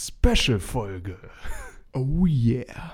Special-Folge. 0.00 1.16
Oh 1.92 2.24
yeah. 2.24 2.92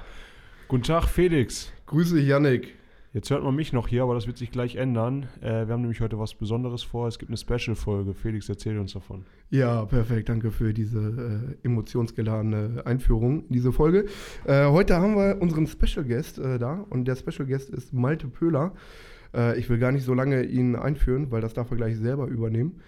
Guten 0.69 0.85
Tag, 0.85 1.05
Felix. 1.05 1.71
Grüße 1.85 2.19
Yannick. 2.19 2.77
Jetzt 3.13 3.29
hört 3.29 3.45
man 3.45 3.55
mich 3.55 3.75
noch 3.75 3.89
hier, 3.89 4.05
aber 4.05 4.15
das 4.15 4.27
wird 4.27 4.39
sich 4.39 4.51
gleich 4.51 4.77
ändern. 4.77 5.29
Äh, 5.43 5.67
wir 5.67 5.75
haben 5.75 5.83
nämlich 5.83 6.01
heute 6.01 6.19
was 6.19 6.35
Besonderes 6.35 6.83
vor. 6.83 7.07
Es 7.07 7.19
gibt 7.19 7.29
eine 7.29 7.37
Special-Folge. 7.37 8.15
Felix, 8.15 8.49
erzähl 8.49 8.79
uns 8.79 8.95
davon. 8.95 9.27
Ja, 9.51 9.85
perfekt. 9.85 10.31
Danke 10.31 10.51
für 10.51 10.73
diese 10.73 11.55
äh, 11.61 11.67
emotionsgeladene 11.67 12.87
Einführung 12.87 13.45
in 13.49 13.53
diese 13.53 13.71
Folge. 13.71 14.07
Äh, 14.47 14.65
heute 14.69 14.97
haben 14.97 15.15
wir 15.15 15.43
unseren 15.43 15.67
Special 15.67 16.07
Guest 16.07 16.39
äh, 16.39 16.59
da 16.59 16.87
und 16.89 17.05
der 17.05 17.17
Special 17.17 17.47
Guest 17.47 17.69
ist 17.69 17.93
Malte 17.93 18.29
Pöhler. 18.29 18.73
Äh, 19.35 19.59
ich 19.59 19.69
will 19.69 19.77
gar 19.79 19.93
nicht 19.93 20.05
so 20.05 20.15
lange 20.15 20.43
ihn 20.45 20.75
einführen, 20.75 21.31
weil 21.31 21.43
das 21.43 21.53
darf 21.53 21.71
er 21.71 21.77
gleich 21.77 21.99
selber 21.99 22.29
übernehmen. 22.29 22.81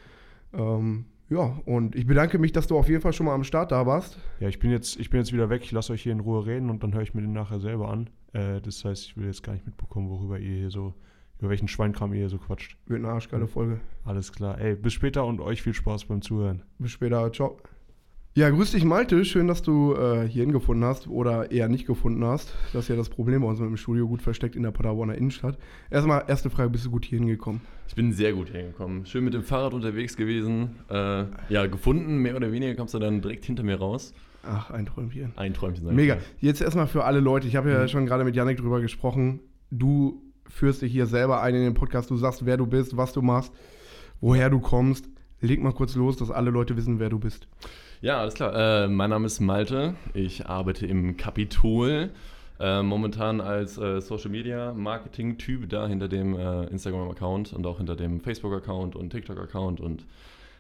Ähm, 0.54 1.04
ja, 1.28 1.60
und 1.64 1.96
ich 1.96 2.06
bedanke 2.06 2.38
mich, 2.38 2.52
dass 2.52 2.66
du 2.66 2.78
auf 2.78 2.88
jeden 2.88 3.00
Fall 3.00 3.12
schon 3.12 3.26
mal 3.26 3.34
am 3.34 3.44
Start 3.44 3.72
da 3.72 3.86
warst. 3.86 4.18
Ja, 4.38 4.48
ich 4.48 4.58
bin 4.58 4.70
jetzt, 4.70 4.98
ich 4.98 5.10
bin 5.10 5.20
jetzt 5.20 5.32
wieder 5.32 5.50
weg. 5.50 5.62
Ich 5.64 5.72
lasse 5.72 5.92
euch 5.92 6.02
hier 6.02 6.12
in 6.12 6.20
Ruhe 6.20 6.46
reden 6.46 6.70
und 6.70 6.82
dann 6.82 6.94
höre 6.94 7.02
ich 7.02 7.14
mir 7.14 7.22
den 7.22 7.32
nachher 7.32 7.58
selber 7.58 7.88
an. 7.88 8.08
Äh, 8.32 8.60
das 8.60 8.84
heißt, 8.84 9.06
ich 9.06 9.16
will 9.16 9.26
jetzt 9.26 9.42
gar 9.42 9.52
nicht 9.52 9.66
mitbekommen, 9.66 10.08
worüber 10.08 10.38
ihr 10.38 10.56
hier 10.56 10.70
so, 10.70 10.94
über 11.38 11.50
welchen 11.50 11.68
Schweinkram 11.68 12.12
ihr 12.12 12.20
hier 12.20 12.28
so 12.28 12.38
quatscht. 12.38 12.76
Wird 12.86 13.00
eine 13.00 13.12
arschgeile 13.12 13.48
Folge. 13.48 13.80
Alles 14.04 14.32
klar. 14.32 14.58
Ey, 14.60 14.76
bis 14.76 14.92
später 14.92 15.24
und 15.24 15.40
euch 15.40 15.62
viel 15.62 15.74
Spaß 15.74 16.04
beim 16.04 16.22
Zuhören. 16.22 16.62
Bis 16.78 16.92
später. 16.92 17.32
Ciao. 17.32 17.58
Ja, 18.36 18.50
grüß 18.50 18.72
dich, 18.72 18.84
Malte. 18.84 19.24
Schön, 19.24 19.48
dass 19.48 19.62
du 19.62 19.94
äh, 19.94 20.28
hierhin 20.28 20.52
gefunden 20.52 20.84
hast 20.84 21.08
oder 21.08 21.50
eher 21.50 21.68
nicht 21.70 21.86
gefunden 21.86 22.22
hast. 22.22 22.52
Das 22.74 22.82
ist 22.84 22.88
ja 22.88 22.96
das 22.96 23.08
Problem 23.08 23.40
bei 23.40 23.48
uns 23.48 23.58
mit 23.60 23.68
dem 23.70 23.78
Studio, 23.78 24.06
gut 24.06 24.20
versteckt 24.20 24.56
in 24.56 24.62
der 24.62 24.72
Paderborner 24.72 25.14
Innenstadt. 25.14 25.56
Erstmal, 25.90 26.22
erste 26.28 26.50
Frage, 26.50 26.68
bist 26.68 26.84
du 26.84 26.90
gut 26.90 27.06
hierhin 27.06 27.28
gekommen? 27.28 27.62
Ich 27.88 27.94
bin 27.94 28.12
sehr 28.12 28.34
gut 28.34 28.52
hergekommen. 28.52 29.06
Schön 29.06 29.24
mit 29.24 29.32
dem 29.32 29.42
Fahrrad 29.42 29.72
unterwegs 29.72 30.18
gewesen. 30.18 30.76
Äh, 30.90 31.24
ja, 31.48 31.64
gefunden, 31.66 32.18
mehr 32.18 32.36
oder 32.36 32.52
weniger 32.52 32.74
kommst 32.74 32.92
du 32.92 32.98
dann 32.98 33.22
direkt 33.22 33.46
hinter 33.46 33.62
mir 33.62 33.76
raus. 33.78 34.12
Ach, 34.42 34.70
ein 34.70 34.84
Träumchen. 34.84 35.32
Ein 35.36 35.54
Träumchen. 35.54 35.94
Mega. 35.94 36.18
Jetzt 36.38 36.60
erstmal 36.60 36.88
für 36.88 37.04
alle 37.04 37.20
Leute. 37.20 37.48
Ich 37.48 37.56
habe 37.56 37.70
ja 37.70 37.84
Mhm. 37.84 37.88
schon 37.88 38.04
gerade 38.04 38.22
mit 38.24 38.36
Yannick 38.36 38.58
drüber 38.58 38.82
gesprochen. 38.82 39.40
Du 39.70 40.20
führst 40.46 40.82
dich 40.82 40.92
hier 40.92 41.06
selber 41.06 41.40
ein 41.40 41.54
in 41.54 41.62
den 41.62 41.74
Podcast. 41.74 42.10
Du 42.10 42.16
sagst, 42.18 42.44
wer 42.44 42.58
du 42.58 42.66
bist, 42.66 42.98
was 42.98 43.14
du 43.14 43.22
machst, 43.22 43.50
woher 44.20 44.50
du 44.50 44.60
kommst. 44.60 45.08
Leg 45.40 45.62
mal 45.62 45.72
kurz 45.72 45.94
los, 45.96 46.18
dass 46.18 46.30
alle 46.30 46.50
Leute 46.50 46.76
wissen, 46.76 46.98
wer 46.98 47.08
du 47.08 47.18
bist. 47.18 47.48
Ja, 48.02 48.20
alles 48.20 48.34
klar. 48.34 48.84
Äh, 48.84 48.88
mein 48.88 49.10
Name 49.10 49.26
ist 49.26 49.40
Malte. 49.40 49.94
Ich 50.12 50.46
arbeite 50.46 50.86
im 50.86 51.16
Kapitol. 51.16 52.10
Äh, 52.58 52.82
momentan 52.82 53.40
als 53.40 53.76
äh, 53.78 54.00
Social 54.00 54.30
Media 54.30 54.72
Marketing 54.72 55.36
Typ 55.38 55.68
da 55.68 55.86
hinter 55.86 56.08
dem 56.08 56.36
äh, 56.38 56.64
Instagram 56.64 57.10
Account 57.10 57.52
und 57.52 57.66
auch 57.66 57.78
hinter 57.78 57.96
dem 57.96 58.20
Facebook 58.20 58.54
Account 58.54 58.96
und 58.96 59.10
TikTok 59.10 59.38
Account 59.38 59.80
und 59.80 60.06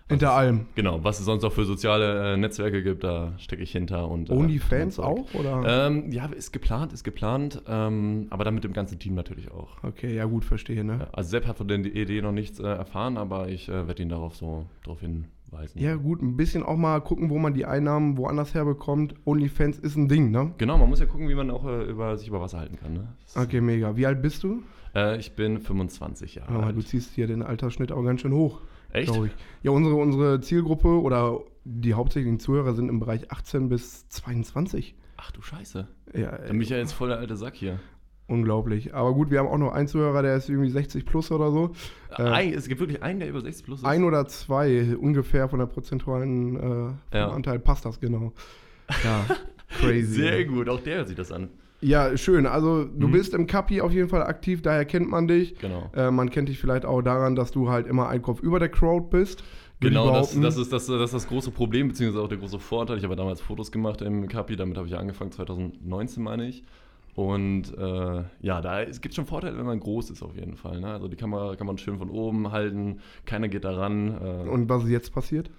Hinter 0.08 0.32
allem. 0.32 0.66
genau, 0.74 1.02
was 1.02 1.18
es 1.18 1.24
sonst 1.24 1.42
noch 1.42 1.52
für 1.52 1.64
soziale 1.64 2.34
äh, 2.34 2.36
Netzwerke 2.36 2.82
gibt, 2.82 3.02
da 3.02 3.32
stecke 3.38 3.62
ich 3.62 3.72
hinter 3.72 4.08
und 4.08 4.30
äh, 4.30 4.32
OnlyFans 4.32 5.00
auch? 5.00 5.34
Oder? 5.34 5.86
Ähm, 5.86 6.12
ja, 6.12 6.26
ist 6.26 6.52
geplant, 6.52 6.92
ist 6.92 7.02
geplant, 7.02 7.62
ähm, 7.66 8.28
aber 8.30 8.44
dann 8.44 8.54
mit 8.54 8.62
dem 8.62 8.72
ganzen 8.72 8.98
Team 8.98 9.14
natürlich 9.14 9.50
auch. 9.50 9.82
Okay, 9.82 10.14
ja 10.14 10.26
gut, 10.26 10.44
verstehe, 10.44 10.84
ne? 10.84 11.08
Also 11.12 11.30
Sepp 11.30 11.46
hat 11.46 11.56
von 11.56 11.66
der 11.66 11.78
Idee 11.78 12.22
noch 12.22 12.32
nichts 12.32 12.60
äh, 12.60 12.66
erfahren, 12.66 13.16
aber 13.16 13.48
ich 13.48 13.68
äh, 13.68 13.88
werde 13.88 14.02
ihn 14.02 14.08
darauf 14.08 14.36
so 14.36 14.66
darauf 14.84 15.00
hinweisen. 15.00 15.35
Ja, 15.74 15.94
gut, 15.96 16.22
ein 16.22 16.36
bisschen 16.36 16.62
auch 16.62 16.76
mal 16.76 17.00
gucken, 17.00 17.30
wo 17.30 17.38
man 17.38 17.54
die 17.54 17.64
Einnahmen 17.66 18.16
woanders 18.16 18.54
herbekommt. 18.54 19.14
OnlyFans 19.24 19.78
ist 19.78 19.96
ein 19.96 20.08
Ding, 20.08 20.30
ne? 20.30 20.52
Genau, 20.58 20.76
man 20.78 20.88
muss 20.88 21.00
ja 21.00 21.06
gucken, 21.06 21.28
wie 21.28 21.34
man 21.34 21.50
auch 21.50 21.64
äh, 21.66 21.84
über, 21.84 22.16
sich 22.18 22.28
über 22.28 22.40
Wasser 22.40 22.58
halten 22.58 22.76
kann. 22.76 22.92
Ne? 22.94 23.08
Okay, 23.34 23.60
mega. 23.60 23.96
Wie 23.96 24.06
alt 24.06 24.20
bist 24.22 24.42
du? 24.42 24.62
Äh, 24.94 25.18
ich 25.18 25.34
bin 25.34 25.58
25 25.60 26.34
Jahre 26.36 26.52
Aber 26.52 26.72
du 26.72 26.78
alt. 26.78 26.88
ziehst 26.88 27.14
hier 27.14 27.26
den 27.26 27.42
Altersschnitt 27.42 27.92
auch 27.92 28.02
ganz 28.02 28.20
schön 28.20 28.32
hoch. 28.32 28.60
Echt? 28.92 29.12
Ja, 29.62 29.70
unsere, 29.70 29.96
unsere 29.96 30.40
Zielgruppe 30.40 30.88
oder 31.00 31.40
die 31.64 31.94
hauptsächlichen 31.94 32.38
Zuhörer 32.38 32.74
sind 32.74 32.88
im 32.88 33.00
Bereich 33.00 33.30
18 33.30 33.68
bis 33.68 34.08
22. 34.08 34.94
Ach 35.16 35.30
du 35.32 35.42
Scheiße. 35.42 35.88
Ja, 36.14 36.32
Dann 36.38 36.48
bin 36.48 36.60
ich 36.62 36.68
ja 36.70 36.76
jetzt 36.76 36.92
voll 36.92 37.08
der 37.08 37.18
alte 37.18 37.36
Sack 37.36 37.54
hier. 37.54 37.80
Unglaublich. 38.28 38.94
Aber 38.94 39.12
gut, 39.14 39.30
wir 39.30 39.38
haben 39.38 39.48
auch 39.48 39.58
noch 39.58 39.72
einen 39.72 39.88
Zuhörer, 39.88 40.22
der 40.22 40.36
ist 40.36 40.48
irgendwie 40.48 40.70
60 40.70 41.04
plus 41.06 41.30
oder 41.30 41.50
so. 41.52 41.70
Äh, 42.18 42.22
Ein, 42.22 42.54
es 42.54 42.68
gibt 42.68 42.80
wirklich 42.80 43.02
einen, 43.02 43.20
der 43.20 43.28
über 43.28 43.40
60 43.40 43.64
plus 43.64 43.78
ist. 43.80 43.84
Ein 43.84 44.04
oder 44.04 44.26
zwei 44.26 44.96
ungefähr 44.96 45.48
von 45.48 45.58
der 45.58 45.66
prozentualen 45.66 46.56
äh, 47.12 47.16
Ja. 47.18 47.28
Anteil 47.30 47.58
passt 47.58 47.84
das 47.84 48.00
genau. 48.00 48.32
Ja, 49.04 49.24
crazy. 49.80 50.20
Sehr 50.22 50.44
gut, 50.44 50.68
auch 50.68 50.80
der 50.80 50.96
hört 50.98 51.08
sich 51.08 51.16
das 51.16 51.32
an. 51.32 51.48
Ja, 51.82 52.16
schön. 52.16 52.46
Also 52.46 52.84
du 52.84 53.06
Mhm. 53.08 53.12
bist 53.12 53.34
im 53.34 53.46
Kapi 53.46 53.80
auf 53.82 53.92
jeden 53.92 54.08
Fall 54.08 54.22
aktiv, 54.22 54.62
daher 54.62 54.84
kennt 54.86 55.10
man 55.10 55.28
dich. 55.28 55.58
Genau. 55.58 55.90
Äh, 55.94 56.10
man 56.10 56.30
kennt 56.30 56.48
dich 56.48 56.58
vielleicht 56.58 56.84
auch 56.86 57.02
daran, 57.02 57.36
dass 57.36 57.50
du 57.52 57.68
halt 57.68 57.86
immer 57.86 58.08
ein 58.08 58.22
Kopf 58.22 58.40
über 58.40 58.58
der 58.58 58.70
Crowd 58.70 59.08
bist. 59.10 59.44
Genau, 59.78 60.10
das, 60.10 60.30
das, 60.40 60.56
ist, 60.56 60.72
das, 60.72 60.86
das 60.86 61.00
ist 61.00 61.12
das 61.12 61.28
große 61.28 61.50
Problem, 61.50 61.88
beziehungsweise 61.88 62.24
auch 62.24 62.28
der 62.28 62.38
große 62.38 62.58
Vorteil. 62.58 62.96
Ich 62.96 63.04
habe 63.04 63.14
damals 63.14 63.42
Fotos 63.42 63.70
gemacht 63.70 64.00
im 64.00 64.26
Kapi, 64.26 64.56
damit 64.56 64.78
habe 64.78 64.86
ich 64.86 64.94
ja 64.94 64.98
angefangen, 64.98 65.32
2019 65.32 66.22
meine 66.22 66.48
ich. 66.48 66.64
Und 67.16 67.72
äh, 67.78 68.24
ja, 68.40 68.60
da 68.60 68.82
es 68.82 69.00
gibt 69.00 69.14
schon 69.14 69.24
Vorteile, 69.24 69.56
wenn 69.56 69.64
man 69.64 69.80
groß 69.80 70.10
ist 70.10 70.22
auf 70.22 70.36
jeden 70.36 70.54
Fall. 70.54 70.80
Ne? 70.80 70.88
Also 70.88 71.08
die 71.08 71.16
Kamera 71.16 71.56
kann 71.56 71.66
man 71.66 71.78
schön 71.78 71.96
von 71.98 72.10
oben 72.10 72.52
halten, 72.52 73.00
keiner 73.24 73.48
geht 73.48 73.64
da 73.64 73.74
ran. 73.74 74.08
Äh, 74.22 74.48
Und 74.50 74.68
was 74.68 74.84
ist 74.84 74.90
jetzt 74.90 75.14
passiert? 75.14 75.50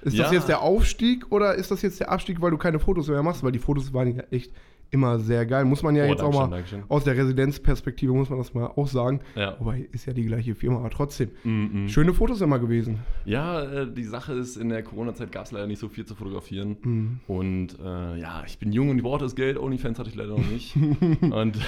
Ist 0.00 0.18
das 0.18 0.30
Ja. 0.30 0.32
jetzt 0.32 0.48
der 0.48 0.62
Aufstieg 0.62 1.30
oder 1.30 1.54
ist 1.54 1.70
das 1.70 1.82
jetzt 1.82 2.00
der 2.00 2.10
Abstieg, 2.10 2.40
weil 2.40 2.50
du 2.50 2.56
keine 2.56 2.78
Fotos 2.80 3.08
mehr 3.08 3.22
machst? 3.22 3.44
Weil 3.44 3.52
die 3.52 3.58
Fotos 3.58 3.92
waren 3.92 4.16
ja 4.16 4.22
echt 4.30 4.52
immer 4.92 5.18
sehr 5.18 5.46
geil. 5.46 5.64
Muss 5.64 5.82
man 5.82 5.96
ja 5.96 6.04
Oh, 6.04 6.08
jetzt 6.08 6.22
auch 6.22 6.32
mal 6.32 6.48
Dankeschön. 6.48 6.84
aus 6.88 7.04
der 7.04 7.16
Residenzperspektive 7.16 8.12
muss 8.12 8.28
man 8.30 8.38
das 8.38 8.52
mal 8.54 8.66
auch 8.66 8.86
sagen. 8.86 9.20
Ja. 9.34 9.56
Wobei 9.58 9.88
ist 9.90 10.06
ja 10.06 10.12
die 10.12 10.24
gleiche 10.24 10.54
Firma, 10.54 10.78
aber 10.78 10.90
trotzdem. 10.90 11.30
Mm, 11.44 11.84
mm. 11.84 11.88
Schöne 11.88 12.12
Fotos 12.12 12.40
immer 12.42 12.58
gewesen. 12.58 13.00
Ja, 13.24 13.62
äh, 13.62 13.92
die 13.92 14.04
Sache 14.04 14.34
ist, 14.34 14.56
in 14.56 14.68
der 14.68 14.82
Corona-Zeit 14.82 15.32
gab 15.32 15.46
es 15.46 15.52
leider 15.52 15.66
nicht 15.66 15.78
so 15.78 15.88
viel 15.88 16.04
zu 16.04 16.14
fotografieren. 16.14 16.76
Mhm. 16.82 17.20
Und 17.26 17.78
äh, 17.80 18.18
ja, 18.18 18.44
ich 18.46 18.58
bin 18.58 18.70
jung 18.72 18.90
und 18.90 18.98
ich 18.98 19.02
brauchte 19.02 19.24
das 19.24 19.34
Geld. 19.34 19.58
OnlyFans 19.58 19.98
hatte 19.98 20.10
ich 20.10 20.14
leider 20.14 20.36
noch 20.36 20.50
nicht. 20.50 20.76
und 21.20 21.58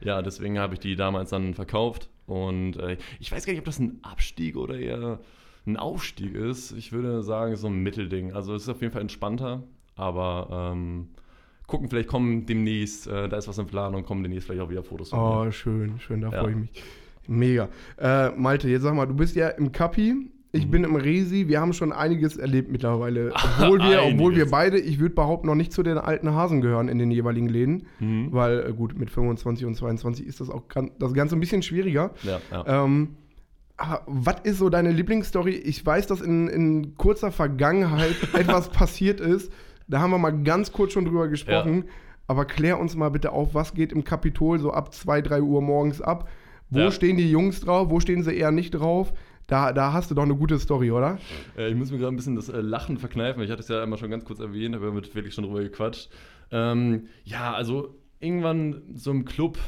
ja, 0.00 0.22
deswegen 0.22 0.58
habe 0.58 0.74
ich 0.74 0.80
die 0.80 0.94
damals 0.94 1.30
dann 1.30 1.54
verkauft. 1.54 2.08
Und 2.26 2.76
äh, 2.76 2.96
ich 3.18 3.32
weiß 3.32 3.44
gar 3.44 3.52
nicht, 3.52 3.60
ob 3.60 3.66
das 3.66 3.80
ein 3.80 3.98
Abstieg 4.02 4.56
oder 4.56 4.78
eher 4.78 5.18
ein 5.66 5.76
Aufstieg 5.76 6.34
ist. 6.34 6.72
Ich 6.72 6.92
würde 6.92 7.22
sagen, 7.24 7.56
so 7.56 7.66
ein 7.66 7.82
Mittelding. 7.82 8.32
Also 8.32 8.54
es 8.54 8.62
ist 8.62 8.68
auf 8.68 8.80
jeden 8.80 8.92
Fall 8.92 9.02
entspannter. 9.02 9.64
Aber 9.96 10.70
ähm, 10.72 11.08
gucken, 11.70 11.88
vielleicht 11.88 12.08
kommen 12.08 12.44
demnächst, 12.46 13.06
äh, 13.06 13.28
da 13.28 13.36
ist 13.38 13.48
was 13.48 13.58
in 13.58 13.66
Planung, 13.66 14.04
kommen 14.04 14.22
demnächst 14.22 14.46
vielleicht 14.46 14.62
auch 14.62 14.70
wieder 14.70 14.82
Fotos 14.82 15.10
von 15.10 15.18
mir. 15.18 15.46
Oh, 15.48 15.50
schön, 15.50 15.98
schön, 16.00 16.20
da 16.20 16.30
Ja. 16.30 16.40
freue 16.42 16.50
ich 16.52 16.56
mich. 16.58 16.70
Mega. 17.26 17.68
Äh, 17.98 18.30
Malte, 18.30 18.68
jetzt 18.68 18.82
sag 18.82 18.94
mal, 18.94 19.06
du 19.06 19.14
bist 19.14 19.36
ja 19.36 19.48
im 19.48 19.70
Kapi, 19.72 20.28
ich 20.52 20.66
Mhm. 20.66 20.70
bin 20.72 20.84
im 20.84 20.96
Resi, 20.96 21.46
wir 21.46 21.60
haben 21.60 21.72
schon 21.72 21.92
einiges 21.92 22.36
erlebt 22.36 22.72
mittlerweile. 22.72 23.32
Obwohl 23.60 23.78
wir, 23.78 24.02
obwohl 24.02 24.34
wir 24.34 24.50
beide, 24.50 24.80
ich 24.80 24.98
würde 24.98 25.14
behaupten, 25.14 25.46
noch 25.46 25.54
nicht 25.54 25.72
zu 25.72 25.84
den 25.84 25.96
alten 25.96 26.34
Hasen 26.34 26.60
gehören 26.60 26.88
in 26.88 26.98
den 26.98 27.12
jeweiligen 27.12 27.48
Läden. 27.48 27.86
Mhm. 28.00 28.32
Weil, 28.32 28.66
äh, 28.68 28.72
gut, 28.72 28.98
mit 28.98 29.10
25 29.10 29.64
und 29.66 29.76
22 29.76 30.26
ist 30.26 30.40
das 30.40 30.50
auch 30.50 30.64
das 30.98 31.14
Ganze 31.14 31.36
ein 31.36 31.40
bisschen 31.40 31.62
schwieriger. 31.62 32.10
Ja, 32.24 32.40
ja. 32.50 32.84
Ähm, 32.84 33.10
aber 33.76 34.02
was 34.08 34.36
ist 34.42 34.58
so 34.58 34.68
deine 34.70 34.90
Lieblingsstory? 34.90 35.52
Ich 35.54 35.86
weiß, 35.86 36.08
dass 36.08 36.20
in, 36.20 36.48
in 36.48 36.96
kurzer 36.96 37.30
Vergangenheit 37.30 38.16
etwas 38.34 38.70
passiert 38.70 39.20
ist. 39.20 39.52
Da 39.90 40.00
haben 40.00 40.10
wir 40.10 40.18
mal 40.18 40.30
ganz 40.42 40.72
kurz 40.72 40.92
schon 40.92 41.04
drüber 41.04 41.28
gesprochen. 41.28 41.84
Aber 42.26 42.44
klär 42.44 42.78
uns 42.78 42.94
mal 42.94 43.08
bitte 43.10 43.32
auf, 43.32 43.54
was 43.54 43.74
geht 43.74 43.92
im 43.92 44.04
Kapitol 44.04 44.60
so 44.60 44.70
ab 44.70 44.94
2, 44.94 45.20
3 45.20 45.42
Uhr 45.42 45.60
morgens 45.60 46.00
ab? 46.00 46.28
Wo 46.70 46.78
Ja. 46.78 46.90
stehen 46.92 47.16
die 47.16 47.28
Jungs 47.28 47.60
drauf? 47.60 47.90
Wo 47.90 47.98
stehen 47.98 48.22
sie 48.22 48.32
eher 48.36 48.52
nicht 48.52 48.70
drauf? 48.70 49.12
Da, 49.48 49.72
da 49.72 49.92
hast 49.92 50.12
du 50.12 50.14
doch 50.14 50.22
eine 50.22 50.36
gute 50.36 50.60
Story, 50.60 50.92
oder? 50.92 51.18
Äh, 51.58 51.70
ich 51.70 51.74
muss 51.74 51.90
mir 51.90 51.98
gerade 51.98 52.12
ein 52.12 52.16
bisschen 52.16 52.36
das 52.36 52.48
äh, 52.48 52.60
Lachen 52.60 52.98
verkneifen. 52.98 53.42
Ich 53.42 53.50
hatte 53.50 53.62
es 53.62 53.68
ja 53.68 53.82
einmal 53.82 53.98
schon 53.98 54.10
ganz 54.10 54.24
kurz 54.24 54.38
erwähnt, 54.38 54.76
aber 54.76 54.92
mit 54.92 55.08
Felix 55.08 55.34
schon 55.34 55.42
drüber 55.42 55.60
gequatscht. 55.60 56.08
Ähm, 56.52 57.08
ja, 57.24 57.52
also 57.52 57.96
irgendwann 58.20 58.82
so 58.94 59.10
im 59.10 59.24
Club, 59.24 59.58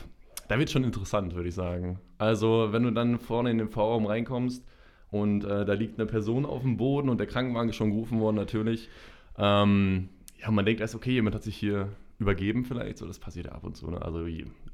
da 0.46 0.56
wird 0.56 0.70
schon 0.70 0.84
interessant, 0.84 1.34
würde 1.34 1.48
ich 1.48 1.54
sagen. 1.56 1.98
Also, 2.18 2.68
wenn 2.70 2.84
du 2.84 2.92
dann 2.92 3.18
vorne 3.18 3.50
in 3.50 3.58
den 3.58 3.68
V-Raum 3.70 4.06
reinkommst 4.06 4.64
und 5.10 5.42
äh, 5.42 5.64
da 5.64 5.72
liegt 5.72 5.98
eine 5.98 6.06
Person 6.06 6.46
auf 6.46 6.62
dem 6.62 6.76
Boden 6.76 7.08
und 7.08 7.18
der 7.18 7.26
Krankenwagen 7.26 7.70
ist 7.70 7.76
schon 7.76 7.90
gerufen 7.90 8.20
worden, 8.20 8.36
natürlich. 8.36 8.88
Ähm, 9.38 10.08
ja, 10.40 10.50
man 10.50 10.64
denkt 10.64 10.80
erst, 10.80 10.94
okay, 10.94 11.12
jemand 11.12 11.34
hat 11.34 11.42
sich 11.42 11.56
hier 11.56 11.88
übergeben 12.18 12.64
vielleicht, 12.64 12.98
so 12.98 13.06
das 13.06 13.18
passiert 13.18 13.46
ja 13.46 13.52
ab 13.52 13.64
und 13.64 13.76
zu. 13.76 13.90
Ne? 13.90 14.00
Also 14.00 14.26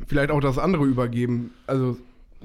Vielleicht 0.07 0.31
auch 0.31 0.41
das 0.41 0.59
andere 0.59 0.85
übergeben. 0.85 1.53
Also, 1.67 1.97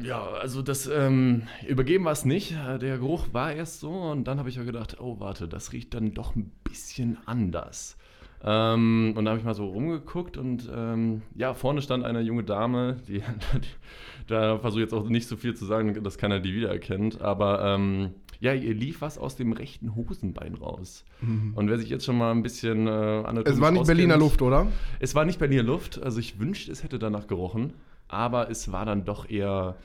ja, 0.02 0.24
also 0.24 0.62
das 0.62 0.88
ähm, 0.88 1.44
Übergeben 1.68 2.06
war 2.06 2.14
es 2.14 2.26
nicht. 2.26 2.54
Äh, 2.54 2.80
Der 2.80 2.98
Geruch 2.98 3.28
war 3.32 3.54
erst 3.54 3.80
so 3.80 3.92
und 3.92 4.26
dann 4.26 4.40
habe 4.40 4.50
ich 4.50 4.56
ja 4.56 4.64
gedacht, 4.64 5.00
oh 5.00 5.20
warte, 5.20 5.48
das 5.48 5.72
riecht 5.74 5.94
dann 5.94 6.14
doch 6.14 6.36
ein 6.36 6.52
bisschen 6.64 7.18
anders. 7.26 7.98
Ähm, 8.46 9.14
und 9.16 9.24
da 9.24 9.32
habe 9.32 9.40
ich 9.40 9.46
mal 9.46 9.54
so 9.54 9.68
rumgeguckt 9.68 10.38
und 10.38 10.70
ähm, 10.74 11.22
ja, 11.36 11.54
vorne 11.54 11.82
stand 11.82 12.04
eine 12.04 12.20
junge 12.22 12.44
Dame, 12.44 12.98
die, 13.08 13.20
die 13.54 13.68
da 14.28 14.60
versuche 14.60 14.82
ich 14.82 14.86
jetzt 14.86 14.94
auch 14.94 15.08
nicht 15.08 15.28
so 15.28 15.38
viel 15.38 15.56
zu 15.56 15.66
sagen, 15.66 16.04
dass 16.04 16.18
keiner 16.18 16.40
die 16.40 16.54
wiedererkennt, 16.54 17.22
aber 17.22 17.64
ähm, 17.64 18.12
ja, 18.44 18.54
ihr 18.54 18.74
lief 18.74 19.00
was 19.02 19.18
aus 19.18 19.36
dem 19.38 19.54
rechten 19.54 19.96
Hosenbein 19.96 20.56
raus. 20.56 21.06
Und 21.56 21.70
wer 21.70 21.78
sich 21.78 21.90
jetzt 21.90 22.04
schon 22.06 22.18
mal 22.18 22.32
ein 22.32 22.44
bisschen 22.44 22.88
äh, 22.88 23.22
es 23.46 23.62
war 23.62 23.72
nicht 23.72 23.82
auskennt- 23.82 23.88
Berliner 23.88 24.18
Luft, 24.18 24.42
oder? 24.42 24.68
es 25.00 25.16
war 25.16 25.24
nicht 25.26 25.40
Berliner 25.40 25.64
Luft, 25.64 26.02
also 26.04 26.20
ich 26.20 26.40
wünschte, 26.40 26.72
es 26.72 26.84
hätte 26.84 27.00
danach 27.00 27.28
gerochen, 27.28 27.74
aber 28.10 28.50
es 28.52 28.72
war 28.72 28.86
dann 28.86 29.06
doch 29.06 29.30
eher 29.30 29.76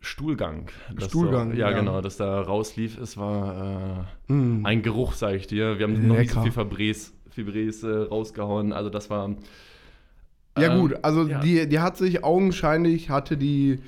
Stuhlgang. 0.00 0.70
Stuhlgang, 0.96 1.50
Da, 1.50 1.56
ja, 1.56 1.70
ja. 1.70 1.78
genau, 1.78 2.00
dass 2.00 2.16
da 2.16 2.40
rauslief. 2.40 2.96
Es 2.98 3.16
war 3.18 4.06
äh, 4.28 4.32
Mm. 4.32 4.64
ein 4.64 4.80
Geruch, 4.82 5.12
sag 5.12 5.34
ich 5.34 5.46
dir. 5.46 5.78
Wir 5.78 5.84
haben 5.86 6.06
noch 6.08 6.16
nicht 6.16 6.30
so 6.32 6.40
Lecker. 6.42 6.52
viel 6.52 6.62
Febrés, 6.62 7.12
Fibres 7.30 7.82
äh, 7.82 7.88
rausgehauen. 7.88 8.72
Also 8.72 8.88
das 8.88 9.10
war. 9.10 9.28
Ja, 10.58 10.72
ähm, 10.72 10.80
gut, 10.80 10.94
also 11.02 11.28
ja. 11.28 11.40
Die, 11.40 11.68
die 11.68 11.78
hat 11.80 11.98
sich 11.98 12.24
augenscheinlich, 12.24 13.10
hatte 13.10 13.36
die, 13.36 13.80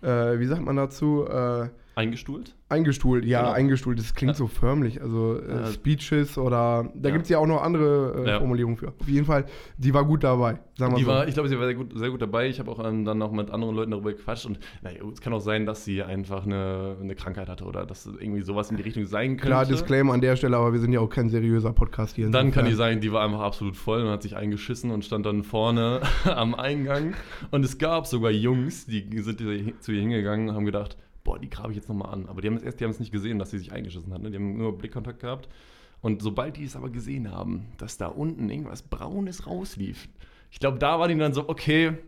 äh, 0.00 0.38
wie 0.40 0.46
sagt 0.46 0.62
man 0.64 0.76
dazu, 0.76 1.26
äh, 1.26 1.68
Eingestuhlt? 1.98 2.54
eingestuhlt. 2.70 3.24
Ja, 3.24 3.40
Genau. 3.40 3.52
eingestuhlt, 3.52 3.98
das 3.98 4.14
klingt 4.14 4.32
Ja. 4.32 4.36
so 4.36 4.46
förmlich. 4.46 5.00
Also 5.00 5.38
äh, 5.40 5.48
Ja. 5.62 5.66
Speeches 5.72 6.36
oder, 6.36 6.90
da 6.94 7.08
Ja. 7.08 7.14
gibt 7.14 7.22
es 7.24 7.30
ja 7.30 7.38
auch 7.38 7.46
noch 7.46 7.62
andere 7.62 8.26
äh. 8.26 8.38
Formulierungen 8.38 8.76
für. 8.76 8.88
Auf 8.88 9.08
jeden 9.08 9.24
Fall, 9.24 9.46
die 9.78 9.94
war 9.94 10.04
gut 10.04 10.22
dabei, 10.22 10.58
sagen 10.76 10.94
Die 10.96 11.02
so. 11.04 11.08
war, 11.08 11.26
ich 11.26 11.32
glaube, 11.32 11.48
sie 11.48 11.58
war 11.58 11.64
sehr 11.64 11.74
gut, 11.74 11.98
sehr 11.98 12.10
gut 12.10 12.20
dabei. 12.20 12.46
Ich 12.48 12.60
habe 12.60 12.70
auch 12.70 12.78
ähm, 12.86 13.06
dann 13.06 13.16
noch 13.16 13.32
mit 13.32 13.50
anderen 13.50 13.74
Leuten 13.74 13.90
darüber 13.92 14.12
gequatscht. 14.12 14.44
Und 14.44 14.58
naja, 14.82 14.98
es 15.10 15.22
kann 15.22 15.32
auch 15.32 15.40
sein, 15.40 15.64
dass 15.64 15.86
sie 15.86 16.02
einfach 16.02 16.44
eine, 16.44 16.96
eine 17.00 17.14
Krankheit 17.14 17.48
hatte 17.48 17.64
oder 17.64 17.86
dass 17.86 18.04
irgendwie 18.06 18.42
sowas 18.42 18.70
in 18.70 18.76
die 18.76 18.82
Richtung 18.82 19.06
sein 19.06 19.30
könnte. 19.38 19.46
Klar, 19.46 19.64
Disclaimer 19.64 20.12
an 20.12 20.20
der 20.20 20.36
Stelle, 20.36 20.56
aber 20.58 20.74
wir 20.74 20.80
sind 20.80 20.92
ja 20.92 21.00
auch 21.00 21.08
kein 21.10 21.30
seriöser 21.30 21.72
Podcast 21.72 22.16
hier. 22.16 22.28
Dann 22.30 22.52
kann 22.52 22.66
die 22.66 22.74
sagen, 22.74 23.00
die 23.00 23.10
war 23.12 23.24
einfach 23.24 23.40
absolut 23.40 23.76
voll 23.76 24.02
und 24.02 24.10
hat 24.10 24.22
sich 24.22 24.36
eingeschissen 24.36 24.90
und 24.90 25.06
stand 25.06 25.24
dann 25.24 25.42
vorne 25.42 26.02
am 26.24 26.54
Eingang. 26.54 27.14
Und 27.50 27.64
es 27.64 27.78
gab 27.78 28.06
sogar 28.06 28.30
Jungs, 28.30 28.84
die 28.86 29.08
sind 29.22 29.38
zu 29.80 29.90
ihr 29.92 30.00
hingegangen 30.00 30.50
und 30.50 30.54
haben 30.54 30.66
gedacht, 30.66 30.98
boah, 31.28 31.38
die 31.38 31.50
grabe 31.50 31.72
ich 31.72 31.76
jetzt 31.76 31.90
nochmal 31.90 32.10
an. 32.10 32.26
Aber 32.26 32.40
die 32.40 32.48
haben 32.48 32.56
es 32.56 32.62
erst, 32.62 32.80
die 32.80 32.84
haben 32.84 32.90
es 32.90 33.00
nicht 33.00 33.12
gesehen, 33.12 33.38
dass 33.38 33.50
sie 33.50 33.58
sich 33.58 33.70
eingeschissen 33.70 34.12
hat. 34.14 34.22
Ne? 34.22 34.30
Die 34.30 34.36
haben 34.36 34.56
nur 34.56 34.78
Blickkontakt 34.78 35.20
gehabt. 35.20 35.46
Und 36.00 36.22
sobald 36.22 36.56
die 36.56 36.64
es 36.64 36.74
aber 36.74 36.88
gesehen 36.88 37.30
haben, 37.30 37.66
dass 37.76 37.98
da 37.98 38.06
unten 38.06 38.48
irgendwas 38.48 38.80
Braunes 38.82 39.46
rauslief, 39.46 40.08
ich 40.50 40.58
glaube, 40.58 40.78
da 40.78 40.98
waren 40.98 41.10
die 41.10 41.18
dann 41.18 41.34
so, 41.34 41.46
okay, 41.50 41.98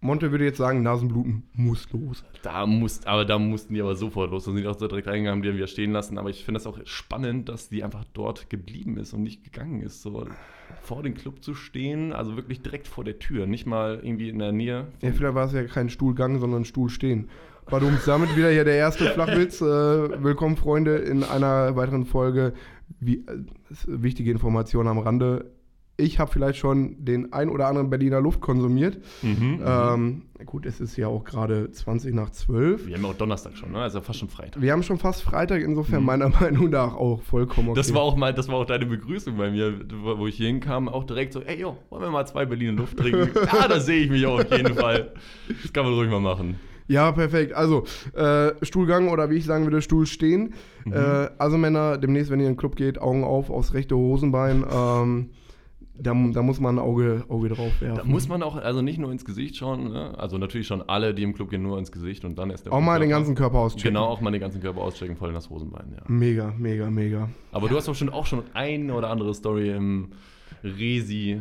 Monte 0.00 0.32
würde 0.32 0.44
jetzt 0.44 0.58
sagen, 0.58 0.82
Nasenbluten 0.82 1.44
muss 1.52 1.90
los. 1.92 2.24
da 2.42 2.66
muss, 2.66 3.06
aber 3.06 3.24
da 3.24 3.38
mussten 3.38 3.74
die 3.74 3.80
aber 3.80 3.94
sofort 3.94 4.32
los. 4.32 4.44
Da 4.44 4.50
sind 4.50 4.60
die 4.60 4.66
auch 4.66 4.78
so 4.78 4.88
direkt 4.88 5.06
reingegangen, 5.06 5.36
haben 5.38 5.42
die 5.42 5.48
dann 5.48 5.56
wieder 5.56 5.68
stehen 5.68 5.92
lassen. 5.92 6.18
Aber 6.18 6.30
ich 6.30 6.44
finde 6.44 6.58
das 6.58 6.66
auch 6.66 6.78
spannend, 6.84 7.48
dass 7.48 7.68
die 7.68 7.84
einfach 7.84 8.04
dort 8.12 8.50
geblieben 8.50 8.96
ist 8.98 9.12
und 9.12 9.22
nicht 9.22 9.44
gegangen 9.44 9.82
ist. 9.82 10.02
So 10.02 10.26
vor 10.82 11.02
dem 11.02 11.14
Club 11.14 11.44
zu 11.44 11.54
stehen, 11.54 12.12
also 12.12 12.36
wirklich 12.36 12.60
direkt 12.60 12.88
vor 12.88 13.04
der 13.04 13.18
Tür, 13.18 13.46
nicht 13.46 13.66
mal 13.66 14.00
irgendwie 14.02 14.28
in 14.28 14.38
der 14.38 14.52
Nähe. 14.52 14.88
Ja, 15.00 15.12
vielleicht 15.12 15.34
war 15.34 15.46
es 15.46 15.52
ja 15.52 15.64
kein 15.64 15.90
Stuhlgang, 15.90 16.40
sondern 16.40 16.64
Stuhlstehen. 16.64 17.28
Badum, 17.68 17.98
damit 18.06 18.36
wieder 18.36 18.50
hier 18.50 18.64
der 18.64 18.76
erste 18.76 19.06
Flachwitz. 19.06 19.60
Äh, 19.60 19.64
willkommen, 20.22 20.56
Freunde, 20.56 20.96
in 20.96 21.24
einer 21.24 21.74
weiteren 21.74 22.04
Folge. 22.04 22.52
Wie, 23.00 23.16
äh, 23.26 23.42
wichtige 23.86 24.30
Information 24.30 24.86
am 24.86 24.98
Rande. 24.98 25.50
Ich 25.98 26.18
habe 26.20 26.30
vielleicht 26.30 26.58
schon 26.58 27.04
den 27.04 27.32
ein 27.32 27.48
oder 27.48 27.66
anderen 27.66 27.88
Berliner 27.90 28.20
Luft 28.20 28.40
konsumiert. 28.40 28.98
Mhm, 29.22 29.62
Ähm, 29.66 30.22
gut, 30.44 30.66
es 30.66 30.78
ist 30.78 30.96
ja 30.96 31.08
auch 31.08 31.24
gerade 31.24 31.70
20 31.72 32.14
nach 32.14 32.30
12. 32.30 32.86
Wir 32.86 32.94
haben 32.96 33.02
ja 33.02 33.08
auch 33.08 33.14
Donnerstag 33.14 33.56
schon, 33.56 33.72
ne? 33.72 33.78
Also 33.80 34.00
fast 34.02 34.18
schon 34.20 34.28
Freitag. 34.28 34.62
Wir 34.62 34.72
haben 34.72 34.82
schon 34.82 34.98
fast 34.98 35.22
Freitag, 35.22 35.62
insofern 35.62 36.04
meiner 36.04 36.28
Meinung 36.40 36.68
nach 36.70 36.94
auch 36.94 37.22
vollkommen 37.22 37.70
okay. 37.70 37.78
Das 37.80 37.92
war 37.94 38.02
auch 38.02 38.14
mal, 38.14 38.32
das 38.34 38.46
war 38.46 38.56
auch 38.56 38.66
deine 38.66 38.84
Begrüßung 38.86 39.36
bei 39.38 39.50
mir, 39.50 39.72
wo 39.90 40.26
ich 40.26 40.36
hier 40.36 40.48
hinkam, 40.48 40.88
auch 40.88 41.04
direkt 41.04 41.32
so, 41.32 41.40
ey 41.40 41.58
jo, 41.60 41.76
wollen 41.88 42.02
wir 42.02 42.10
mal 42.10 42.26
zwei 42.26 42.44
Berliner 42.44 42.72
Luft 42.74 42.96
trinken? 42.98 43.30
ja, 43.52 43.66
da 43.66 43.80
sehe 43.80 44.02
ich 44.04 44.10
mich 44.10 44.24
auch 44.26 44.38
auf 44.38 44.52
jeden 44.56 44.74
Fall. 44.74 45.12
Das 45.62 45.72
kann 45.72 45.84
man 45.86 45.94
ruhig 45.94 46.10
mal 46.10 46.20
machen. 46.20 46.60
Ja, 46.88 47.12
perfekt. 47.12 47.52
Also, 47.52 47.84
äh, 48.14 48.52
Stuhlgang 48.62 49.08
oder 49.08 49.30
wie 49.30 49.36
ich 49.36 49.44
sagen 49.44 49.64
würde, 49.64 49.82
Stuhlstehen. 49.82 50.54
Mhm. 50.84 50.92
Äh, 50.92 51.28
also 51.38 51.58
Männer, 51.58 51.98
demnächst, 51.98 52.30
wenn 52.30 52.40
ihr 52.40 52.46
in 52.46 52.52
den 52.52 52.58
Club 52.58 52.76
geht, 52.76 53.00
Augen 53.00 53.24
auf, 53.24 53.50
aufs 53.50 53.74
rechte 53.74 53.96
Hosenbein. 53.96 54.64
Ähm, 54.70 55.30
da, 55.98 56.12
da 56.12 56.42
muss 56.42 56.60
man 56.60 56.76
ein 56.76 56.78
Auge, 56.78 57.24
Auge 57.28 57.48
drauf 57.48 57.80
werfen. 57.80 57.96
Da 57.96 58.04
muss 58.04 58.28
man 58.28 58.42
auch, 58.42 58.56
also 58.56 58.82
nicht 58.82 58.98
nur 58.98 59.10
ins 59.10 59.24
Gesicht 59.24 59.56
schauen, 59.56 59.92
ne? 59.92 60.18
also 60.18 60.36
natürlich 60.38 60.66
schon 60.66 60.82
alle, 60.82 61.14
die 61.14 61.22
im 61.22 61.34
Club 61.34 61.50
gehen, 61.50 61.62
nur 61.62 61.78
ins 61.78 61.90
Gesicht 61.90 62.24
und 62.24 62.38
dann 62.38 62.50
erst 62.50 62.66
der 62.66 62.72
auch 62.72 62.80
mal 62.80 63.00
den 63.00 63.08
ganzen 63.08 63.34
Körper 63.34 63.58
auschecken. 63.58 63.94
Genau, 63.94 64.04
auch 64.04 64.20
mal 64.20 64.30
den 64.30 64.40
ganzen 64.40 64.60
Körper 64.60 64.82
auschecken, 64.82 65.16
voll 65.16 65.30
in 65.30 65.34
das 65.34 65.48
Hosenbein, 65.48 65.94
ja. 65.96 66.02
Mega, 66.06 66.52
mega, 66.58 66.90
mega. 66.90 67.28
Aber 67.52 67.68
du 67.68 67.76
hast 67.76 67.88
doch 67.88 67.94
schon 67.94 68.10
auch 68.10 68.26
schon 68.26 68.42
eine 68.52 68.94
oder 68.94 69.10
andere 69.10 69.32
Story 69.34 69.70
im 69.70 70.10
Resi. 70.62 71.40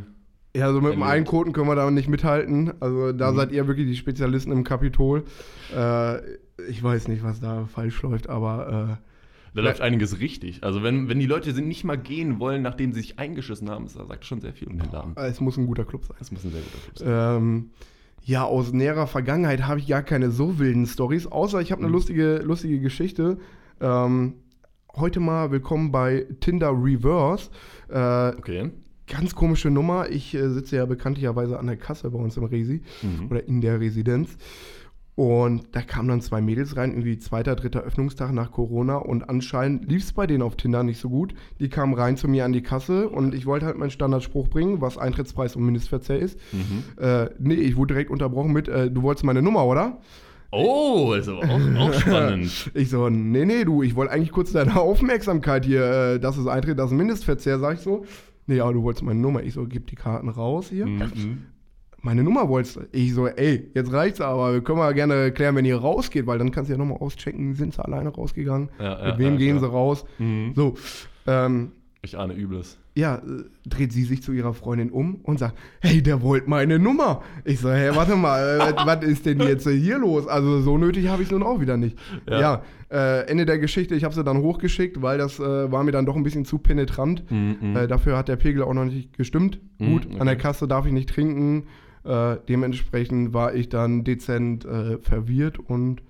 Ja, 0.56 0.66
also 0.68 0.82
mit 0.82 0.94
dem. 0.94 1.04
Einkoten 1.04 1.54
können 1.54 1.68
wir 1.68 1.76
da 1.76 1.90
nicht 1.92 2.08
mithalten. 2.10 2.74
Also 2.80 3.12
da 3.12 3.32
Mhm. 3.32 3.36
seid 3.36 3.52
ihr 3.52 3.68
wirklich 3.68 3.88
die 3.88 3.96
Spezialisten 3.96 4.52
im 4.52 4.64
Kapitol. 4.64 5.24
Äh, 5.76 6.18
ich 6.70 6.82
weiß 6.82 7.08
nicht, 7.10 7.24
was 7.24 7.40
da 7.42 7.66
falsch 7.66 8.02
läuft, 8.02 8.30
aber 8.30 9.00
Da 9.54 9.62
läuft 9.62 9.82
einiges 9.82 10.20
richtig. 10.20 10.64
Also 10.64 10.84
wenn, 10.84 11.08
wenn 11.10 11.20
die 11.20 11.26
Leute 11.28 11.54
sind 11.54 11.68
nicht 11.68 11.84
mal 11.86 11.98
gehen 11.98 12.40
wollen, 12.40 12.62
nachdem 12.62 12.92
sie 12.94 13.00
sich 13.02 13.20
eingeschissen 13.20 13.70
haben, 13.70 13.86
das 13.86 13.94
sagt 13.94 14.26
schon 14.26 14.42
sehr 14.42 14.52
viel 14.54 14.68
um 14.68 14.78
den 14.78 14.92
Laden. 14.92 15.16
äh, 15.18 15.28
es 15.28 15.40
muss 15.40 15.58
ein 15.58 15.66
guter 15.66 15.86
Club 15.86 16.04
sein. 16.06 16.16
Das 16.20 16.32
muss 16.32 16.44
ein 16.44 16.52
sehr 16.52 16.62
guter 16.62 16.78
Club 16.84 16.98
sein. 16.98 17.38
Ähm, 17.44 17.70
ja, 18.24 18.44
aus 18.44 18.74
näherer 18.74 19.08
Vergangenheit 19.08 19.68
habe 19.68 19.80
ich 19.80 19.88
gar 19.88 20.04
keine 20.04 20.32
so 20.32 20.58
wilden 20.60 20.86
Stories, 20.88 21.28
außer 21.28 21.62
ich 21.62 21.72
habe 21.72 21.80
eine 21.80 21.88
Mhm. 21.90 21.94
lustige, 21.94 22.38
lustige 22.40 22.80
Geschichte. 22.80 23.38
Ähm, 23.80 24.34
heute 24.96 25.20
mal 25.20 25.52
willkommen 25.52 25.92
bei 25.92 26.26
Tinder 26.42 26.72
Reverse. 26.72 27.50
Äh, 27.90 28.38
Okay. 28.38 28.72
Ganz 29.08 29.36
komische 29.36 29.70
Nummer. 29.70 30.10
Ich 30.10 30.34
äh, 30.34 30.50
sitze 30.50 30.78
ja 30.78 30.86
bekanntlicherweise 30.86 31.60
an 31.60 31.68
der 31.68 31.78
Kasse 31.78 32.10
bei 32.10 32.20
uns 32.20 32.38
im 32.38 32.44
Resi 32.46 32.82
Mhm. 33.02 33.28
oder 33.30 33.48
in 33.48 33.62
der 33.62 33.80
Residenz. 33.80 34.38
Und 35.18 35.68
da 35.72 35.82
kamen 35.82 36.10
dann 36.10 36.20
zwei 36.20 36.42
Mädels 36.42 36.76
rein, 36.76 36.92
irgendwie 36.92 37.18
zweiter, 37.18 37.56
dritter 37.56 37.84
Öffnungstag 37.84 38.34
nach 38.34 38.52
Corona. 38.52 38.98
Und 38.98 39.30
anscheinend 39.30 39.90
lief 39.90 40.04
es 40.04 40.12
bei 40.12 40.28
denen 40.28 40.42
auf 40.42 40.58
Tinder 40.58 40.84
nicht 40.84 41.00
so 41.00 41.10
gut. 41.10 41.34
Die 41.62 41.70
kamen 41.70 41.94
rein 41.94 42.18
zu 42.18 42.28
mir 42.28 42.44
an 42.44 42.52
die 42.52 42.62
Kasse 42.62 43.08
und 43.08 43.34
ich 43.34 43.46
wollte 43.46 43.66
halt 43.66 43.78
meinen 43.78 43.92
Standardspruch 43.92 44.50
bringen, 44.50 44.82
was 44.82 44.98
Eintrittspreis 44.98 45.56
und 45.56 45.64
Mindestverzehr 45.64 46.20
ist. 46.20 46.38
Mhm. 46.52 46.84
Äh, 47.02 47.30
nee, 47.40 47.54
ich 47.54 47.78
wurde 47.78 47.94
direkt 47.94 48.12
unterbrochen 48.12 48.52
mit, 48.52 48.68
äh, 48.68 48.92
du 48.92 49.04
wolltest 49.04 49.24
meine 49.24 49.42
Nummer, 49.42 49.66
oder? 49.66 50.02
Oh, 50.52 51.14
ist 51.18 51.30
aber 51.30 51.44
auch, 51.44 51.80
auch 51.80 51.94
spannend. 52.00 52.72
Ich 52.74 52.90
so, 52.90 53.10
nee, 53.10 53.46
nee, 53.46 53.64
du, 53.64 53.84
ich 53.84 53.96
wollte 53.96 54.12
eigentlich 54.12 54.32
kurz 54.34 54.52
deine 54.52 54.76
Aufmerksamkeit 54.82 55.64
hier, 55.64 56.16
äh, 56.16 56.20
das 56.20 56.38
ist 56.38 56.48
Eintritt, 56.48 56.78
das 56.78 56.92
ist 56.92 56.98
Mindestverzehr, 56.98 57.58
sag 57.60 57.76
ich 57.76 57.82
so. 57.82 58.04
Nee, 58.48 58.60
aber 58.60 58.74
du 58.74 58.84
wolltest 58.84 59.04
meine 59.04 59.20
Nummer. 59.20 59.44
Ich 59.44 59.54
so, 59.54 59.66
gib 59.66 59.88
die 59.88 59.96
Karten 59.96 60.30
raus 60.30 60.70
hier. 60.70 60.86
Mhm. 60.86 61.46
Meine 62.02 62.24
Nummer 62.24 62.48
wolltest 62.48 62.76
du. 62.76 62.82
Ich 62.92 63.14
so, 63.16 63.26
ey, 63.28 63.72
jetzt 63.74 63.92
reicht's 63.92 64.22
aber, 64.22 64.54
wir 64.54 64.62
können 64.62 64.78
mal 64.78 64.94
gerne 64.94 65.32
klären, 65.32 65.56
wenn 65.56 65.66
ihr 65.66 65.78
rausgeht, 65.78 66.28
weil 66.28 66.38
dann 66.38 66.52
kannst 66.52 66.70
du 66.70 66.74
ja 66.74 66.78
nochmal 66.78 67.00
auschecken, 67.00 67.56
sind 67.56 67.74
sie 67.74 67.84
alleine 67.84 68.10
rausgegangen, 68.10 68.70
Ja, 68.78 69.00
ja, 69.00 69.06
mit 69.08 69.18
wem 69.18 69.34
ja, 69.34 69.40
gehen 69.40 69.60
sie 69.60 69.68
raus. 69.68 70.06
Mhm. 70.20 70.54
So, 70.56 70.76
ähm, 71.26 71.72
Ich 72.04 72.16
ahne 72.18 72.36
Übles. 72.36 72.78
Ja, 72.96 73.16
äh, 73.18 73.44
dreht 73.68 73.92
sie 73.92 74.04
sich 74.04 74.24
zu 74.24 74.32
ihrer 74.32 74.54
Freundin 74.54 74.90
um 74.90 75.16
und 75.16 75.38
sagt, 75.38 75.58
hey, 75.82 76.02
der 76.02 76.22
wollte 76.22 76.50
meine 76.50 76.80
Nummer. 76.80 77.24
Ich 77.44 77.60
so, 77.60 77.70
hey, 77.70 77.94
warte 77.94 78.16
mal, 78.16 78.60
äh, 78.60 78.74
was 78.86 79.04
ist 79.04 79.26
denn 79.26 79.42
jetzt 79.42 79.68
hier 79.68 80.00
los? 80.00 80.28
Also 80.28 80.62
so 80.62 80.78
nötig 80.78 81.10
habe 81.10 81.22
ich 81.22 81.30
nun 81.30 81.44
auch 81.44 81.60
wieder 81.60 81.76
nicht. 81.76 81.98
Ja. 82.30 82.40
Ja, 82.40 82.64
äh, 82.90 83.28
Ende 83.28 83.46
der 83.46 83.60
Geschichte, 83.60 83.96
ich 83.96 84.06
habe 84.06 84.16
sie 84.16 84.24
dann 84.24 84.38
hochgeschickt, 84.38 85.02
weil 85.02 85.18
das 85.18 85.40
äh, 85.40 85.72
war 85.72 85.84
mir 85.84 85.92
dann 85.92 86.06
doch 86.06 86.16
ein 86.16 86.24
bisschen 86.24 86.46
zu 86.46 86.58
penetrant. 86.58 87.30
Mhm. 87.30 87.76
Äh, 87.76 87.88
dafür 87.88 88.18
hat 88.18 88.30
der 88.30 88.38
Pegel 88.38 88.64
auch 88.64 88.74
noch 88.74 88.86
nicht 88.86 89.18
gestimmt. 89.18 89.60
Mhm, 89.78 89.92
Gut, 89.92 90.06
okay. 90.06 90.20
an 90.20 90.28
der 90.28 90.38
Kasse 90.38 90.68
darf 90.68 90.86
ich 90.86 90.94
nicht 90.94 91.10
trinken. 91.10 91.64
Äh, 92.06 92.38
dementsprechend 92.48 93.34
war 93.34 93.54
ich 93.56 93.68
dann 93.68 94.06
dezent 94.06 94.66
verwirrt 95.02 95.60
und 95.60 96.02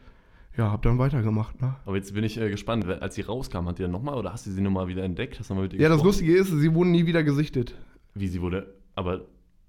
ja, 0.57 0.71
habe 0.71 0.81
dann 0.83 0.97
weitergemacht. 0.99 1.61
Ne? 1.61 1.75
Aber 1.85 1.95
jetzt 1.95 2.13
bin 2.13 2.23
ich 2.23 2.39
äh, 2.39 2.49
gespannt, 2.49 2.85
als 2.85 3.15
sie 3.15 3.21
rauskam, 3.21 3.67
hat 3.67 3.77
die 3.79 3.83
dann 3.83 3.91
nochmal 3.91 4.15
oder 4.15 4.31
hast 4.33 4.45
du 4.47 4.51
sie 4.51 4.61
nochmal 4.61 4.87
wieder 4.87 5.03
entdeckt? 5.03 5.39
Hast 5.39 5.49
du 5.49 5.55
mal 5.55 5.63
mit 5.63 5.73
ihr 5.73 5.79
Ja, 5.81 5.89
das 5.89 5.97
gesprochen? 5.97 6.07
Lustige 6.27 6.37
ist, 6.37 6.47
sie 6.61 6.73
wurden 6.73 6.91
nie 6.91 7.05
wieder 7.05 7.23
gesichtet. 7.23 7.75
Wie 8.13 8.27
sie 8.27 8.41
wurde, 8.41 8.73
aber 8.95 9.21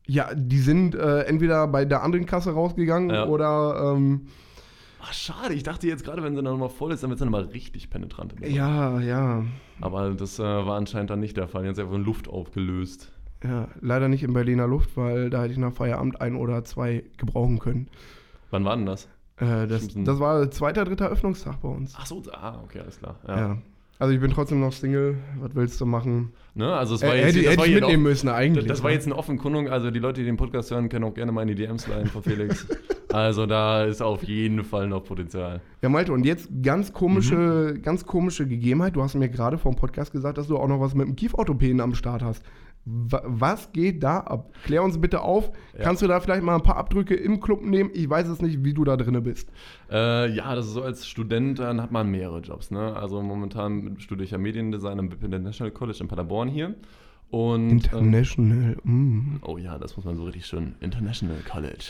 Ja, 0.06 0.32
die 0.34 0.58
sind 0.60 0.94
äh, 0.94 1.22
entweder 1.22 1.66
bei 1.66 1.84
der 1.84 2.02
anderen 2.02 2.26
Kasse 2.26 2.52
rausgegangen 2.52 3.10
Ja. 3.10 3.26
oder 3.26 3.94
ähm, 3.96 4.26
ach, 5.02 5.12
schade, 5.12 5.54
ich 5.54 5.64
dachte 5.64 5.88
jetzt 5.88 6.04
gerade, 6.04 6.22
wenn 6.22 6.36
sie 6.36 6.42
dann 6.42 6.52
nochmal 6.52 6.68
voll 6.68 6.92
ist, 6.92 7.02
dann 7.02 7.10
wird 7.10 7.18
sie 7.18 7.24
nochmal 7.24 7.44
richtig 7.46 7.90
penetrant. 7.90 8.34
ja, 8.46 9.00
ja, 9.00 9.44
Aber 9.80 10.10
das 10.14 10.38
äh, 10.38 10.42
war 10.42 10.76
anscheinend 10.76 11.10
dann 11.10 11.18
nicht 11.20 11.36
der 11.36 11.48
Fall. 11.48 11.64
Jetzt 11.64 11.80
einfach 11.80 11.94
in 11.94 12.04
Luft 12.04 12.28
aufgelöst. 12.28 13.10
ja, 13.42 13.66
leider 13.80 14.08
nicht 14.08 14.22
in 14.22 14.32
Berliner 14.32 14.68
Luft, 14.68 14.96
weil 14.96 15.28
da 15.30 15.42
hätte 15.42 15.52
ich 15.52 15.58
nach 15.58 15.72
Feierabend 15.72 16.20
ein 16.20 16.36
oder 16.36 16.62
zwei 16.64 17.02
gebrauchen 17.16 17.58
können. 17.58 17.88
Wann 18.52 18.64
war 18.64 18.76
denn 18.76 18.86
das? 18.86 19.08
Äh, 19.38 19.66
das, 19.66 19.84
Stimmt. 19.84 20.08
das 20.08 20.18
war 20.18 20.50
zweiter, 20.50 20.84
dritter 20.84 21.08
Öffnungstag 21.08 21.60
bei 21.60 21.68
uns. 21.68 21.94
Ach 21.96 22.06
so, 22.06 22.22
ah, 22.32 22.60
okay, 22.64 22.80
alles 22.80 22.98
klar. 22.98 23.16
Ja. 23.28 23.38
Ja. 23.38 23.58
Also 23.98 24.12
ich 24.12 24.20
bin 24.20 24.30
trotzdem 24.30 24.60
noch 24.60 24.72
Single. 24.72 25.16
Was 25.40 25.54
willst 25.54 25.80
du 25.80 25.86
machen? 25.86 26.32
Ne, 26.54 26.70
also 26.70 26.94
es 26.96 27.02
Äh, 27.02 27.08
war 27.08 27.16
jetzt, 27.16 27.26
hätte 27.28 27.38
das 27.42 27.46
hätte 27.52 27.58
war 27.60 27.66
ich 27.66 27.74
mitnehmen 27.74 28.02
noch- 28.02 28.10
müssen 28.10 28.28
eigentlich. 28.28 28.66
Das 28.66 28.82
war 28.82 28.90
ne? 28.90 28.94
jetzt 28.96 29.06
eine 29.06 29.16
Offenkundung, 29.16 29.68
also 29.70 29.90
die 29.90 29.98
Leute, 30.00 30.20
die 30.20 30.26
den 30.26 30.36
Podcast 30.36 30.70
hören, 30.70 30.88
können 30.90 31.04
auch 31.04 31.14
gerne 31.14 31.32
mal 31.32 31.42
in 31.42 31.48
die 31.48 31.54
DMs 31.54 31.86
leiten 31.86 32.06
von 32.08 32.22
Felix. 32.22 32.66
also 33.12 33.46
da 33.46 33.84
ist 33.84 34.02
auf 34.02 34.22
jeden 34.24 34.64
Fall 34.64 34.86
noch 34.88 35.02
Potenzial. 35.04 35.60
Ja, 35.80 35.88
Malte, 35.88 36.12
und 36.12 36.26
jetzt 36.26 36.50
ganz 36.62 36.92
komische, 36.92 37.72
Mhm. 37.74 37.82
ganz 37.82 38.04
komische 38.04 38.46
Gegebenheit. 38.46 38.96
Du 38.96 39.02
hast 39.02 39.14
mir 39.14 39.30
gerade 39.30 39.56
vor 39.56 39.72
dem 39.72 39.78
Podcast 39.78 40.12
gesagt, 40.12 40.36
dass 40.36 40.46
du 40.48 40.58
auch 40.58 40.68
noch 40.68 40.80
was 40.80 40.94
mit 40.94 41.06
dem 41.08 41.16
Kieferorthopäden 41.16 41.80
am 41.80 41.94
Start 41.94 42.22
hast. 42.22 42.42
Wa- 42.88 43.22
Was 43.24 43.72
geht 43.72 44.02
da 44.04 44.20
ab? 44.20 44.52
Klär 44.64 44.82
uns 44.82 45.00
bitte 45.00 45.20
auf. 45.20 45.50
Ja. 45.76 45.82
Kannst 45.84 46.02
du 46.02 46.06
da 46.06 46.20
vielleicht 46.20 46.42
mal 46.44 46.54
ein 46.54 46.62
paar 46.62 46.76
Abdrücke 46.76 47.14
im 47.16 47.40
Club 47.40 47.62
nehmen? 47.62 47.90
Ich 47.92 48.08
weiß 48.08 48.28
es 48.28 48.40
nicht, 48.40 48.64
wie 48.64 48.74
du 48.74 48.84
da 48.84 48.96
drinne 48.96 49.20
bist. 49.20 49.50
Äh, 49.90 50.30
ja, 50.32 50.54
das 50.54 50.66
ist 50.66 50.72
so, 50.74 50.82
als 50.82 51.06
Student 51.06 51.58
dann 51.58 51.82
hat 51.82 51.90
man 51.90 52.08
mehrere 52.10 52.40
Jobs. 52.40 52.70
Ne? 52.70 52.94
Also 52.96 53.20
momentan 53.22 53.96
studiere 53.98 54.24
ich 54.24 54.30
ja 54.30 54.38
Mediendesign 54.38 54.98
am 55.00 55.08
BIP 55.08 55.24
International 55.24 55.72
College 55.72 55.98
in 56.00 56.08
Paderborn 56.08 56.48
hier. 56.48 56.74
Und, 57.30 57.70
ähm, 57.70 57.98
International. 57.98 58.76
mm. 58.84 59.40
Oh 59.42 59.58
ja, 59.58 59.78
das 59.78 59.96
muss 59.96 60.04
man 60.06 60.16
so 60.16 60.22
richtig 60.24 60.46
schön. 60.46 60.76
International 60.80 61.38
College. 61.50 61.86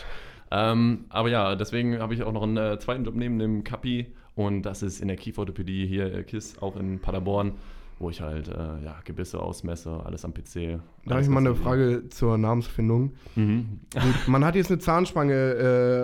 Ähm, 0.51 1.05
aber 1.11 1.29
ja, 1.29 1.57
deswegen 1.57 1.99
habe 1.99 2.15
ich 2.15 2.23
auch 2.23 2.33
noch 2.33 2.43
einen 2.45 2.57
äh, 2.57 2.79
zweiten 2.79 3.05
Job 3.05 3.17
neben 3.17 3.39
dem 3.39 3.65
Kapi 3.65 4.07
und 4.35 4.63
das 4.63 4.83
ist 4.83 5.01
in 5.03 5.09
der 5.09 5.17
Kieferorthopädie 5.19 5.87
hier, 5.87 6.15
äh, 6.15 6.23
KISS, 6.23 6.59
auch 6.63 6.77
in 6.77 7.01
Paderborn. 7.01 7.53
Wo 7.99 8.11
ich 8.11 8.21
halt 8.21 8.49
äh, 8.49 8.53
ja, 8.85 8.97
Gebisse 9.05 9.41
ausmesse, 9.41 10.03
alles 10.05 10.25
am 10.25 10.35
PC. 10.35 10.81
Da 11.07 11.15
habe 11.15 11.23
ich 11.23 11.29
mal 11.29 11.41
eine. 11.41 11.55
Frage 11.55 12.09
zur 12.11 12.37
Namensfindung. 12.37 13.13
Mhm. 13.37 13.81
Man 14.27 14.45
hat 14.45 14.55
jetzt 14.55 14.71
eine 14.71 14.79
Zahnspange 14.79 15.35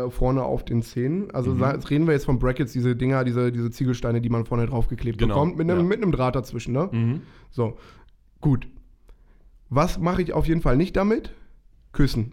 äh, 0.07 0.11
vorne 0.11 0.43
auf 0.43 0.65
den 0.65 0.83
Zähnen. 0.83 1.31
Also 1.33 1.55
Mhm. 1.55 1.63
reden 1.63 2.07
wir 2.07 2.15
jetzt 2.15 2.25
von 2.25 2.39
Brackets, 2.39 2.73
diese 2.73 2.97
Dinger, 2.97 3.25
diese, 3.25 3.53
diese 3.53 3.71
Ziegelsteine, 3.71 4.21
die 4.23 4.31
man 4.31 4.47
vorne 4.47 4.67
draufgeklebt 4.67 5.19
Genau, 5.19 5.35
bekommt, 5.35 5.59
mit 5.59 5.71
einem, 5.71 5.81
ja. 5.81 5.85
mit 5.87 6.03
einem 6.03 6.13
Draht 6.13 6.35
dazwischen, 6.35 6.73
ne? 6.73 6.89
Mhm. 6.91 7.21
So, 7.51 7.77
gut. 8.41 8.67
Was 9.69 9.99
mache 9.99 10.23
ich 10.23 10.33
auf 10.33 10.47
jeden 10.47 10.61
Fall 10.63 10.77
nicht 10.77 10.97
damit? 10.97 11.33
Küssen. 11.93 12.33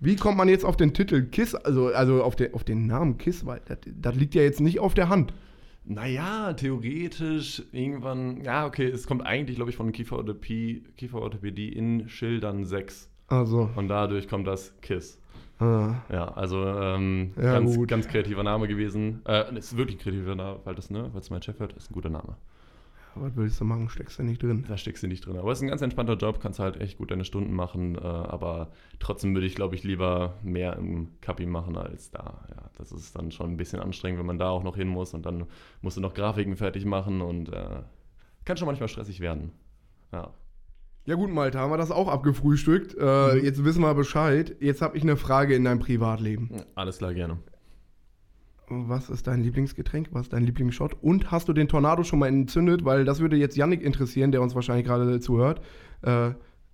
Wie 0.00 0.16
kommt 0.16 0.36
man 0.36 0.48
jetzt 0.48 0.64
auf 0.64 0.76
den 0.76 0.92
Titel 0.94 1.22
Kiss, 1.22 1.54
also, 1.54 1.86
also 1.88 2.22
auf, 2.22 2.36
den, 2.36 2.52
auf 2.54 2.64
den 2.64 2.86
Namen 2.86 3.18
Kiss, 3.18 3.46
weil 3.46 3.60
das 4.00 4.14
liegt 4.16 4.34
ja 4.34 4.42
jetzt 4.42 4.60
nicht 4.60 4.78
auf 4.80 4.94
der 4.94 5.08
Hand. 5.08 5.32
Naja, 5.88 6.52
theoretisch 6.54 7.62
irgendwann, 7.72 8.42
ja, 8.42 8.66
okay, 8.66 8.86
es 8.86 9.06
kommt 9.06 9.24
eigentlich, 9.24 9.56
glaube 9.56 9.70
ich, 9.70 9.76
von 9.76 9.92
Kieferorthopädie, 9.92 10.82
Kieferorthopädie 10.96 11.68
in 11.72 12.08
Schildern 12.08 12.64
6. 12.64 13.08
Also, 13.28 13.70
Und 13.76 13.88
dadurch 13.88 14.28
kommt 14.28 14.46
das 14.48 14.74
KISS. 14.80 15.20
ah, 15.60 15.94
Ja, 16.10 16.28
also 16.34 16.64
ähm, 16.66 17.32
Ja, 17.36 17.52
ganz, 17.52 17.76
gut. 17.76 17.88
ganz 17.88 18.08
kreativer 18.08 18.42
Name 18.42 18.66
gewesen. 18.68 19.22
Äh, 19.26 19.56
ist 19.56 19.76
wirklich 19.76 19.96
ein 19.96 20.00
kreativer 20.00 20.34
Name, 20.34 20.58
weil 20.64 20.74
das, 20.74 20.90
ne, 20.90 21.08
weil 21.12 21.20
es 21.20 21.30
mein 21.30 21.42
Chef 21.42 21.58
hört, 21.60 21.72
ist 21.74 21.90
ein 21.90 21.94
guter 21.94 22.10
Name. 22.10 22.36
Was 23.18 23.36
willst 23.36 23.60
du 23.60 23.64
machen? 23.64 23.88
Steckst 23.88 24.18
du 24.18 24.22
nicht 24.22 24.42
drin. 24.42 24.64
Da 24.68 24.76
steckst 24.76 25.02
du 25.02 25.06
nicht 25.06 25.24
drin. 25.26 25.36
Aber 25.38 25.50
es 25.52 25.58
ist 25.58 25.62
ein 25.62 25.68
ganz 25.68 25.82
entspannter 25.82 26.14
Job, 26.16 26.40
kannst 26.40 26.58
halt 26.58 26.80
echt 26.80 26.98
gut 26.98 27.10
deine 27.10 27.24
Stunden 27.24 27.52
machen. 27.54 27.96
Äh, 27.96 27.98
aber 28.00 28.70
trotzdem 28.98 29.34
würde 29.34 29.46
ich, 29.46 29.54
glaube 29.54 29.74
ich, 29.74 29.84
lieber 29.84 30.34
mehr 30.42 30.76
im 30.76 31.08
Kapi 31.20 31.46
machen 31.46 31.76
als 31.76 32.10
da. 32.10 32.46
Ja, 32.50 32.70
das 32.78 32.92
ist 32.92 33.16
dann 33.16 33.30
schon 33.30 33.50
ein 33.52 33.56
bisschen 33.56 33.80
anstrengend, 33.80 34.18
wenn 34.18 34.26
man 34.26 34.38
da 34.38 34.48
auch 34.50 34.62
noch 34.62 34.76
hin 34.76 34.88
muss 34.88 35.14
und 35.14 35.26
dann 35.26 35.46
musst 35.82 35.96
du 35.96 36.00
noch 36.00 36.14
Grafiken 36.14 36.56
fertig 36.56 36.84
machen 36.84 37.20
und 37.20 37.52
äh, 37.52 37.82
kann 38.44 38.56
schon 38.56 38.66
manchmal 38.66 38.88
stressig 38.88 39.20
werden. 39.20 39.52
Ja. 40.12 40.32
Ja 41.04 41.14
gut, 41.14 41.30
Malte, 41.30 41.58
haben 41.60 41.70
wir 41.70 41.76
das 41.78 41.92
auch 41.92 42.08
abgefrühstückt. 42.08 42.96
Äh, 42.98 43.34
Mhm. 43.36 43.44
Jetzt 43.44 43.64
wissen 43.64 43.80
wir 43.82 43.94
Bescheid. 43.94 44.56
Jetzt 44.60 44.82
habe 44.82 44.96
ich 44.96 45.02
eine 45.04 45.16
Frage 45.16 45.54
in 45.54 45.62
deinem 45.64 45.78
Privatleben. 45.78 46.50
Alles 46.74 46.98
klar, 46.98 47.14
gerne. 47.14 47.38
Was 48.68 49.10
ist 49.10 49.28
dein 49.28 49.42
Lieblingsgetränk? 49.42 50.08
Was 50.10 50.22
ist 50.22 50.32
dein 50.32 50.44
Lieblingsshot? 50.44 50.96
Und 51.00 51.30
hast 51.30 51.48
du 51.48 51.52
den 51.52 51.68
Tornado 51.68 52.02
schon 52.02 52.18
mal 52.18 52.26
entzündet? 52.26 52.84
Weil 52.84 53.04
das 53.04 53.20
würde 53.20 53.36
jetzt 53.36 53.56
Yannick 53.56 53.82
interessieren, 53.82 54.32
der 54.32 54.42
uns 54.42 54.56
wahrscheinlich 54.56 54.86
gerade 54.86 55.20
zuhört. 55.20 55.60
Äh, 56.02 56.30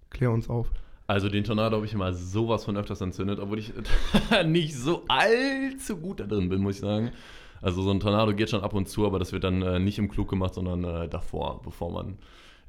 klär 0.09 0.31
uns 0.31 0.49
auf. 0.49 0.71
Also 1.07 1.29
den 1.29 1.45
Tornado 1.45 1.77
habe 1.77 1.85
ich 1.85 1.93
immer 1.93 2.15
sowas 2.15 2.65
von 2.65 2.77
öfters 2.79 3.03
entzündet, 3.03 3.39
obwohl 3.39 3.59
ich 3.59 3.75
nicht 4.47 4.75
so 4.75 5.05
allzu 5.09 5.99
gut 5.99 6.21
da 6.21 6.27
drin 6.27 6.49
bin, 6.49 6.63
muss 6.63 6.77
ich 6.77 6.81
sagen. 6.81 7.11
Also 7.61 7.83
so 7.83 7.91
ein 7.91 8.01
Tornado 8.01 8.35
geht 8.35 8.49
schon 8.49 8.63
ab 8.63 8.73
und 8.73 8.89
zu, 8.89 9.05
aber 9.07 9.19
das 9.19 9.33
wird 9.33 9.45
dann 9.45 9.61
äh, 9.61 9.79
nicht 9.79 9.99
im 9.99 10.09
Club 10.09 10.29
gemacht, 10.29 10.55
sondern 10.55 10.85
äh, 10.85 11.09
davor, 11.09 11.61
bevor 11.63 11.93
man 11.93 12.17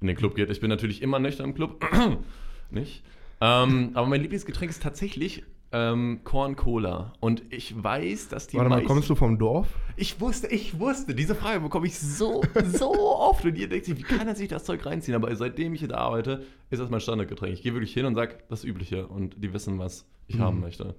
in 0.02 0.08
den 0.08 0.18
Club 0.18 0.36
geht. 0.36 0.50
Ich 0.50 0.60
bin 0.60 0.70
natürlich 0.70 1.02
immer 1.02 1.20
nüchtern 1.20 1.50
im 1.50 1.56
Club, 1.56 1.84
nicht? 2.70 3.04
Ähm, 3.40 3.92
aber 3.94 4.08
mein 4.08 4.22
Lieblingsgetränk 4.22 4.70
ist 4.70 4.84
tatsächlich 4.84 5.44
ähm, 5.74 6.22
Corn 6.24 6.56
Cola. 6.56 7.14
Und 7.20 7.42
ich 7.50 7.84
weiß, 7.84 8.30
dass 8.30 8.48
die 8.48 8.58
Warte 8.58 8.70
mal, 8.70 8.84
kommst 8.84 9.10
du 9.10 9.16
vom 9.16 9.38
Dorf? 9.38 9.68
ich 9.98 10.20
wusste, 10.22 10.48
ich 10.48 10.80
wusste, 10.80 11.14
diese 11.14 11.36
Frage 11.36 11.60
bekomme 11.60 11.88
ich 11.88 12.00
so, 12.00 12.42
so 12.66 12.92
oft 13.18 13.44
und 13.46 13.58
ihr 13.58 13.68
denkt 13.68 13.86
sich, 13.88 13.98
wie 13.98 14.04
kann 14.04 14.28
er 14.28 14.36
sich 14.36 14.48
das 14.48 14.64
Zeug 14.64 14.86
reinziehen? 14.86 15.16
Aber 15.16 15.36
seitdem 15.36 15.74
ich 15.74 15.80
hier 15.82 15.90
da 15.90 15.98
arbeite, 15.98 16.44
ist 16.70 16.80
das 16.80 16.90
mein 16.90 17.02
Standardgetränk. 17.02 17.54
Ich 17.54 17.62
gehe 17.64 17.74
wirklich 17.74 17.94
hin 17.94 18.06
und 18.06 18.16
sage 18.16 18.38
das 18.50 18.64
Übliche 18.64 19.08
und 19.08 19.44
die 19.44 19.52
wissen, 19.54 19.78
was 19.80 20.06
ich 20.28 20.38
Mhm. 20.38 20.42
haben 20.42 20.60
möchte. 20.62 20.96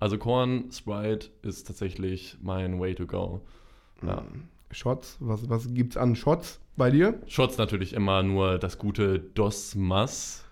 Also 0.00 0.18
Korn, 0.18 0.70
Sprite 0.70 1.30
ist 1.42 1.66
tatsächlich 1.66 2.36
mein 2.42 2.78
Way 2.78 2.94
to 2.94 3.06
go. 3.06 3.40
Ja. 4.06 4.22
Shots? 4.70 5.16
Was, 5.20 5.48
was 5.48 5.72
gibt's 5.74 5.96
an 5.96 6.14
Shots 6.14 6.60
bei 6.76 6.90
dir? 6.90 7.20
Shots 7.26 7.56
natürlich 7.58 7.94
immer 7.94 8.22
nur 8.22 8.58
das 8.58 8.78
gute 8.78 9.18
Dos 9.18 9.74
Mas 9.74 10.44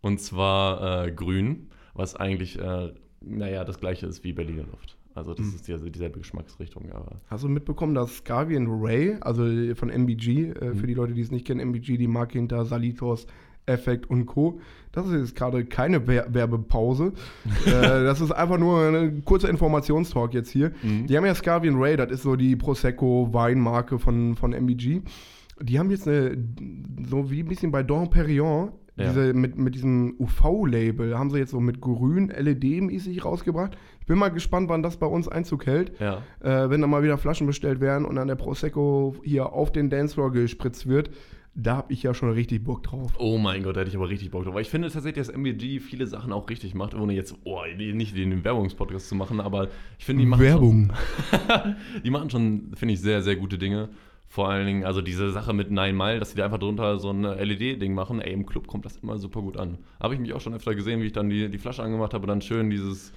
und 0.00 0.20
zwar 0.20 1.04
äh, 1.06 1.10
grün, 1.12 1.68
was 1.94 2.14
eigentlich, 2.14 2.58
äh, 2.58 2.92
naja, 3.26 3.64
das 3.64 3.78
gleiche 3.80 4.06
ist 4.06 4.24
wie 4.24 4.32
Berliner 4.32 4.64
Luft. 4.64 4.96
Also 5.14 5.32
das 5.34 5.46
Mhm. 5.46 5.54
ist 5.54 5.66
die, 5.68 5.90
dieselbe 5.90 6.18
Geschmacksrichtung, 6.18 6.92
aber 6.92 7.16
Hast 7.28 7.42
du 7.44 7.48
mitbekommen, 7.48 7.94
dass 7.94 8.18
Scavian 8.18 8.66
Ray, 8.68 9.16
also 9.20 9.44
von 9.74 9.88
MBG, 9.90 10.50
äh, 10.50 10.64
Mhm. 10.70 10.76
für 10.76 10.86
die 10.86 10.94
Leute, 10.94 11.14
die 11.14 11.22
es 11.22 11.30
nicht 11.30 11.46
kennen, 11.46 11.60
MBG, 11.60 11.96
die 11.96 12.06
Marke 12.06 12.38
hinter 12.38 12.64
Salitos, 12.66 13.26
Effect 13.68 14.08
und 14.10 14.26
Co. 14.26 14.60
Das 14.92 15.06
ist 15.08 15.12
jetzt 15.14 15.34
gerade 15.34 15.64
keine 15.64 16.06
Wer 16.06 16.32
Werbepause. 16.32 17.12
äh, 17.66 17.70
das 18.04 18.20
ist 18.20 18.30
einfach 18.30 18.58
nur 18.58 18.80
ein 18.88 19.24
kurzer 19.24 19.48
Informationstalk 19.48 20.34
jetzt 20.34 20.50
hier. 20.50 20.70
Mhm. 20.82 21.06
Die 21.08 21.16
haben 21.16 21.24
ja 21.26 21.34
Scavian 21.34 21.76
Ray, 21.76 21.96
das 21.96 22.10
ist 22.12 22.22
so 22.22 22.36
die 22.36 22.54
Prosecco-Weinmarke 22.54 23.98
von, 23.98 24.36
von 24.36 24.52
MBG. 24.52 25.02
Die 25.62 25.78
haben 25.78 25.90
jetzt 25.90 26.06
eine, 26.06 26.36
so 27.08 27.30
wie 27.30 27.40
ein 27.40 27.48
bisschen 27.48 27.72
bei 27.72 27.82
Dom 27.82 28.10
Perignon, 28.10 28.72
Ja. 28.96 29.08
diese, 29.08 29.34
mit, 29.34 29.58
mit 29.58 29.74
diesem 29.74 30.14
UV-Label, 30.18 31.18
haben 31.18 31.30
sie 31.30 31.38
jetzt 31.38 31.50
so 31.50 31.60
mit 31.60 31.80
grün 31.80 32.30
LED-mäßig 32.30 33.24
rausgebracht. 33.24 33.76
Ich 34.00 34.06
bin 34.06 34.18
mal 34.18 34.30
gespannt, 34.30 34.70
wann 34.70 34.82
das 34.82 34.96
bei 34.96 35.06
uns 35.06 35.28
Einzug 35.28 35.66
hält 35.66 35.92
ja. 36.00 36.22
äh, 36.40 36.70
wenn 36.70 36.80
da 36.80 36.86
mal 36.86 37.02
wieder 37.02 37.18
Flaschen 37.18 37.46
bestellt 37.46 37.80
werden 37.80 38.04
und 38.04 38.16
dann 38.16 38.28
der 38.28 38.36
Prosecco 38.36 39.14
hier 39.24 39.52
auf 39.52 39.72
den 39.72 39.90
Dancefloor 39.90 40.32
gespritzt 40.32 40.86
wird, 40.86 41.10
da 41.54 41.76
habe 41.76 41.92
ich 41.92 42.02
ja 42.02 42.12
schon 42.12 42.30
richtig 42.30 42.62
Bock 42.64 42.82
drauf. 42.82 43.12
Oh 43.18 43.38
mein 43.38 43.62
Gott, 43.62 43.76
da 43.76 43.80
hätte 43.80 43.90
ich 43.90 43.96
aber 43.96 44.10
richtig 44.10 44.30
Bock 44.30 44.44
drauf. 44.44 44.54
Weil 44.54 44.62
ich 44.62 44.68
finde 44.68 44.90
tatsächlich, 44.90 45.26
dass 45.26 45.34
MBG 45.34 45.80
viele 45.80 46.06
Sachen 46.06 46.32
auch 46.32 46.48
richtig 46.50 46.74
macht, 46.74 46.94
ohne 46.94 47.14
jetzt, 47.14 47.34
oh, 47.44 47.62
nicht 47.74 48.16
den 48.16 48.44
Werbungspodcast 48.44 49.08
zu 49.08 49.14
machen, 49.14 49.40
aber 49.40 49.68
ich 49.98 50.04
finde, 50.04 50.22
die 50.22 50.28
machen 50.28 50.42
Werbung. 50.42 50.92
Schon, 51.30 51.76
die 52.04 52.10
machen 52.10 52.28
schon, 52.28 52.72
finde 52.74 52.94
ich, 52.94 53.00
sehr, 53.00 53.22
sehr 53.22 53.36
gute 53.36 53.56
Dinge. 53.56 53.88
Vor 54.36 54.50
allen 54.50 54.66
Dingen, 54.66 54.84
also 54.84 55.00
diese 55.00 55.30
Sache 55.32 55.54
mit 55.54 55.70
Nine 55.70 55.94
Mile, 55.94 56.18
dass 56.18 56.32
sie 56.32 56.36
da 56.36 56.44
einfach 56.44 56.58
drunter 56.58 56.98
so 56.98 57.10
ein 57.10 57.22
LED-Ding 57.22 57.94
machen, 57.94 58.20
ey, 58.20 58.34
im 58.34 58.44
Club 58.44 58.66
kommt 58.66 58.84
das 58.84 58.98
immer 58.98 59.16
super 59.16 59.40
gut 59.40 59.56
an. 59.56 59.78
Habe 59.98 60.12
ich 60.12 60.20
mich 60.20 60.34
auch 60.34 60.42
schon 60.42 60.52
öfter 60.52 60.74
gesehen, 60.74 61.00
wie 61.00 61.06
ich 61.06 61.14
dann 61.14 61.30
die, 61.30 61.48
die 61.48 61.56
Flasche 61.56 61.82
angemacht 61.82 62.12
habe, 62.12 62.26
dann 62.26 62.42
schön 62.42 62.68
dieses. 62.68 63.14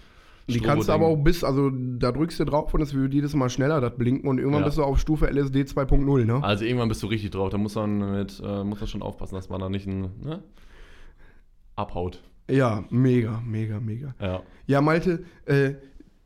Die 0.47 0.61
kannst 0.61 0.87
du 0.87 0.93
aber 0.93 1.07
auch 1.07 1.17
bis, 1.17 1.43
also 1.43 1.71
da 1.71 2.13
drückst 2.13 2.39
du 2.39 2.45
drauf 2.45 2.73
und 2.73 2.79
es 2.79 2.93
wird 2.93 3.13
jedes 3.13 3.33
Mal 3.35 3.49
schneller 3.49 3.81
das 3.81 3.97
blinken 3.97 4.29
und 4.29 4.37
irgendwann 4.37 4.61
Ja. 4.61 4.67
bist 4.67 4.77
du 4.77 4.83
auf 4.83 4.97
Stufe 4.97 5.27
LSD 5.29 5.63
2.0, 5.63 6.23
ne? 6.23 6.41
Also 6.41 6.63
irgendwann 6.63 6.87
bist 6.87 7.03
du 7.03 7.07
richtig 7.07 7.31
drauf, 7.31 7.49
da 7.49 7.57
muss 7.57 7.75
man 7.75 7.99
mit, 8.13 8.41
äh, 8.41 8.63
muss 8.63 8.79
man 8.79 8.87
schon 8.87 9.01
aufpassen, 9.01 9.35
dass 9.35 9.49
man 9.49 9.59
da 9.59 9.67
nicht 9.67 9.87
ein, 9.87 10.11
ne? 10.23 10.41
abhaut. 11.75 12.23
Ja, 12.49 12.85
mega, 12.91 13.43
mega, 13.45 13.81
mega. 13.81 14.15
Ja. 14.21 14.41
Ja, 14.67 14.79
Malte, 14.79 15.25
äh, 15.47 15.73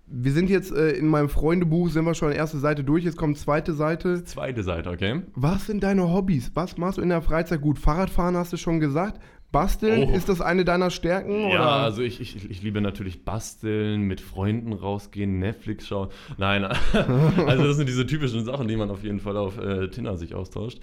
wir 0.05 0.31
sind 0.31 0.49
jetzt 0.49 0.71
äh, 0.71 0.91
in 0.91 1.07
meinem 1.07 1.29
Freundebuch, 1.29 1.89
sind 1.89 2.05
wir 2.05 2.13
schon 2.13 2.31
erste 2.31 2.57
Seite 2.59 2.83
durch, 2.83 3.03
jetzt 3.03 3.17
kommt 3.17 3.37
zweite 3.37 3.73
Seite. 3.73 4.23
Zweite 4.23 4.63
Seite, 4.63 4.89
okay? 4.89 5.21
Was 5.35 5.65
sind 5.67 5.83
deine 5.83 6.11
Hobbys? 6.11 6.51
Was 6.53 6.77
machst 6.77 6.97
du 6.97 7.01
in 7.01 7.09
der 7.09 7.21
Freizeit 7.21 7.61
gut? 7.61 7.79
Fahrradfahren 7.79 8.35
hast 8.37 8.53
du 8.53 8.57
schon 8.57 8.79
gesagt. 8.79 9.19
Basteln, 9.51 10.09
Oh. 10.09 10.15
ist 10.15 10.29
das 10.29 10.41
eine 10.41 10.65
deiner 10.65 10.89
Stärken? 10.89 11.41
Ja, 11.41 11.47
oder? 11.47 11.71
also 11.71 12.01
ich, 12.01 12.19
ich, 12.19 12.49
ich 12.49 12.63
liebe 12.63 12.81
natürlich 12.81 13.23
basteln, 13.23 14.01
mit 14.01 14.19
Freunden 14.19 14.73
rausgehen, 14.73 15.37
Netflix 15.37 15.87
schauen. 15.87 16.09
Nein, 16.37 16.65
also 17.45 17.63
das 17.63 17.77
sind 17.77 17.87
diese 17.87 18.07
typischen 18.07 18.43
Sachen, 18.45 18.67
die 18.67 18.75
man 18.75 18.89
auf 18.89 19.03
jeden 19.03 19.19
Fall 19.19 19.37
auf 19.37 19.59
äh, 19.59 19.89
Tinder 19.89 20.17
sich 20.17 20.33
austauscht. 20.33 20.79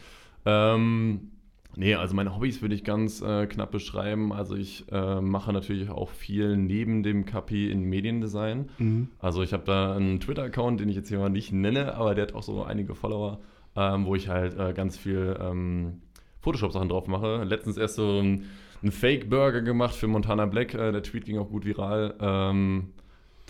Ähm, 0.47 1.33
nee, 1.77 1.95
also 1.95 2.15
meine 2.15 2.35
Hobbys 2.35 2.62
würde 2.62 2.75
ich 2.75 2.85
ganz 2.85 3.21
äh, 3.23 3.47
knapp 3.47 3.71
beschreiben. 3.71 4.33
Also 4.33 4.57
ich 4.57 4.85
äh, 4.91 5.21
mache 5.21 5.53
natürlich 5.53 5.91
auch 5.91 6.11
viel 6.11 6.57
neben 6.57 7.03
dem 7.03 7.25
Kapi 7.25 7.71
in 7.71 7.83
Mediendesign. 7.83 8.71
Mhm. 8.79 9.09
Also 9.19 9.43
ich 9.43 9.53
habe 9.53 9.65
da 9.65 9.95
einen 9.95 10.21
Twitter-Account, 10.21 10.81
den 10.81 10.89
ich 10.89 10.97
jetzt 10.97 11.09
hier 11.09 11.19
mal 11.19 11.31
nicht 11.31 11.53
nenne, 11.53 11.95
aber 11.95 12.15
der 12.15 12.27
hat 12.27 12.35
auch 12.35 12.43
so 12.43 12.62
einige 12.62 12.95
Follower, 12.95 13.41
ähm, 13.77 14.07
wo 14.07 14.15
ich 14.15 14.29
halt 14.29 14.59
äh, 14.59 14.73
ganz 14.73 14.97
viel 14.97 15.37
ähm, 15.41 16.03
Photoshop-Sachen 16.41 16.89
drauf 16.89 17.07
mache. 17.07 17.45
Letztens 17.45 17.77
erst 17.77 17.97
so 17.97 18.21
ein, 18.21 18.47
einen 18.83 18.93
Fake-Burger 18.93 19.62
gemacht 19.62 19.95
für 19.95 20.07
Montana 20.07 20.47
Black. 20.47 20.75
Äh, 20.75 20.93
der 20.93 21.03
Tweet 21.03 21.25
ging 21.25 21.39
auch 21.39 21.49
gut 21.49 21.65
viral. 21.65 22.15
Ähm, 22.21 22.89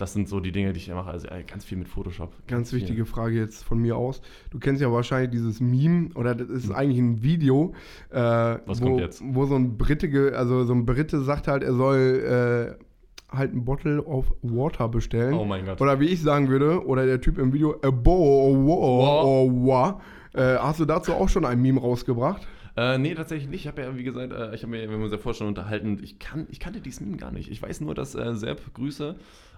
das 0.01 0.13
sind 0.13 0.27
so 0.27 0.39
die 0.39 0.51
Dinge, 0.51 0.73
die 0.73 0.79
ich 0.79 0.89
mache. 0.89 1.11
Also 1.11 1.27
ganz 1.47 1.63
viel 1.63 1.77
mit 1.77 1.87
Photoshop. 1.87 2.33
Ganz 2.47 2.71
viel. 2.71 2.79
wichtige 2.79 3.05
Frage 3.05 3.35
jetzt 3.35 3.63
von 3.63 3.77
mir 3.77 3.95
aus. 3.95 4.21
Du 4.49 4.57
kennst 4.57 4.81
ja 4.81 4.91
wahrscheinlich 4.91 5.29
dieses 5.29 5.61
Meme, 5.61 6.09
oder 6.15 6.33
das 6.33 6.49
ist 6.49 6.71
eigentlich 6.71 6.99
ein 6.99 7.21
Video, 7.21 7.73
äh, 8.09 8.19
Hm. 8.21 8.59
Was 8.65 8.81
wo, 8.81 8.85
kommt 8.85 8.99
jetzt? 8.99 9.21
wo 9.23 9.45
so 9.45 9.55
ein 9.55 9.77
Brite, 9.77 10.35
also 10.35 10.63
so 10.65 10.73
ein 10.73 10.85
Brite 10.85 11.21
sagt 11.21 11.47
halt, 11.47 11.63
er 11.63 11.73
soll 11.73 12.77
äh, 12.79 13.35
halt 13.35 13.53
ein 13.53 13.63
Bottle 13.63 14.03
of 14.03 14.33
Water 14.41 14.89
bestellen. 14.89 15.33
Oh 15.35 15.45
mein 15.45 15.65
Gott. 15.65 15.79
Oder 15.79 15.99
wie 15.99 16.07
ich 16.07 16.21
sagen 16.21 16.49
würde, 16.49 16.85
oder 16.85 17.05
der 17.05 17.21
Typ 17.21 17.37
im 17.37 17.53
Video, 17.53 17.75
a 17.81 17.91
bo, 17.91 18.55
wo, 18.65 19.67
wa. 19.67 20.01
Äh, 20.33 20.57
hast 20.57 20.79
du 20.79 20.85
dazu 20.85 21.13
auch 21.13 21.29
schon 21.29 21.45
ein 21.45 21.61
Meme 21.61 21.79
rausgebracht? 21.79 22.47
Äh, 22.77 22.97
nee, 22.97 23.13
tatsächlich 23.13 23.49
nicht. 23.49 23.61
Ich 23.61 23.67
habe 23.67 23.81
ja, 23.81 23.97
wie 23.97 24.03
gesagt, 24.03 24.31
äh, 24.31 24.55
ich 24.55 24.63
habe 24.63 24.71
mir, 24.71 24.87
wir 24.87 24.95
haben 24.95 25.03
uns 25.03 25.11
ja 25.11 25.17
vorher 25.17 25.37
schon 25.37 25.47
unterhalten, 25.47 25.99
ich, 26.01 26.19
kann, 26.19 26.47
ich 26.49 26.59
kannte 26.59 26.81
dieses 26.81 27.01
Meme 27.01 27.17
gar 27.17 27.31
nicht. 27.31 27.51
Ich 27.51 27.61
weiß 27.61 27.81
nur, 27.81 27.95
dass 27.95 28.15
äh, 28.15 28.33
Sepp, 28.33 28.73
Grüße, 28.73 29.15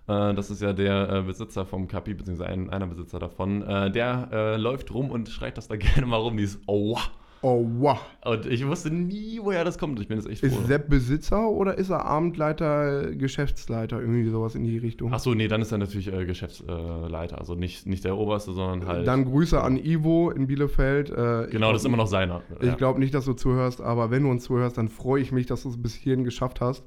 äh, 0.08 0.34
das 0.34 0.50
ist 0.50 0.62
ja 0.62 0.74
der 0.74 1.10
äh, 1.10 1.22
Besitzer 1.22 1.66
vom 1.66 1.88
Kapi, 1.88 2.14
beziehungsweise 2.14 2.50
ein, 2.50 2.70
einer 2.70 2.88
Besitzer 2.88 3.20
davon, 3.20 3.62
äh, 3.62 3.92
der 3.92 4.30
äh, 4.32 4.58
läuft 4.58 4.94
rum 4.94 5.12
und 5.12 5.30
schreit 5.30 5.58
das 5.58 5.68
da 5.68 5.76
gerne 5.78 6.08
mal 6.08 6.18
rum, 6.18 6.38
dieses 6.38 6.60
Aua. 6.68 7.00
Oh, 7.00 7.23
wow. 7.44 8.00
Und 8.26 8.46
ich 8.46 8.66
wusste 8.66 8.90
nie, 8.90 9.40
woher 9.42 9.64
das 9.66 9.78
kommt. 9.78 10.00
Ich 10.00 10.08
bin 10.08 10.18
jetzt 10.18 10.30
echt 10.30 10.40
froh. 10.40 10.48
Ist 10.48 10.68
Sepp 10.68 10.90
Besitzer 10.90 11.50
oder 11.50 11.78
ist 11.78 11.90
er 11.90 12.06
Abendleiter, 12.06 13.14
Geschäftsleiter, 13.16 14.00
irgendwie 14.00 14.30
sowas 14.30 14.56
in 14.56 14.64
die 14.64 14.78
Richtung? 14.78 15.14
Achso, 15.14 15.34
nee, 15.36 15.48
dann 15.48 15.62
ist 15.62 15.72
er 15.72 15.78
natürlich 15.78 16.12
äh, 16.12 16.26
Geschäftsleiter. 16.26 17.38
Also 17.40 17.56
nicht, 17.56 17.86
nicht 17.86 18.06
der 18.06 18.18
Oberste, 18.18 18.54
sondern 18.54 18.88
halt. 18.88 19.08
Dann 19.08 19.26
Grüße 19.26 19.62
an 19.62 19.78
Ivo 19.78 20.32
in 20.32 20.48
Bielefeld. 20.48 21.10
Äh, 21.10 21.48
genau, 21.52 21.72
das 21.74 21.82
ist 21.82 21.86
immer 21.86 21.98
noch 21.98 22.08
seiner. 22.08 22.42
Ich 22.62 22.78
glaube 22.78 23.00
nicht, 23.00 23.14
dass 23.14 23.26
du 23.26 23.34
zuhörst, 23.34 23.82
aber 23.82 24.10
wenn 24.12 24.24
du 24.24 24.30
uns 24.30 24.44
zuhörst, 24.44 24.78
dann 24.78 24.88
freue 24.90 25.22
ich 25.22 25.32
mich, 25.32 25.46
dass 25.46 25.64
du 25.64 25.70
es 25.70 25.82
bis 25.82 25.94
hierhin 25.96 26.24
geschafft 26.24 26.62
hast. 26.62 26.84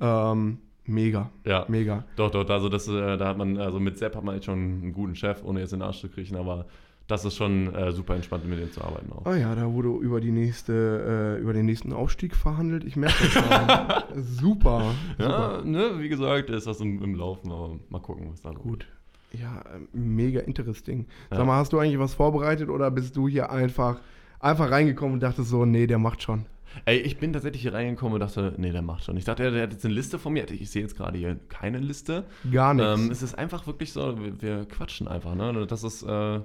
Ähm, 0.00 0.58
mega, 0.84 1.30
Ja. 1.44 1.66
mega. 1.68 2.04
Doch, 2.16 2.30
doch, 2.30 2.48
also 2.48 2.68
das, 2.68 2.88
äh, 2.88 3.16
da 3.16 3.28
hat 3.28 3.36
man, 3.36 3.58
also 3.58 3.78
mit 3.78 3.98
Sepp 3.98 4.16
hat 4.16 4.24
man 4.24 4.34
jetzt 4.36 4.44
schon 4.46 4.58
einen 4.58 4.92
guten 4.92 5.14
Chef, 5.14 5.42
ohne 5.44 5.60
jetzt 5.60 5.72
in 5.72 5.80
den 5.80 5.86
Arsch 5.86 6.00
zu 6.00 6.08
kriechen, 6.08 6.36
aber 6.36 6.66
das 7.08 7.24
ist 7.24 7.36
schon 7.36 7.74
äh, 7.74 7.90
super 7.90 8.14
entspannt, 8.14 8.46
mit 8.46 8.60
dem 8.60 8.70
zu 8.70 8.82
arbeiten 8.82 9.10
auch. 9.12 9.24
Ah 9.24 9.34
ja, 9.34 9.54
da 9.54 9.72
wurde 9.72 9.88
über 9.88 10.20
die 10.20 10.30
nächste, 10.30 11.38
äh, 11.38 11.42
über 11.42 11.54
den 11.54 11.64
nächsten 11.64 11.92
Aufstieg 11.92 12.36
verhandelt. 12.36 12.84
Ich 12.84 12.96
merke 12.96 13.16
das 13.24 13.32
schon. 13.32 14.22
super. 14.22 14.94
Ja, 15.18 15.62
ne, 15.64 15.94
wie 15.98 16.10
gesagt, 16.10 16.50
ist 16.50 16.66
das 16.66 16.80
im, 16.80 17.02
im 17.02 17.14
Laufen, 17.14 17.50
aber 17.50 17.80
mal 17.88 18.00
gucken, 18.00 18.30
was 18.30 18.42
da 18.42 18.52
noch 18.52 18.60
Gut. 18.60 18.86
Ja, 19.32 19.60
äh, 19.60 19.80
mega 19.96 20.40
interesting. 20.40 21.06
Ja. 21.30 21.38
Sag 21.38 21.46
mal, 21.46 21.56
hast 21.56 21.72
du 21.72 21.78
eigentlich 21.78 21.98
was 21.98 22.12
vorbereitet 22.14 22.68
oder 22.68 22.90
bist 22.90 23.16
du 23.16 23.26
hier 23.26 23.50
einfach, 23.50 24.00
einfach 24.38 24.70
reingekommen 24.70 25.14
und 25.14 25.22
dachtest 25.22 25.48
so, 25.48 25.64
nee, 25.64 25.86
der 25.86 25.98
macht 25.98 26.22
schon? 26.22 26.44
Ey, 26.84 26.98
ich 26.98 27.16
bin 27.16 27.32
tatsächlich 27.32 27.62
hier 27.62 27.72
reingekommen 27.72 28.14
und 28.14 28.20
dachte, 28.20 28.54
nee, 28.58 28.70
der 28.70 28.82
macht 28.82 29.04
schon. 29.04 29.16
Ich 29.16 29.24
dachte, 29.24 29.50
der 29.50 29.62
hat 29.62 29.72
jetzt 29.72 29.86
eine 29.86 29.94
Liste 29.94 30.18
von 30.18 30.34
mir. 30.34 30.50
Ich 30.50 30.70
sehe 30.70 30.82
jetzt 30.82 30.96
gerade 30.96 31.16
hier 31.16 31.38
keine 31.48 31.78
Liste. 31.78 32.24
Gar 32.52 32.74
nichts. 32.74 33.00
Ähm, 33.00 33.10
es 33.10 33.22
ist 33.22 33.36
einfach 33.36 33.66
wirklich 33.66 33.94
so, 33.94 34.20
wir, 34.22 34.42
wir 34.42 34.64
quatschen 34.66 35.08
einfach. 35.08 35.34
Ne? 35.34 35.66
Das 35.66 35.82
ist 35.82 36.02
äh, 36.02 36.40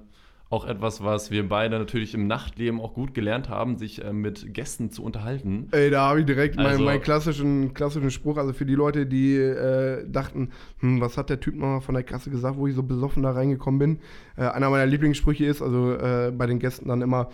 auch 0.53 0.65
etwas, 0.65 1.03
was 1.03 1.31
wir 1.31 1.49
beide 1.49 1.79
natürlich 1.79 2.13
im 2.13 2.27
Nachtleben 2.27 2.79
auch 2.79 2.93
gut 2.93 3.15
gelernt 3.15 3.49
haben, 3.49 3.77
sich 3.79 4.03
äh, 4.05 4.13
mit 4.13 4.53
Gästen 4.53 4.91
zu 4.91 5.03
unterhalten. 5.03 5.67
Ey, 5.71 5.89
da 5.89 6.07
habe 6.09 6.19
ich 6.19 6.25
direkt 6.27 6.55
meinen 6.57 6.67
Also- 6.67 6.83
meinen 6.83 7.01
klassischen, 7.01 7.73
klassischen 7.73 8.11
Spruch. 8.11 8.37
Also 8.37 8.53
für 8.53 8.65
die 8.65 8.75
Leute, 8.75 9.07
die 9.07 9.35
äh, 9.35 10.07
dachten, 10.07 10.51
hm, 10.79 11.01
was 11.01 11.17
hat 11.17 11.31
der 11.31 11.39
Typ 11.39 11.55
noch 11.55 11.81
von 11.81 11.95
der 11.95 12.03
Kasse 12.03 12.29
gesagt, 12.29 12.55
wo 12.57 12.67
ich 12.67 12.75
so 12.75 12.83
besoffen 12.83 13.23
da 13.23 13.31
reingekommen 13.31 13.79
bin. 13.79 13.99
Äh, 14.37 14.47
einer 14.49 14.69
meiner 14.69 14.85
Lieblingssprüche 14.85 15.43
ist, 15.45 15.63
also 15.63 15.93
äh, 15.95 16.31
bei 16.31 16.45
den 16.45 16.59
Gästen 16.59 16.87
dann 16.87 17.01
immer, 17.01 17.29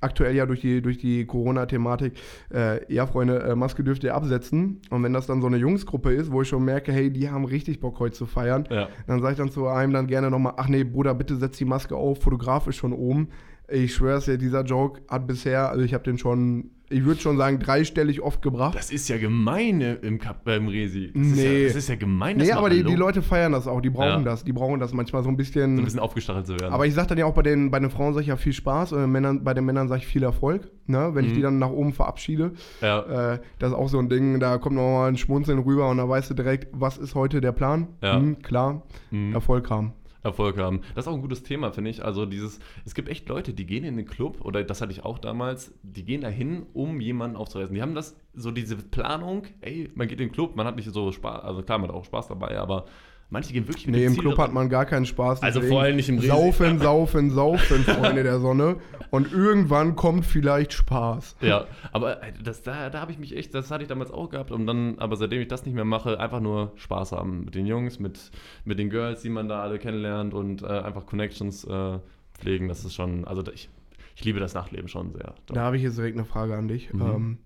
aktuell 0.00 0.34
ja 0.34 0.46
durch 0.46 0.60
die, 0.60 0.80
durch 0.82 0.98
die 0.98 1.26
Corona-Thematik, 1.26 2.14
äh, 2.52 2.92
ja, 2.92 3.06
Freunde, 3.06 3.40
äh, 3.42 3.54
Maske 3.54 3.84
dürft 3.84 4.02
ihr 4.04 4.14
absetzen. 4.14 4.80
Und 4.90 5.02
wenn 5.02 5.12
das 5.12 5.26
dann 5.26 5.40
so 5.40 5.46
eine 5.46 5.56
Jungsgruppe 5.58 6.12
ist, 6.12 6.32
wo 6.32 6.42
ich 6.42 6.48
schon 6.48 6.64
merke, 6.64 6.92
hey, 6.92 7.10
die 7.10 7.28
haben 7.30 7.44
richtig 7.44 7.80
Bock 7.80 7.98
heute 7.98 8.14
zu 8.16 8.26
feiern, 8.26 8.64
Ja. 8.70 8.88
dann 9.06 9.20
sage 9.20 9.32
ich 9.32 9.38
dann 9.38 9.50
zu 9.50 9.66
einem 9.68 9.92
dann 9.92 10.06
gerne 10.06 10.30
nochmal, 10.30 10.54
ach 10.56 10.68
nee, 10.68 10.84
Bruder, 10.84 11.14
bitte 11.14 11.36
setz 11.36 11.58
die 11.58 11.64
Maske 11.64 11.96
auf, 11.96 12.22
Fotograf 12.22 12.66
ist 12.66 12.76
schon 12.76 12.92
oben. 12.92 13.28
Ich 13.72 13.94
schwör's 13.94 14.24
dir, 14.24 14.38
dieser 14.38 14.64
Joke 14.64 15.00
hat 15.08 15.26
bisher, 15.26 15.70
also 15.70 15.84
ich 15.84 15.94
habe 15.94 16.02
den 16.04 16.18
schon, 16.18 16.70
ich 16.88 17.04
würde 17.04 17.20
schon 17.20 17.36
sagen, 17.36 17.60
dreistellig 17.60 18.20
oft 18.20 18.42
gebracht. 18.42 18.74
Das 18.74 18.90
ist 18.90 19.08
ja 19.08 19.16
gemein 19.16 19.80
äh, 19.80 19.94
im, 20.02 20.18
Kap 20.18 20.46
äh, 20.48 20.56
im 20.56 20.66
Resi. 20.66 21.12
Das 21.14 21.24
Ist 21.24 21.36
Nee. 21.36 21.60
ja, 21.62 21.66
das 21.68 21.76
ist 21.76 21.88
ja 21.88 21.94
gemein. 21.94 22.38
das 22.38 22.48
Nee, 22.48 22.52
aber 22.52 22.68
die, 22.68 22.82
die 22.82 22.96
Leute 22.96 23.22
feiern 23.22 23.52
das 23.52 23.68
auch, 23.68 23.80
die 23.80 23.90
brauchen 23.90 24.08
Ja. 24.08 24.22
das, 24.22 24.42
die 24.42 24.52
brauchen 24.52 24.80
das 24.80 24.92
manchmal 24.92 25.22
so 25.22 25.28
ein 25.28 25.36
bisschen. 25.36 25.76
so 25.76 25.82
ein 25.82 25.84
bisschen 25.84 26.00
aufgestachelt 26.00 26.46
zu 26.48 26.54
werden. 26.58 26.72
aber 26.72 26.86
ich 26.86 26.94
sag 26.94 27.06
dann 27.06 27.18
ja 27.18 27.26
auch 27.26 27.34
bei 27.34 27.42
den, 27.42 27.70
bei 27.70 27.78
den 27.78 27.90
Frauen 27.90 28.12
sage 28.12 28.22
ich 28.22 28.28
ja 28.28 28.36
viel 28.36 28.52
Spaß, 28.52 28.92
und 28.92 29.02
den 29.02 29.10
Männern, 29.12 29.44
bei 29.44 29.54
den 29.54 29.64
Männern 29.64 29.86
sage 29.88 30.00
ich 30.00 30.06
viel 30.08 30.24
Erfolg, 30.24 30.68
ne? 30.86 31.10
wenn 31.14 31.24
ich 31.24 31.30
Mhm. 31.30 31.36
die 31.36 31.42
dann 31.42 31.58
nach 31.60 31.70
oben 31.70 31.92
verabschiede. 31.92 32.52
ja. 32.80 33.34
Äh, 33.34 33.38
das 33.60 33.70
ist 33.70 33.76
auch 33.76 33.88
so 33.88 33.98
ein 34.00 34.08
Ding, 34.08 34.40
da 34.40 34.58
kommt 34.58 34.74
nochmal 34.74 35.10
ein 35.10 35.16
Schmunzeln 35.16 35.60
rüber 35.60 35.88
und 35.90 35.98
da 35.98 36.08
weißt 36.08 36.28
du 36.30 36.34
direkt, 36.34 36.68
was 36.72 36.98
ist 36.98 37.14
heute 37.14 37.40
der 37.40 37.52
Plan? 37.52 37.86
Ja. 38.02 38.16
Hm, 38.16 38.42
klar, 38.42 38.82
Mhm. 39.12 39.32
Erfolg 39.32 39.70
haben. 39.70 39.92
Erfolg 40.22 40.58
haben. 40.58 40.80
Das 40.94 41.04
ist 41.04 41.08
auch 41.08 41.14
ein 41.14 41.22
gutes 41.22 41.42
Thema, 41.42 41.72
finde 41.72 41.90
ich. 41.90 42.04
Also 42.04 42.26
dieses, 42.26 42.60
es 42.84 42.94
gibt 42.94 43.08
echt 43.08 43.28
Leute, 43.28 43.54
die 43.54 43.66
gehen 43.66 43.84
in 43.84 43.96
den 43.96 44.06
Club, 44.06 44.44
oder 44.44 44.62
das 44.62 44.80
hatte 44.80 44.92
ich 44.92 45.04
auch 45.04 45.18
damals, 45.18 45.72
die 45.82 46.04
gehen 46.04 46.20
dahin, 46.20 46.66
um 46.72 47.00
jemanden 47.00 47.36
aufzureißen. 47.36 47.74
Die 47.74 47.82
haben 47.82 47.94
das, 47.94 48.16
so 48.34 48.50
diese 48.50 48.76
Planung, 48.76 49.46
ey, 49.60 49.90
man 49.94 50.08
geht 50.08 50.20
in 50.20 50.28
den 50.28 50.32
Club, 50.32 50.56
man 50.56 50.66
hat 50.66 50.76
nicht 50.76 50.90
so 50.90 51.12
Spaß, 51.12 51.42
also 51.42 51.62
klar, 51.62 51.78
man 51.78 51.88
hat 51.88 51.96
auch 51.96 52.04
Spaß 52.04 52.28
dabei, 52.28 52.58
aber 52.58 52.86
manche 53.30 53.52
gehen 53.52 53.66
wirklich 53.66 53.86
mit 53.86 53.96
Nee, 53.96 54.04
im 54.04 54.12
Ziel 54.12 54.22
Club 54.22 54.38
hat 54.38 54.52
man 54.52 54.68
gar 54.68 54.84
keinen 54.84 55.06
Spaß. 55.06 55.42
Also 55.42 55.62
vor 55.62 55.80
allem 55.80 55.96
nicht 55.96 56.08
im 56.08 56.16
Resi. 56.16 56.28
Saufen, 56.28 56.78
saufen, 56.78 57.30
saufen, 57.30 57.84
Freunde 57.84 58.22
der 58.22 58.40
Sonne. 58.40 58.76
Und 59.10 59.32
irgendwann 59.32 59.96
kommt 59.96 60.26
vielleicht 60.26 60.72
Spaß. 60.72 61.36
Ja, 61.40 61.66
aber 61.92 62.22
äh, 62.22 62.32
das, 62.42 62.62
da, 62.62 62.90
da 62.90 63.00
habe 63.00 63.12
ich 63.12 63.18
mich 63.18 63.36
echt, 63.36 63.54
das 63.54 63.70
hatte 63.70 63.82
ich 63.82 63.88
damals 63.88 64.10
auch 64.10 64.28
gehabt 64.30 64.50
und 64.50 64.66
dann, 64.66 64.98
aber 64.98 65.16
seitdem 65.16 65.40
ich 65.40 65.48
das 65.48 65.64
nicht 65.64 65.74
mehr 65.74 65.84
mache, 65.84 66.20
einfach 66.20 66.40
nur 66.40 66.72
Spaß 66.76 67.12
haben 67.12 67.44
mit 67.44 67.54
den 67.54 67.66
Jungs, 67.66 67.98
mit, 67.98 68.30
mit 68.64 68.78
den 68.78 68.90
Girls, 68.90 69.22
die 69.22 69.30
man 69.30 69.48
da 69.48 69.62
alle 69.62 69.78
kennenlernt 69.78 70.34
und 70.34 70.62
äh, 70.62 70.66
einfach 70.66 71.06
Connections 71.06 71.64
äh, 71.64 71.98
pflegen, 72.34 72.68
das 72.68 72.84
ist 72.84 72.94
schon, 72.94 73.24
also 73.24 73.42
ich, 73.52 73.68
ich 74.14 74.24
liebe 74.24 74.40
das 74.40 74.54
Nachtleben 74.54 74.88
schon 74.88 75.12
sehr. 75.12 75.34
Da 75.46 75.62
habe 75.62 75.76
ich 75.76 75.82
jetzt 75.82 75.98
direkt 75.98 76.16
eine 76.16 76.26
Frage 76.26 76.56
an 76.56 76.68
dich. 76.68 76.92
Mhm. 76.92 77.02
Ähm, 77.02 77.38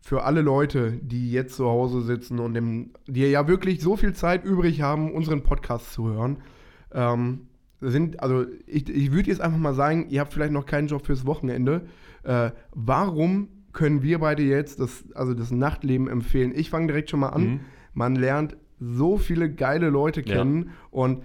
für 0.00 0.24
alle 0.24 0.40
Leute, 0.40 0.92
die 1.02 1.30
jetzt 1.30 1.56
zu 1.56 1.66
Hause 1.66 2.00
sitzen 2.02 2.38
und 2.38 2.54
dem, 2.54 2.90
die 3.06 3.20
ja 3.26 3.46
wirklich 3.46 3.80
so 3.80 3.96
viel 3.96 4.14
Zeit 4.14 4.44
übrig 4.44 4.80
haben, 4.82 5.12
unseren 5.12 5.42
Podcast 5.42 5.92
zu 5.92 6.08
hören, 6.08 6.38
ähm, 6.92 7.46
sind, 7.80 8.20
also 8.20 8.44
ich, 8.66 8.88
ich 8.88 9.12
würde 9.12 9.28
jetzt 9.30 9.40
einfach 9.40 9.58
mal 9.58 9.74
sagen, 9.74 10.06
ihr 10.10 10.20
habt 10.20 10.32
vielleicht 10.32 10.52
noch 10.52 10.66
keinen 10.66 10.88
Job 10.88 11.06
fürs 11.06 11.26
Wochenende. 11.26 11.82
Äh, 12.24 12.50
warum 12.74 13.48
können 13.72 14.02
wir 14.02 14.18
beide 14.18 14.42
jetzt 14.42 14.80
das, 14.80 15.04
also 15.14 15.34
das 15.34 15.50
Nachtleben 15.50 16.08
empfehlen? 16.08 16.52
Ich 16.54 16.70
fange 16.70 16.88
direkt 16.88 17.10
schon 17.10 17.20
mal 17.20 17.30
an. 17.30 17.42
Mhm. 17.44 17.60
Man 17.94 18.16
lernt 18.16 18.56
so 18.78 19.18
viele 19.18 19.52
geile 19.52 19.90
Leute 19.90 20.20
Ja. 20.22 20.36
kennen 20.36 20.70
und 20.90 21.22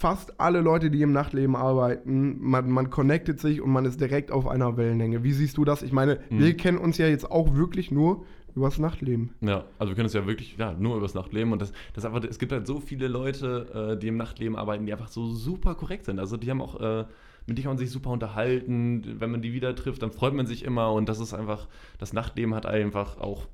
fast 0.00 0.40
alle 0.40 0.62
Leute, 0.62 0.90
die 0.90 1.02
im 1.02 1.12
Nachtleben 1.12 1.54
arbeiten, 1.54 2.38
man, 2.40 2.70
man 2.70 2.88
connectet 2.88 3.38
sich 3.38 3.60
und 3.60 3.70
man 3.70 3.84
ist 3.84 4.00
direkt 4.00 4.32
auf 4.32 4.46
einer 4.48 4.78
Wellenlänge. 4.78 5.22
Wie 5.22 5.32
siehst 5.32 5.58
du 5.58 5.66
das? 5.66 5.82
Ich 5.82 5.92
meine, 5.92 6.20
Mhm. 6.30 6.38
wir 6.38 6.56
kennen 6.56 6.78
uns 6.78 6.96
ja 6.96 7.06
jetzt 7.06 7.30
auch 7.30 7.54
wirklich 7.54 7.90
nur 7.90 8.24
übers 8.56 8.78
Nachtleben. 8.78 9.34
Ja, 9.42 9.64
also 9.78 9.90
wir 9.90 9.96
können 9.96 10.06
es 10.06 10.14
ja 10.14 10.26
wirklich 10.26 10.56
ja, 10.56 10.72
nur 10.72 10.96
übers 10.96 11.12
Nachtleben 11.12 11.52
und 11.52 11.60
das, 11.60 11.72
das 11.92 12.06
einfach, 12.06 12.24
es 12.24 12.38
gibt 12.38 12.50
halt 12.50 12.66
so 12.66 12.80
viele 12.80 13.08
Leute, 13.08 13.92
äh, 13.92 13.98
die 14.00 14.08
im 14.08 14.16
Nachtleben 14.16 14.56
arbeiten, 14.56 14.86
die 14.86 14.92
einfach 14.92 15.08
so 15.08 15.26
super 15.26 15.74
korrekt 15.74 16.06
sind. 16.06 16.18
Also 16.18 16.38
die 16.38 16.50
haben 16.50 16.62
auch, 16.62 16.80
äh, 16.80 17.04
mit 17.46 17.58
denen 17.58 17.64
kann 17.64 17.72
man 17.72 17.78
sich 17.78 17.90
super 17.90 18.08
unterhalten. 18.08 19.16
Wenn 19.20 19.30
man 19.30 19.42
die 19.42 19.52
wieder 19.52 19.74
trifft, 19.74 20.02
dann 20.02 20.12
freut 20.12 20.32
man 20.32 20.46
sich 20.46 20.64
immer 20.64 20.92
und 20.94 21.10
das 21.10 21.20
ist 21.20 21.34
einfach, 21.34 21.68
das 21.98 22.14
Nachtleben 22.14 22.54
hat 22.54 22.64
einfach 22.64 23.18
auch, 23.20 23.48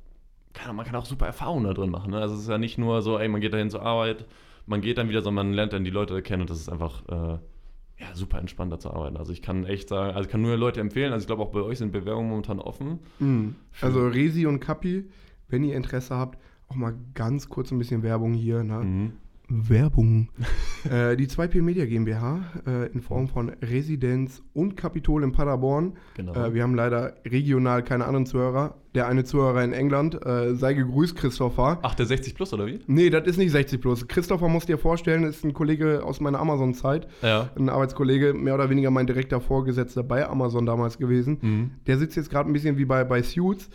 kann, 0.54 0.76
man 0.76 0.86
kann 0.86 0.94
auch 0.94 1.06
super 1.06 1.26
Erfahrungen 1.26 1.64
da 1.64 1.74
drin 1.74 1.90
machen. 1.90 2.12
Ne? 2.12 2.18
Also 2.20 2.36
es 2.36 2.42
ist 2.42 2.48
ja 2.48 2.56
nicht 2.58 2.78
nur 2.78 3.02
so, 3.02 3.18
ey, 3.18 3.28
man 3.28 3.40
geht 3.40 3.52
dahin 3.52 3.68
zur 3.68 3.82
Arbeit, 3.82 4.24
man 4.66 4.80
geht 4.80 4.98
dann 4.98 5.08
wieder, 5.08 5.22
sondern 5.22 5.46
man 5.46 5.54
lernt 5.54 5.72
dann 5.72 5.84
die 5.84 5.90
Leute 5.90 6.20
kennen 6.22 6.42
und 6.42 6.50
das 6.50 6.58
ist 6.58 6.68
einfach 6.68 7.02
äh, 7.08 7.38
ja, 7.98 8.14
super 8.14 8.38
entspannt 8.38 8.72
da 8.72 8.78
zu 8.78 8.90
arbeiten. 8.90 9.16
Also 9.16 9.32
ich 9.32 9.42
kann 9.42 9.64
echt 9.64 9.88
sagen, 9.88 10.14
also 10.14 10.26
ich 10.26 10.30
kann 10.30 10.42
nur 10.42 10.56
Leute 10.56 10.80
empfehlen, 10.80 11.12
also 11.12 11.22
ich 11.22 11.26
glaube 11.26 11.42
auch 11.42 11.50
bei 11.50 11.60
euch 11.60 11.78
sind 11.78 11.92
Bewerbungen 11.92 12.28
momentan 12.28 12.60
offen. 12.60 13.00
Mhm. 13.18 13.54
Also 13.80 14.06
Resi 14.06 14.46
und 14.46 14.60
Kapi, 14.60 15.08
wenn 15.48 15.64
ihr 15.64 15.76
Interesse 15.76 16.14
habt, 16.14 16.38
auch 16.68 16.74
mal 16.74 16.94
ganz 17.14 17.48
kurz 17.48 17.70
ein 17.70 17.78
bisschen 17.78 18.02
Werbung 18.02 18.34
hier. 18.34 18.64
Ne? 18.64 18.78
Mhm. 18.80 19.12
Werbung. 19.48 20.28
äh, 20.90 21.16
die 21.16 21.28
2P 21.28 21.62
Media 21.62 21.84
GmbH 21.86 22.40
äh, 22.66 22.86
in 22.92 23.00
Form 23.00 23.28
von 23.28 23.50
Residenz 23.62 24.42
und 24.54 24.76
Kapitol 24.76 25.22
in 25.22 25.32
Paderborn. 25.32 25.94
Genau. 26.14 26.34
Äh, 26.34 26.54
wir 26.54 26.62
haben 26.62 26.74
leider 26.74 27.14
regional 27.24 27.82
keine 27.84 28.06
anderen 28.06 28.26
Zuhörer. 28.26 28.74
Der 28.94 29.06
eine 29.08 29.24
Zuhörer 29.24 29.62
in 29.62 29.72
England. 29.72 30.18
Äh, 30.26 30.54
sei 30.56 30.74
gegrüßt, 30.74 31.16
Christopher. 31.16 31.78
Ach, 31.82 31.94
der 31.94 32.06
60 32.06 32.34
plus 32.34 32.52
oder 32.52 32.66
wie? 32.66 32.80
Nee, 32.86 33.10
das 33.10 33.26
ist 33.26 33.36
nicht 33.36 33.50
60 33.52 33.80
plus. 33.80 34.08
Christopher 34.08 34.48
musst 34.48 34.68
dir 34.68 34.78
vorstellen, 34.78 35.24
ist 35.24 35.44
ein 35.44 35.52
Kollege 35.52 36.02
aus 36.02 36.20
meiner 36.20 36.40
Amazon-Zeit. 36.40 37.06
Ja. 37.22 37.50
Ein 37.56 37.68
Arbeitskollege, 37.68 38.34
mehr 38.34 38.54
oder 38.54 38.68
weniger 38.70 38.90
mein 38.90 39.06
direkter 39.06 39.40
Vorgesetzter 39.40 40.02
bei 40.02 40.26
Amazon 40.28 40.66
damals 40.66 40.98
gewesen. 40.98 41.38
Mhm. 41.40 41.70
Der 41.86 41.98
sitzt 41.98 42.16
jetzt 42.16 42.30
gerade 42.30 42.50
ein 42.50 42.52
bisschen 42.52 42.78
wie 42.78 42.84
bei, 42.84 43.04
bei 43.04 43.22
Suits. 43.22 43.68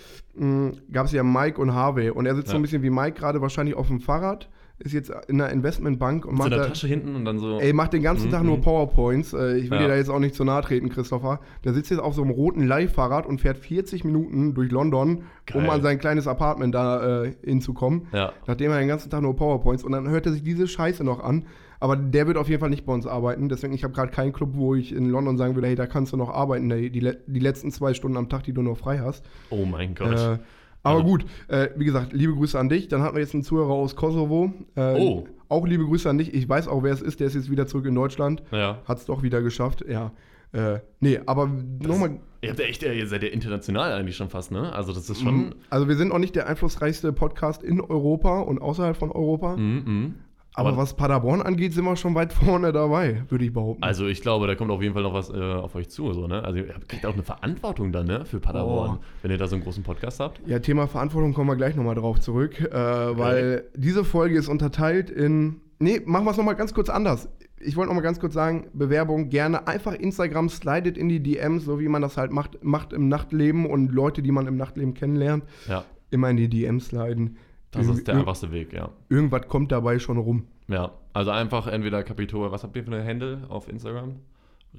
Gab 0.91 1.05
es 1.05 1.12
ja 1.12 1.23
Mike 1.23 1.62
und 1.62 1.73
Harvey. 1.73 2.10
Und 2.10 2.25
er 2.25 2.36
sitzt 2.36 2.47
so 2.49 2.53
Ja. 2.53 2.60
ein 2.60 2.62
bisschen 2.63 2.84
wie 2.84 2.89
Mike 2.89 3.19
gerade 3.19 3.41
wahrscheinlich 3.41 3.75
auf 3.75 3.88
dem 3.88 3.99
Fahrrad. 3.99 4.49
Ist 4.84 4.94
jetzt 4.94 5.12
in 5.28 5.39
einer 5.39 5.52
Investmentbank 5.52 6.26
und 6.26 6.32
Mit 6.34 6.38
so 6.38 6.44
macht 6.44 6.54
einer 6.54 6.63
da, 6.63 6.70
Tasche 6.70 6.88
hinten 6.88 7.15
und 7.15 7.24
dann 7.26 7.38
so. 7.38 7.60
Ey, 7.60 7.72
macht 7.72 7.94
den 7.94 8.02
ganzen 8.02 8.28
Mhm, 8.28 8.32
Tag 8.32 8.44
nur 8.44 8.58
mhm. 8.58 8.62
PowerPoints. 8.62 9.34
Äh, 9.34 9.58
ich 9.58 9.70
will 9.70 9.78
Ja. 9.78 9.84
dir 9.84 9.89
da 9.89 9.96
jetzt 9.96 10.10
auch 10.10 10.17
nicht 10.20 10.34
zu 10.34 10.44
nahe 10.44 10.62
treten, 10.63 10.89
Christopher. 10.89 11.39
Der 11.63 11.74
sitzt 11.74 11.91
jetzt 11.91 12.00
auf 12.00 12.15
so 12.15 12.24
einem 12.24 12.32
roten 12.32 12.65
Leihfahrrad 12.65 13.28
und 13.28 13.39
fährt 13.41 13.58
40 13.60 14.04
Minuten 14.06 14.56
durch 14.56 14.72
London, 14.72 15.24
um 15.54 15.62
Geil. 15.62 15.70
an 15.70 15.82
sein 15.84 16.00
kleines 16.00 16.28
Apartment 16.28 16.74
da 16.74 17.24
äh, 17.26 17.34
hinzukommen. 17.44 18.08
Ja. 18.12 18.32
Nachdem 18.48 18.72
er 18.72 18.80
den 18.80 18.88
ganzen 18.88 19.12
Tag 19.12 19.22
nur 19.22 19.36
PowerPoints 19.36 19.84
und 19.84 19.91
dann 19.91 20.10
hört 20.10 20.26
er 20.26 20.32
sich 20.34 20.41
diese 20.44 20.67
Scheiße 20.67 21.04
noch 21.04 21.20
an. 21.24 21.46
Aber 21.80 21.96
der 21.96 22.28
wird 22.28 22.38
auf 22.38 22.48
jeden 22.50 22.60
Fall 22.60 22.70
nicht 22.70 22.86
bei 22.86 22.94
uns 22.94 23.06
arbeiten. 23.08 23.50
Deswegen, 23.50 23.74
ich 23.74 23.84
habe 23.84 23.94
gerade 23.94 24.12
keinen 24.12 24.34
Club, 24.34 24.52
wo 24.54 24.76
ich 24.76 24.94
in 24.96 25.10
London 25.10 25.38
sagen 25.38 25.56
würde, 25.56 25.67
hey, 25.67 25.76
da 25.76 25.88
kannst 25.88 26.13
du 26.13 26.17
noch 26.17 26.30
arbeiten, 26.30 26.70
die, 26.70 27.00
le 27.00 27.17
die 27.26 27.39
letzten 27.39 27.72
zwei 27.72 27.94
Stunden 27.96 28.17
am 28.17 28.30
Tag, 28.30 28.44
die 28.44 28.54
du 28.54 28.62
noch 28.62 28.78
frei 28.78 29.00
hast. 29.00 29.26
Oh 29.50 29.65
mein 29.65 29.96
Gott. 29.96 30.20
Äh, 30.20 30.38
aber 30.84 31.00
Also- 31.00 31.08
gut, 31.08 31.26
äh, 31.48 31.70
wie 31.76 31.86
gesagt, 31.86 32.13
liebe 32.13 32.34
Grüße 32.34 32.58
an 32.60 32.70
dich. 32.70 32.88
Dann 32.88 33.02
hatten 33.02 33.15
wir 33.15 33.22
jetzt 33.22 33.34
einen 33.34 33.44
Zuhörer 33.44 33.72
aus 33.74 33.96
Kosovo. 33.96 34.54
Äh, 34.76 35.00
Oh. 35.00 35.26
Auch 35.50 35.67
liebe 35.67 35.86
Grüße 35.86 36.10
an 36.10 36.17
dich. 36.17 36.34
Ich 36.34 36.48
weiß 36.48 36.67
auch, 36.70 36.82
wer 36.84 36.94
es 36.94 37.02
ist. 37.02 37.20
Der 37.20 37.28
ist 37.28 37.36
jetzt 37.36 37.52
wieder 37.52 37.67
zurück 37.67 37.86
in 37.86 37.96
Deutschland. 37.96 38.41
ja. 38.52 38.80
Hat 38.86 38.98
es 39.00 39.06
doch 39.06 39.22
wieder 39.22 39.41
geschafft. 39.41 39.84
Ja. 39.88 40.12
Äh, 40.54 40.80
nee, 41.00 41.20
aber 41.26 41.50
nochmal. 41.82 42.20
Ihr 42.41 42.50
habt 42.50 42.60
ja 42.60 42.65
echt, 42.65 42.82
ihr 42.84 43.08
seid 43.08 43.22
ja 43.24 43.30
international 43.30 43.91
eigentlich 43.94 44.15
schon 44.17 44.30
fast, 44.30 44.52
ne? 44.52 44.74
Also 44.74 44.91
das 44.94 45.10
ist 45.10 45.22
schon. 45.22 45.54
Also, 45.70 45.88
wir 45.88 45.96
sind 45.96 46.12
auch 46.12 46.17
nicht 46.20 46.36
der 46.36 46.48
einflussreichste 46.48 47.13
Podcast 47.13 47.63
in 47.63 47.80
Europa 47.82 48.39
und 48.41 48.62
außerhalb 48.62 48.98
von 48.98 49.12
Europa. 49.12 49.56
Mhm. 49.58 50.15
Aber, 50.54 50.70
Aber- 50.70 50.78
was 50.80 50.96
Paderborn 50.96 51.42
angeht, 51.42 51.74
sind 51.74 51.86
wir 51.86 51.96
schon 51.96 52.14
weit 52.16 52.34
vorne 52.44 52.72
dabei, 52.74 53.24
würde 53.30 53.46
ich 53.46 53.54
behaupten. 53.54 53.84
Also 53.84 54.08
ich 54.08 54.22
glaube, 54.22 54.48
da 54.48 54.56
kommt 54.56 54.70
auf 54.72 54.82
jeden 54.82 54.94
Fall 54.94 55.04
noch 55.04 55.14
was 55.14 55.30
äh, 55.30 55.34
auf 55.34 55.76
euch 55.76 55.90
zu. 55.90 56.12
So, 56.14 56.28
ne? 56.28 56.44
Also 56.44 56.60
ihr 56.60 56.66
kriegt 56.88 57.06
auch 57.06 57.14
eine 57.14 57.24
Verantwortung 57.24 57.92
dann 57.92 58.08
ne? 58.08 58.26
für 58.26 58.40
Paderborn, 58.40 58.98
Oh. 59.00 59.04
wenn 59.22 59.32
ihr 59.32 59.38
da 59.38 59.48
so 59.48 59.56
einen 59.56 59.64
großen 59.64 59.84
Podcast 59.84 60.20
habt. 60.20 60.42
Ja, 60.48 60.60
Thema 60.60 60.88
Verantwortung 60.88 61.34
kommen 61.34 61.50
wir 61.50 61.56
gleich 61.56 61.76
nochmal 61.76 61.96
drauf 61.96 62.20
zurück, 62.20 62.60
äh, 62.60 62.74
weil 62.74 63.66
diese 63.76 64.04
Folge 64.04 64.38
ist 64.38 64.48
unterteilt 64.50 65.10
in. 65.10 65.62
Nee, 65.80 66.02
machen 66.06 66.26
wir 66.26 66.32
es 66.32 66.38
nochmal 66.38 66.56
ganz 66.56 66.74
kurz 66.74 66.90
anders. 66.90 67.28
Ich 67.64 67.76
wollte 67.76 67.88
nochmal 67.90 68.04
ganz 68.04 68.20
kurz 68.20 68.34
sagen, 68.34 68.68
Bewerbung 68.74 69.30
gerne 69.30 69.68
einfach 69.68 69.94
Instagram 69.94 70.50
slidet 70.50 70.98
in 70.98 71.10
die 71.10 71.22
DMs, 71.24 71.64
so 71.66 71.80
wie 71.80 71.88
man 71.88 72.02
das 72.02 72.18
halt 72.18 72.32
macht, 72.32 72.64
macht 72.64 72.92
im 72.92 73.08
Nachtleben 73.08 73.66
und 73.68 73.92
Leute, 73.92 74.22
die 74.22 74.32
man 74.32 74.48
im 74.48 74.58
Nachtleben 74.58 74.94
kennenlernt, 74.96 75.44
Ja, 75.68 75.84
immer 76.10 76.30
in 76.30 76.38
die 76.38 76.50
DMs 76.50 76.88
sliden. 76.88 77.38
Das 77.71 77.88
ist 77.88 78.07
der 78.07 78.15
einfachste 78.17 78.51
Weg, 78.51 78.73
ja. 78.73 78.89
Irgendwas 79.10 79.47
kommt 79.47 79.71
dabei 79.71 79.99
schon 79.99 80.17
rum. 80.17 80.43
Ja, 80.67 80.91
also 81.13 81.31
einfach 81.31 81.67
entweder 81.67 82.03
Kapitol, 82.03 82.51
was 82.51 82.63
habt 82.63 82.75
ihr 82.75 82.84
für 82.84 82.91
eine 82.93 83.05
Handle 83.05 83.41
auf 83.49 83.67
Instagram? 83.69 84.15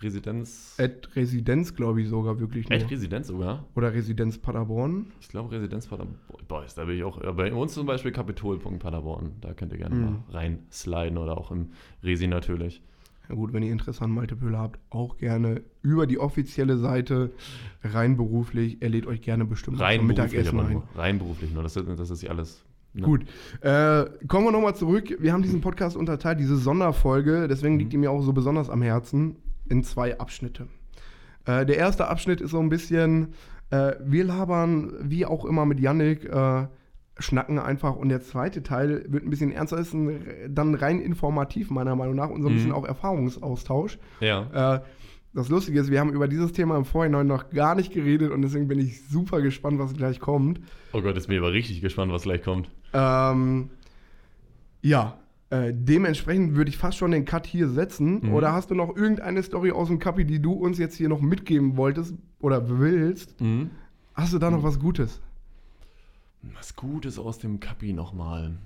Residenz. 0.01 0.77
At 0.79 1.15
Residenz, 1.17 1.75
glaube 1.75 2.01
ich, 2.01 2.09
sogar 2.09 2.41
wirklich 2.41 2.67
nur. 2.69 2.79
Echt 2.79 2.91
Residenz 2.91 3.27
sogar? 3.29 3.67
Oder 3.77 3.93
Residenz 3.93 4.39
Paderborn. 4.39 5.13
Ich 5.21 5.29
glaube 5.29 5.51
Residenz 5.55 5.87
Paderborn. 5.87 6.17
Boah, 6.49 6.65
da 6.75 6.85
bin 6.87 6.97
ich 6.97 7.05
auch. 7.05 7.21
Bei 7.35 7.53
uns 7.53 7.75
zum 7.75 7.87
Beispiel 7.87 8.11
Kapitol.paderborn. 8.11 9.33
Da 9.43 9.53
könnt 9.53 9.73
ihr 9.73 9.79
gerne 9.79 9.95
Mhm. 9.95 10.03
mal 10.03 10.23
reinsliden 10.31 11.19
oder 11.19 11.37
auch 11.37 11.51
im 11.51 11.71
Resi 12.03 12.27
natürlich. 12.27 12.83
Ja 13.29 13.35
gut, 13.35 13.53
wenn 13.53 13.63
ihr 13.63 13.71
Interesse 13.73 14.03
an 14.03 14.11
Malte 14.13 14.35
Pöhler 14.35 14.59
habt, 14.59 14.81
auch 14.91 15.17
gerne 15.19 15.63
über 15.83 16.07
die 16.07 16.19
offizielle 16.19 16.77
Seite 16.79 17.31
rein 17.85 18.17
beruflich. 18.17 18.79
Er 18.81 18.89
lädt 18.89 19.07
euch 19.07 19.21
gerne 19.21 19.45
bestimmt 19.45 19.79
Rein 19.79 20.01
zum 20.01 20.07
Mittagessen 20.09 20.59
ein. 20.59 20.73
nur. 20.73 20.83
Rein 20.97 21.19
beruflich 21.19 21.53
nur. 21.53 21.63
Das, 21.63 21.77
ist- 21.77 21.87
das 21.99 22.11
ist 22.11 22.23
ja 22.23 22.31
alles. 22.31 22.65
Gut, 23.01 23.23
äh, 23.63 24.05
kommen 24.29 24.45
wir 24.47 24.53
nochmal 24.53 24.77
zurück. 24.77 25.17
Wir 25.19 25.33
haben 25.33 25.43
diesen 25.43 25.63
Podcast 25.63 25.97
unterteilt, 25.97 26.39
diese 26.39 26.57
Sonderfolge, 26.57 27.49
deswegen 27.49 27.79
liegt 27.79 27.93
die 27.95 27.97
mir 27.97 28.11
auch 28.11 28.21
so 28.21 28.33
besonders 28.35 28.69
am 28.69 28.83
Herzen, 28.83 29.37
in 29.69 29.83
zwei 29.83 30.19
Abschnitte. 30.19 30.67
Äh, 31.47 31.65
der 31.65 31.79
erste 31.79 32.09
Abschnitt 32.09 32.41
ist 32.43 32.51
so 32.51 32.61
ein 32.61 32.69
bisschen, 32.69 33.29
äh, 33.71 33.93
wir 34.05 34.25
labern 34.25 34.93
wie 35.01 35.25
auch 35.25 35.47
immer 35.47 35.65
mit 35.65 35.81
Yannick, 35.81 36.25
äh, 36.27 36.67
schnacken 37.19 37.59
einfach 37.59 37.97
und 37.97 38.09
der 38.11 38.21
zweite 38.21 38.63
Teil 38.63 39.05
wird 39.09 39.25
ein 39.25 39.31
bisschen 39.31 39.53
ernster, 39.53 39.79
ist 39.79 39.95
ein, 39.95 40.21
dann 40.51 40.75
rein 40.75 41.01
informativ 41.01 41.71
meiner 41.71 41.97
Meinung 41.97 42.15
nach 42.17 42.29
und 42.31 42.43
so 42.43 42.49
ein 42.49 42.53
Mhm. 42.53 42.57
bisschen 42.57 42.73
auch 42.73 42.85
Erfahrungsaustausch. 42.87 43.99
Ja. 44.21 44.77
Äh, 44.77 44.81
das 45.35 45.49
Lustige 45.49 45.81
ist, 45.81 45.91
wir 45.91 45.99
haben 45.99 46.13
über 46.13 46.29
dieses 46.29 46.53
Thema 46.53 46.77
im 46.77 46.85
Vorhinein 46.85 47.27
noch 47.27 47.49
gar 47.51 47.75
nicht 47.75 47.93
geredet 47.93 48.33
und 48.33 48.43
deswegen 48.43 48.69
bin 48.69 48.79
ich 48.79 49.09
super 49.09 49.41
gespannt, 49.41 49.79
was 49.79 49.95
gleich 49.95 50.21
kommt. 50.21 50.61
Oh 50.93 51.01
Gott, 51.01 51.15
bin 51.15 51.33
ich 51.37 51.39
aber 51.39 51.53
richtig 51.53 51.81
gespannt, 51.81 52.13
was 52.13 52.25
gleich 52.25 52.43
kommt. 52.43 52.71
Ähm, 52.93 53.71
ja, 54.83 55.19
äh, 55.51 55.73
dementsprechend 55.75 56.57
würde 56.57 56.71
ich 56.71 56.79
fast 56.79 56.97
schon 56.97 57.11
den 57.11 57.25
Cut 57.25 57.47
hier 57.47 57.69
setzen. 57.69 58.21
Mhm. 58.23 58.33
Oder 58.33 58.53
hast 58.53 58.71
du 58.71 58.75
noch 58.75 58.97
irgendeine 58.97 59.43
Story 59.43 59.71
aus 59.71 59.89
dem 59.89 59.99
Kapi, 59.99 60.25
die 60.25 60.41
du 60.41 60.53
uns 60.53 60.79
jetzt 60.79 60.97
hier 60.97 61.09
noch 61.09 61.21
mitgeben 61.21 61.77
wolltest 61.77 62.15
oder 62.41 62.69
willst? 62.69 63.41
Mhm. 63.41 63.71
Hast 64.15 64.33
du 64.33 64.39
da 64.39 64.51
noch 64.51 64.63
was 64.63 64.79
Gutes? 64.79 65.21
Was 66.55 66.75
Gutes 66.75 67.19
aus 67.19 67.39
dem 67.39 67.61
Kapi 67.61 67.93
nochmal. 67.93 68.57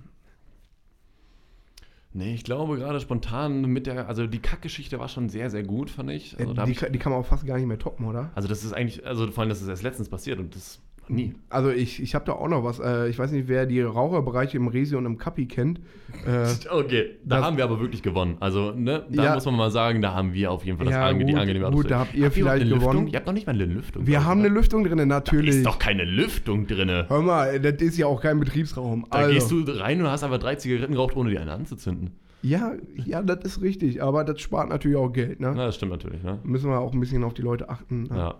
Nee, 2.12 2.34
ich 2.34 2.44
glaube 2.44 2.78
gerade 2.78 2.98
spontan 3.00 3.62
mit 3.62 3.86
der, 3.86 4.08
also 4.08 4.26
die 4.26 4.38
Kackgeschichte 4.38 4.98
war 4.98 5.08
schon 5.08 5.28
sehr, 5.28 5.50
sehr 5.50 5.62
gut, 5.62 5.90
fand 5.90 6.10
ich. 6.10 6.38
Also, 6.38 6.54
da 6.54 6.62
hab 6.62 6.66
die, 6.66 6.72
ich, 6.72 6.80
die 6.80 6.98
kann 6.98 7.12
man 7.12 7.20
auch 7.20 7.26
fast 7.26 7.44
gar 7.44 7.58
nicht 7.58 7.66
mehr 7.66 7.78
toppen, 7.78 8.06
oder? 8.06 8.30
also 8.34 8.48
das 8.48 8.64
ist 8.64 8.72
eigentlich, 8.72 9.04
also 9.06 9.30
vor 9.30 9.42
allem, 9.42 9.50
das 9.50 9.60
ist 9.60 9.68
erst 9.68 9.82
letztens 9.82 10.08
passiert 10.08 10.38
und 10.38 10.54
das 10.54 10.80
nie. 11.08 11.34
Also 11.48 11.70
ich, 11.70 12.02
ich 12.02 12.14
habe 12.14 12.24
da 12.24 12.32
auch 12.32 12.48
noch 12.48 12.64
was. 12.64 12.78
Äh, 12.80 13.08
ich 13.08 13.18
weiß 13.18 13.30
nicht, 13.32 13.48
wer 13.48 13.66
die 13.66 13.80
Raucherbereiche 13.80 14.56
im 14.56 14.68
Resi 14.68 14.96
und 14.96 15.06
im 15.06 15.18
Kapi 15.18 15.46
kennt. 15.46 15.78
Äh, 16.26 16.46
Okay, 16.70 17.10
da 17.24 17.42
haben 17.42 17.56
wir 17.56 17.64
aber 17.64 17.80
wirklich 17.80 18.02
gewonnen. 18.02 18.36
Also, 18.40 18.72
ne, 18.72 19.04
da 19.10 19.24
Ja. 19.24 19.34
muss 19.34 19.44
man 19.46 19.56
mal 19.56 19.70
sagen, 19.70 20.02
da 20.02 20.14
haben 20.14 20.32
wir 20.34 20.50
auf 20.50 20.64
jeden 20.64 20.78
Fall 20.78 20.86
das 20.86 20.94
Ja, 20.94 21.06
ange 21.06 21.24
die 21.24 21.32
gut, 21.32 21.40
angenehme 21.40 21.70
gut, 21.70 21.90
da 21.90 22.00
habt 22.00 22.14
ihr 22.14 22.30
vielleicht 22.30 22.62
eine 22.62 22.70
Lüftung? 22.70 22.90
gewonnen. 22.92 23.08
Ihr 23.08 23.16
habt 23.16 23.26
noch 23.26 23.32
nicht 23.34 23.46
mal 23.46 23.52
eine 23.54 23.64
Lüftung. 23.66 24.06
wir 24.06 24.24
haben 24.24 24.40
eine 24.40 24.48
Lüftung 24.48 24.84
drin, 24.84 24.98
Da 24.98 25.06
natürlich. 25.06 25.56
ist 25.56 25.66
doch 25.66 25.78
keine 25.78 26.04
Lüftung 26.04 26.66
drin. 26.66 26.90
Hör 27.08 27.22
mal, 27.22 27.60
das 27.60 27.80
ist 27.82 27.98
ja 27.98 28.06
auch 28.06 28.20
kein 28.20 28.38
Betriebsraum. 28.40 29.06
Da 29.10 29.18
Also, 29.18 29.32
gehst 29.32 29.50
du 29.50 29.62
rein 29.78 30.00
und 30.00 30.08
hast 30.08 30.24
einfach 30.24 30.38
drei 30.38 30.54
Zigaretten 30.56 30.92
geraucht, 30.94 31.16
ohne 31.16 31.30
die 31.30 31.38
eine 31.38 31.52
anzuzünden. 31.52 32.10
Ja, 32.42 32.72
ja, 33.04 33.22
das 33.22 33.44
ist 33.44 33.62
richtig. 33.62 34.02
Aber 34.02 34.22
das 34.22 34.40
spart 34.40 34.68
natürlich 34.68 34.96
auch 34.96 35.08
Geld, 35.12 35.40
ne? 35.40 35.52
Na, 35.56 35.66
das 35.66 35.74
stimmt 35.76 35.90
natürlich, 35.92 36.22
ne? 36.22 36.38
Müssen 36.44 36.70
wir 36.70 36.78
auch 36.78 36.92
ein 36.92 37.00
bisschen 37.00 37.24
auf 37.24 37.34
die 37.34 37.42
Leute 37.42 37.68
achten. 37.68 38.04
Ne? 38.04 38.16
Ja. 38.16 38.34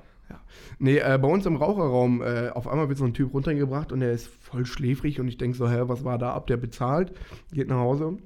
Nee, 0.78 0.98
äh, 0.98 1.18
bei 1.20 1.28
uns 1.28 1.46
im 1.46 1.56
Raucherraum, 1.56 2.22
äh, 2.22 2.50
auf 2.50 2.68
einmal 2.68 2.88
wird 2.88 2.98
so 2.98 3.04
ein 3.04 3.14
Typ 3.14 3.32
runtergebracht 3.32 3.92
und 3.92 4.00
der 4.00 4.12
ist 4.12 4.26
voll 4.28 4.66
schläfrig 4.66 5.20
und 5.20 5.28
ich 5.28 5.38
denke 5.38 5.56
so, 5.56 5.68
hä, 5.68 5.82
was 5.86 6.04
war 6.04 6.18
da 6.18 6.32
ab? 6.32 6.46
Der 6.46 6.56
bezahlt, 6.56 7.12
geht 7.52 7.68
nach 7.68 7.78
Hause 7.78 8.18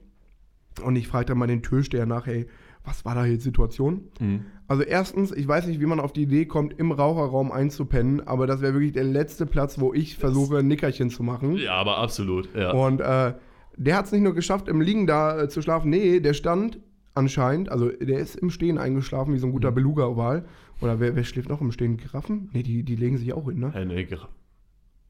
und 0.84 0.96
ich 0.96 1.08
frage 1.08 1.26
dann 1.26 1.38
mal 1.38 1.46
den 1.46 1.62
Türsteher 1.62 2.06
nach, 2.06 2.26
hey, 2.26 2.46
was 2.84 3.04
war 3.04 3.14
da 3.14 3.26
jetzt 3.26 3.44
Situation? 3.44 4.08
Mhm. 4.20 4.46
Also 4.66 4.82
erstens, 4.82 5.32
ich 5.32 5.46
weiß 5.46 5.66
nicht, 5.66 5.80
wie 5.80 5.86
man 5.86 6.00
auf 6.00 6.12
die 6.12 6.22
Idee 6.22 6.46
kommt, 6.46 6.78
im 6.78 6.92
Raucherraum 6.92 7.52
einzupennen, 7.52 8.26
aber 8.26 8.46
das 8.46 8.60
wäre 8.62 8.72
wirklich 8.72 8.92
der 8.92 9.04
letzte 9.04 9.44
Platz, 9.46 9.78
wo 9.78 9.92
ich 9.92 10.16
versuche, 10.16 10.58
ein 10.58 10.68
Nickerchen 10.68 11.10
zu 11.10 11.22
machen. 11.22 11.56
Ja, 11.56 11.74
aber 11.74 11.98
absolut, 11.98 12.48
ja. 12.54 12.70
Und 12.72 13.00
äh, 13.00 13.34
der 13.76 13.96
hat 13.96 14.06
es 14.06 14.12
nicht 14.12 14.22
nur 14.22 14.34
geschafft, 14.34 14.68
im 14.68 14.80
Liegen 14.80 15.06
da 15.06 15.42
äh, 15.42 15.48
zu 15.48 15.60
schlafen. 15.60 15.90
Nee, 15.90 16.20
der 16.20 16.34
stand 16.34 16.80
anscheinend, 17.14 17.70
also 17.70 17.88
der 17.90 18.18
ist 18.20 18.36
im 18.36 18.50
Stehen 18.50 18.78
eingeschlafen, 18.78 19.34
wie 19.34 19.38
so 19.38 19.46
ein 19.46 19.50
Mhm. 19.50 19.54
guter 19.54 19.72
Beluga-Oval. 19.72 20.44
Oder 20.80 20.98
wer, 21.00 21.14
wer 21.16 21.24
schläft 21.24 21.48
noch 21.48 21.60
im 21.60 21.72
Stehen? 21.72 21.96
Giraffen? 21.96 22.48
Nee, 22.52 22.62
die, 22.62 22.82
die 22.82 22.96
legen 22.96 23.18
sich 23.18 23.32
auch 23.32 23.46
hin, 23.48 23.58
ne? 23.60 23.72
Äh, 23.74 23.84
nee, 23.84 24.04
ge- 24.04 24.18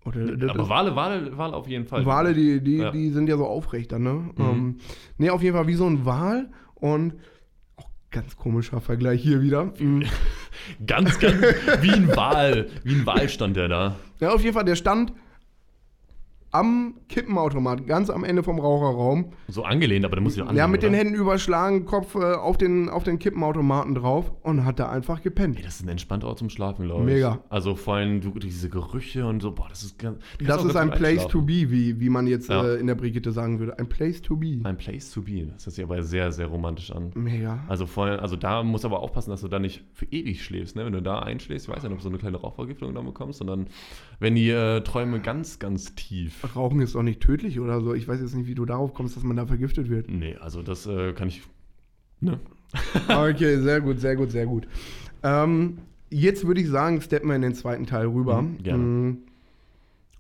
Oder, 0.05 0.51
aber 0.51 0.69
Wale, 0.69 0.97
Wale, 0.97 1.37
Wale 1.37 1.55
auf 1.55 1.69
jeden 1.69 1.87
Fall. 1.87 2.05
Wale, 2.07 2.35
die, 2.35 2.61
die, 2.63 2.79
Ja. 2.79 2.91
die 2.91 3.11
sind 3.11 3.29
ja 3.29 3.37
so 3.37 3.47
aufrecht 3.47 3.93
dann, 3.93 4.03
ne? 4.03 4.15
Mhm. 4.15 4.33
Ähm, 4.45 4.77
nee, 5.19 5.31
auf 5.31 5.43
jeden 5.43 5.57
Fall 5.57 5.67
wie 5.67 5.75
so 5.75 5.87
ein 5.87 6.05
Wal 6.05 6.51
und 6.75 7.15
auch 7.77 7.89
ganz 8.11 8.37
komischer 8.37 8.81
Vergleich 8.81 9.23
hier 9.23 9.43
wieder. 9.43 9.73
Mhm. 9.79 10.05
Ganz, 10.87 11.19
ganz, 11.19 11.37
wie 11.81 11.91
ein 11.91 12.09
Wal. 12.15 12.67
Wie 12.85 12.95
ein 12.97 13.07
Wal 13.07 13.29
stand 13.29 13.57
der 13.57 13.69
da. 13.69 13.97
Ja, 14.21 14.31
auf 14.35 14.43
jeden 14.43 14.53
Fall, 14.55 14.65
der 14.65 14.77
stand 14.77 15.13
am 16.53 16.95
Kippenautomat, 17.09 17.87
ganz 17.87 18.11
am 18.11 18.25
Ende 18.25 18.43
vom 18.43 18.59
Raucherraum. 18.59 19.33
So 19.49 19.63
angelehnt, 19.65 20.05
aber 20.05 20.17
der 20.17 20.23
muss 20.23 20.37
ja 20.37 20.51
Ja, 20.53 20.67
mit 20.67 20.83
den 20.83 20.91
oder? 20.91 20.99
Händen 20.99 21.15
überschlagen, 21.15 21.85
Kopf 21.85 22.15
äh, 22.17 22.35
auf, 22.35 22.57
den, 22.59 22.89
auf 22.89 23.05
den 23.05 23.19
Kippenautomaten 23.21 23.95
drauf 23.95 24.33
und 24.43 24.65
hat 24.65 24.79
da 24.81 24.89
einfach 24.91 25.23
gepennt. 25.23 25.57
Ey, 25.59 25.63
das 25.63 25.77
ist 25.77 25.83
ein 25.85 25.89
entspannter 25.89 26.27
Ort 26.27 26.39
zum 26.39 26.51
Schlafen, 26.51 26.87
glaube 26.87 27.03
ich. 27.09 27.15
Mega. 27.15 27.39
Also 27.51 27.77
vor 27.77 27.95
allem 27.95 28.21
du, 28.21 28.31
diese 28.39 28.69
Gerüche 28.69 29.27
und 29.27 29.41
so, 29.43 29.53
boah, 29.53 29.67
das 29.69 29.83
ist 29.85 29.99
ganz. 29.99 30.19
du 30.39 30.45
Das 30.45 30.65
ist 30.65 30.77
ein 30.77 30.91
Place 30.91 31.27
to 31.29 31.41
be, 31.43 31.71
wie, 31.71 32.01
wie 32.01 32.09
man 32.09 32.27
jetzt 32.27 32.49
Ja. 32.49 32.65
äh, 32.65 32.77
in 32.81 32.87
der 32.89 32.95
Brigitte 32.97 33.31
sagen 33.33 33.59
würde. 33.61 33.79
Ein 33.79 33.89
Place 33.89 34.21
to 34.21 34.37
be. 34.37 34.59
Ein 34.65 34.77
Place 34.77 35.11
to 35.13 35.23
be. 35.23 35.47
Das 35.55 35.67
hört 35.67 35.75
sich 35.75 35.85
aber 35.85 36.03
sehr, 36.03 36.33
sehr 36.33 36.47
romantisch 36.47 36.91
an. 36.91 37.13
Mega. 37.15 37.61
Also 37.69 37.87
vor 37.87 38.07
allem, 38.07 38.21
also 38.21 38.37
da 38.37 38.63
muss 38.65 38.85
aber 38.85 39.01
aufpassen, 39.01 39.31
dass 39.31 39.41
du 39.43 39.49
da 39.49 39.59
nicht 39.59 39.85
für 39.95 40.07
ewig 40.07 40.43
schläfst. 40.45 40.75
Ne? 40.77 40.85
Wenn 40.85 40.93
du 40.93 41.03
da 41.03 41.21
einschläfst, 41.21 41.69
ich 41.69 41.75
weiß 41.75 41.83
nicht, 41.85 41.93
ob 41.93 41.99
du 41.99 42.03
so 42.03 42.09
eine 42.09 42.19
kleine 42.19 42.39
Rauchvergiftung 42.39 42.95
dann 42.95 43.07
bekommst, 43.07 43.39
sondern 43.39 43.69
wenn 44.19 44.35
die 44.35 44.51
äh, 44.51 44.81
Träume 44.81 45.21
ganz, 45.21 45.59
ganz 45.61 45.95
tief. 45.95 46.40
Rauchen 46.55 46.81
ist 46.81 46.95
doch 46.95 47.03
nicht 47.03 47.21
tödlich 47.21 47.61
oder 47.61 47.81
so. 47.81 47.95
Ich 47.95 48.09
weiß 48.09 48.21
jetzt 48.21 48.35
nicht, 48.35 48.47
wie 48.47 48.55
du 48.55 48.65
darauf 48.65 48.95
kommst, 48.95 49.17
dass 49.17 49.23
man 49.23 49.37
da 49.37 49.47
vergiftet 49.47 49.89
wird. 49.91 50.11
Nee, 50.11 50.37
also 50.41 50.63
das 50.63 50.87
äh, 50.87 51.13
kann 51.13 51.29
ich. 51.29 51.43
Ne? 52.21 52.39
Okay, 53.09 53.59
sehr 53.59 53.81
gut, 53.81 53.99
sehr 53.99 54.17
gut, 54.17 54.31
sehr 54.31 54.47
gut. 54.47 54.69
Ähm, 55.23 55.79
jetzt 56.09 56.47
würde 56.47 56.61
ich 56.61 56.69
sagen, 56.69 57.01
steppen 57.01 57.29
wir 57.29 57.37
in 57.37 57.43
den 57.43 57.55
zweiten 57.55 57.87
Teil 57.87 58.07
rüber. 58.07 58.43
Mhm, 58.43 58.59
gerne. 58.63 58.83
Mm. 58.83 59.19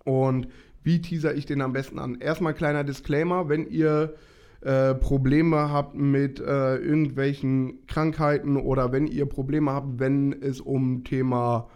Und 0.04 0.48
wie 0.82 1.00
teaser 1.00 1.34
ich 1.34 1.46
den 1.46 1.60
am 1.60 1.72
besten 1.72 1.98
an? 1.98 2.16
Erstmal 2.20 2.54
kleiner 2.54 2.84
Disclaimer, 2.84 3.48
wenn 3.48 3.68
ihr 3.68 4.14
äh, 4.62 4.94
Probleme 4.94 5.70
habt 5.70 5.94
mit 5.94 6.40
äh, 6.40 6.76
irgendwelchen 6.76 7.86
Krankheiten 7.86 8.56
oder 8.56 8.92
wenn 8.92 9.06
ihr 9.06 9.26
Probleme 9.26 9.72
habt, 9.72 9.98
wenn 9.98 10.32
es 10.32 10.60
um 10.60 11.04
Thema 11.04 11.68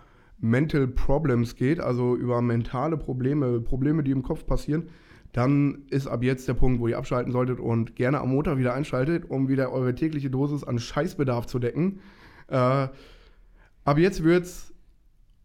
Mental 0.45 0.87
Problems 0.87 1.57
geht, 1.57 1.81
also 1.81 2.15
über 2.15 2.43
mentale 2.43 2.99
Probleme, 2.99 3.61
Probleme, 3.61 4.03
die 4.03 4.11
im 4.11 4.23
Kopf 4.23 4.45
passieren, 4.45 4.91
dann 5.33 5.85
ist 5.89 6.07
ab 6.07 6.23
jetzt 6.23 6.47
der 6.47 6.53
Punkt, 6.53 6.81
wo 6.81 6.87
ihr 6.87 6.99
abschalten 6.99 7.33
solltet 7.33 7.59
und 7.61 7.97
gerne 7.97 8.21
am 8.21 8.29
Montag 8.29 8.59
wieder 8.59 8.75
einschaltet, 8.75 9.25
um 9.31 9.49
wieder 9.49 9.73
eure 9.73 9.95
tägliche 9.95 10.29
Dosis 10.29 10.63
an 10.63 10.79
Scheißbedarf 10.79 11.47
zu 11.47 11.59
decken. 11.59 12.01
Äh, 12.49 12.57
ab 12.57 13.97
jetzt 13.97 14.23
wird's 14.23 14.75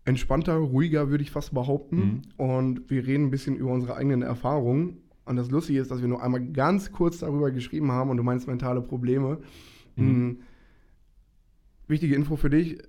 entspannter, 0.03 0.55
ruhiger, 0.55 1.09
würde 1.09 1.23
ich 1.23 1.31
fast 1.31 1.53
behaupten. 1.53 2.23
Und 2.35 2.89
wir 2.89 3.07
reden 3.07 3.27
ein 3.27 3.31
bisschen 3.31 3.55
über 3.55 3.71
unsere 3.71 3.95
eigenen 3.95 4.21
Erfahrungen. 4.21 4.97
Und 5.23 5.37
das 5.37 5.49
Lustige 5.49 5.79
ist, 5.79 5.91
dass 5.91 6.01
wir 6.01 6.09
nur 6.09 6.21
einmal 6.21 6.45
ganz 6.45 6.91
kurz 6.91 7.19
darüber 7.19 7.51
geschrieben 7.51 7.91
haben 7.91 8.09
und 8.09 8.17
du 8.17 8.23
meinst 8.23 8.47
mentale 8.47 8.81
Probleme. 8.81 9.37
Mhm. 9.95 10.39
Wichtige 11.87 12.15
Info 12.15 12.35
für 12.35 12.49
dich. 12.49 12.79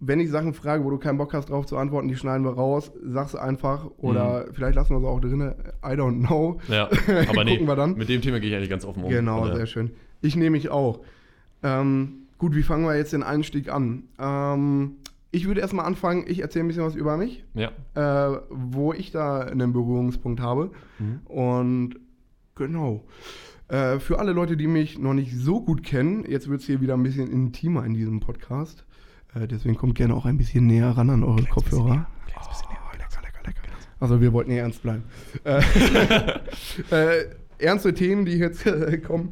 Wenn 0.00 0.20
ich 0.20 0.30
Sachen 0.30 0.54
frage, 0.54 0.84
wo 0.84 0.90
du 0.90 0.98
keinen 0.98 1.18
Bock 1.18 1.34
hast, 1.34 1.50
drauf 1.50 1.66
zu 1.66 1.76
antworten, 1.76 2.06
die 2.08 2.16
schneiden 2.16 2.44
wir 2.44 2.52
raus. 2.52 2.92
Sag's 3.04 3.34
einfach. 3.34 3.86
Oder 3.98 4.46
vielleicht 4.52 4.76
lassen 4.76 4.90
wir 4.94 4.98
es 4.98 5.04
auch 5.04 5.20
drin. 5.20 5.40
I 5.84 5.88
don't 5.96 6.24
know. 6.24 6.58
Ja, 6.68 6.88
aber 7.28 7.44
nee, 7.44 7.52
Gucken 7.52 7.66
wir 7.68 7.76
dann. 7.76 7.94
mit 7.96 8.08
dem 8.08 8.22
Thema 8.22 8.38
gehe 8.38 8.50
ich 8.50 8.56
eigentlich 8.56 8.70
ganz 8.70 8.84
offen 8.84 9.02
um. 9.02 9.10
Genau, 9.10 9.38
Von 9.40 9.48
der- 9.48 9.56
sehr 9.56 9.66
schön. 9.66 9.90
Ich 10.20 10.36
nehme 10.36 10.50
mich 10.50 10.68
auch. 10.70 11.00
Ähm, 11.62 12.26
gut, 12.38 12.54
wie 12.54 12.62
fangen 12.62 12.84
wir 12.84 12.96
jetzt 12.96 13.12
den 13.12 13.22
Einstieg 13.24 13.68
an? 13.72 14.04
Ähm, 14.20 14.92
ich 15.30 15.46
würde 15.46 15.60
erstmal 15.60 15.84
anfangen, 15.84 16.24
ich 16.26 16.40
erzähle 16.40 16.64
ein 16.64 16.68
bisschen 16.68 16.84
was 16.84 16.94
über 16.94 17.16
mich, 17.16 17.44
Ja. 17.54 17.70
äh, 17.94 18.38
wo 18.50 18.92
ich 18.92 19.10
da 19.10 19.40
einen 19.40 19.72
Berührungspunkt 19.72 20.40
habe. 20.40 20.70
Mhm. 20.98 21.20
Und 21.26 21.94
genau. 22.54 23.04
Äh, 23.68 23.98
für 23.98 24.18
alle 24.18 24.32
Leute, 24.32 24.56
die 24.56 24.66
mich 24.68 24.98
noch 24.98 25.12
nicht 25.12 25.36
so 25.36 25.60
gut 25.60 25.82
kennen, 25.82 26.24
jetzt 26.26 26.48
wird 26.48 26.60
es 26.60 26.66
hier 26.66 26.80
wieder 26.80 26.94
ein 26.94 27.02
bisschen 27.02 27.30
intimer 27.30 27.84
in 27.84 27.92
diesem 27.94 28.20
Podcast. 28.20 28.84
Äh, 29.34 29.46
deswegen 29.46 29.76
kommt 29.76 29.94
gerne 29.94 30.14
auch 30.14 30.24
ein 30.24 30.38
bisschen 30.38 30.66
näher 30.66 30.90
ran 30.90 31.10
an 31.10 31.24
eure 31.24 31.44
Kopfhörer. 31.44 32.06
Oh. 32.08 32.18
Also 34.00 34.20
wir 34.20 34.32
wollten 34.32 34.52
ja 34.52 34.58
ernst 34.58 34.82
bleiben. 34.82 35.04
Äh, 35.44 35.60
äh, 36.90 37.24
ernste 37.58 37.94
Themen, 37.94 38.24
die 38.24 38.38
jetzt 38.38 38.66
äh, 38.66 38.98
kommen. 39.06 39.30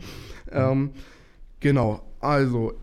Ähm, 0.51 0.91
genau, 1.61 2.03
also 2.21 2.75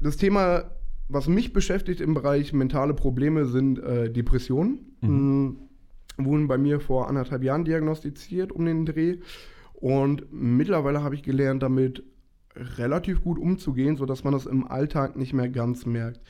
das 0.00 0.16
Thema, 0.16 0.64
was 1.08 1.28
mich 1.28 1.52
beschäftigt 1.52 2.00
im 2.00 2.14
Bereich 2.14 2.52
mentale 2.52 2.94
Probleme, 2.94 3.44
sind 3.44 3.78
äh, 3.78 4.10
Depressionen. 4.10 4.78
Mhm. 5.02 5.56
Wurden 6.16 6.48
bei 6.48 6.58
mir 6.58 6.80
vor 6.80 7.08
anderthalb 7.08 7.42
Jahren 7.42 7.64
diagnostiziert 7.64 8.52
um 8.52 8.64
den 8.64 8.86
Dreh. 8.86 9.18
Und 9.74 10.26
mittlerweile 10.32 11.02
habe 11.02 11.14
ich 11.14 11.22
gelernt, 11.22 11.62
damit 11.62 12.02
relativ 12.56 13.22
gut 13.22 13.38
umzugehen, 13.38 13.96
sodass 13.96 14.24
man 14.24 14.32
das 14.32 14.46
im 14.46 14.66
Alltag 14.66 15.16
nicht 15.16 15.32
mehr 15.32 15.48
ganz 15.48 15.86
merkt. 15.86 16.20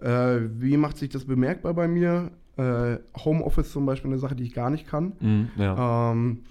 Äh, 0.00 0.40
wie 0.58 0.76
macht 0.76 0.98
sich 0.98 1.08
das 1.10 1.24
bemerkbar 1.24 1.74
bei 1.74 1.88
mir? 1.88 2.30
Äh, 2.56 2.98
Homeoffice 3.24 3.72
zum 3.72 3.86
Beispiel 3.86 4.10
eine 4.10 4.18
Sache, 4.18 4.36
die 4.36 4.44
ich 4.44 4.54
gar 4.54 4.70
nicht 4.70 4.86
kann. 4.86 5.12
Mhm, 5.20 5.50
ja. 5.56 6.12
Ähm, 6.12 6.44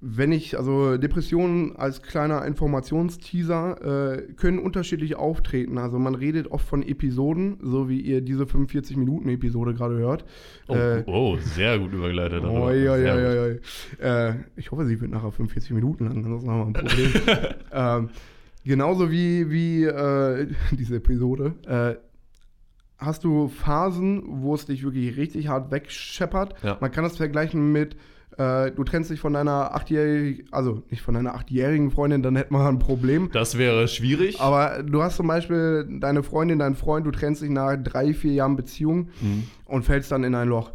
wenn 0.00 0.30
ich, 0.30 0.56
also 0.56 0.96
Depressionen 0.96 1.74
als 1.74 2.02
kleiner 2.02 2.44
Informationsteaser 2.44 4.12
äh, 4.12 4.32
können 4.34 4.60
unterschiedlich 4.60 5.16
auftreten. 5.16 5.76
Also 5.76 5.98
man 5.98 6.14
redet 6.14 6.52
oft 6.52 6.68
von 6.68 6.84
Episoden, 6.84 7.58
so 7.62 7.88
wie 7.88 8.00
ihr 8.00 8.20
diese 8.20 8.44
45-Minuten-Episode 8.44 9.74
gerade 9.74 9.96
hört. 9.96 10.24
Oh, 10.68 10.74
Äh, 10.74 11.02
oh, 11.06 11.36
sehr 11.38 11.80
gut 11.80 11.92
übergeleitet. 11.92 12.44
Oh, 12.44 12.70
ja, 12.70 12.96
ja, 12.96 13.18
ja, 13.18 13.46
ja. 13.46 14.28
Äh, 14.28 14.34
ich 14.54 14.70
hoffe, 14.70 14.86
sie 14.86 15.00
wird 15.00 15.10
nachher 15.10 15.32
45 15.32 15.72
Minuten 15.72 16.04
lang, 16.04 16.18
ansonsten 16.18 16.50
haben 16.50 16.60
wir 16.60 16.66
ein 16.66 16.86
Problem. 16.86 17.12
ähm, 17.72 18.10
genauso 18.64 19.10
wie, 19.10 19.50
wie 19.50 19.82
äh, 19.82 20.46
diese 20.78 20.96
Episode. 20.96 21.54
Äh, 21.66 21.96
hast 22.98 23.24
du 23.24 23.48
Phasen, 23.48 24.22
wo 24.26 24.54
es 24.54 24.66
dich 24.66 24.84
wirklich 24.84 25.16
richtig 25.16 25.48
hart 25.48 25.72
wegscheppert? 25.72 26.54
Ja. 26.62 26.78
Man 26.80 26.92
kann 26.92 27.02
das 27.02 27.16
vergleichen 27.16 27.72
mit, 27.72 27.96
äh, 28.38 28.70
du 28.70 28.84
trennst 28.84 29.10
dich 29.10 29.20
von 29.20 29.32
deiner 29.34 29.74
achtjährigen, 29.74 30.46
also 30.52 30.82
nicht 30.90 31.02
von 31.02 31.14
deiner 31.14 31.34
achtjährigen 31.34 31.90
Freundin, 31.90 32.22
dann 32.22 32.36
hätten 32.36 32.54
wir 32.54 32.66
ein 32.66 32.78
Problem. 32.78 33.28
Das 33.32 33.58
wäre 33.58 33.88
schwierig. 33.88 34.40
Aber 34.40 34.82
du 34.82 35.02
hast 35.02 35.16
zum 35.16 35.26
Beispiel 35.26 35.86
deine 36.00 36.22
Freundin, 36.22 36.58
deinen 36.58 36.76
Freund, 36.76 37.06
du 37.06 37.10
trennst 37.10 37.42
dich 37.42 37.50
nach 37.50 37.76
drei, 37.76 38.14
vier 38.14 38.32
Jahren 38.32 38.56
Beziehung 38.56 39.08
Mhm. 39.20 39.44
und 39.66 39.84
fällst 39.84 40.10
dann 40.12 40.24
in 40.24 40.34
ein 40.34 40.48
Loch. 40.48 40.72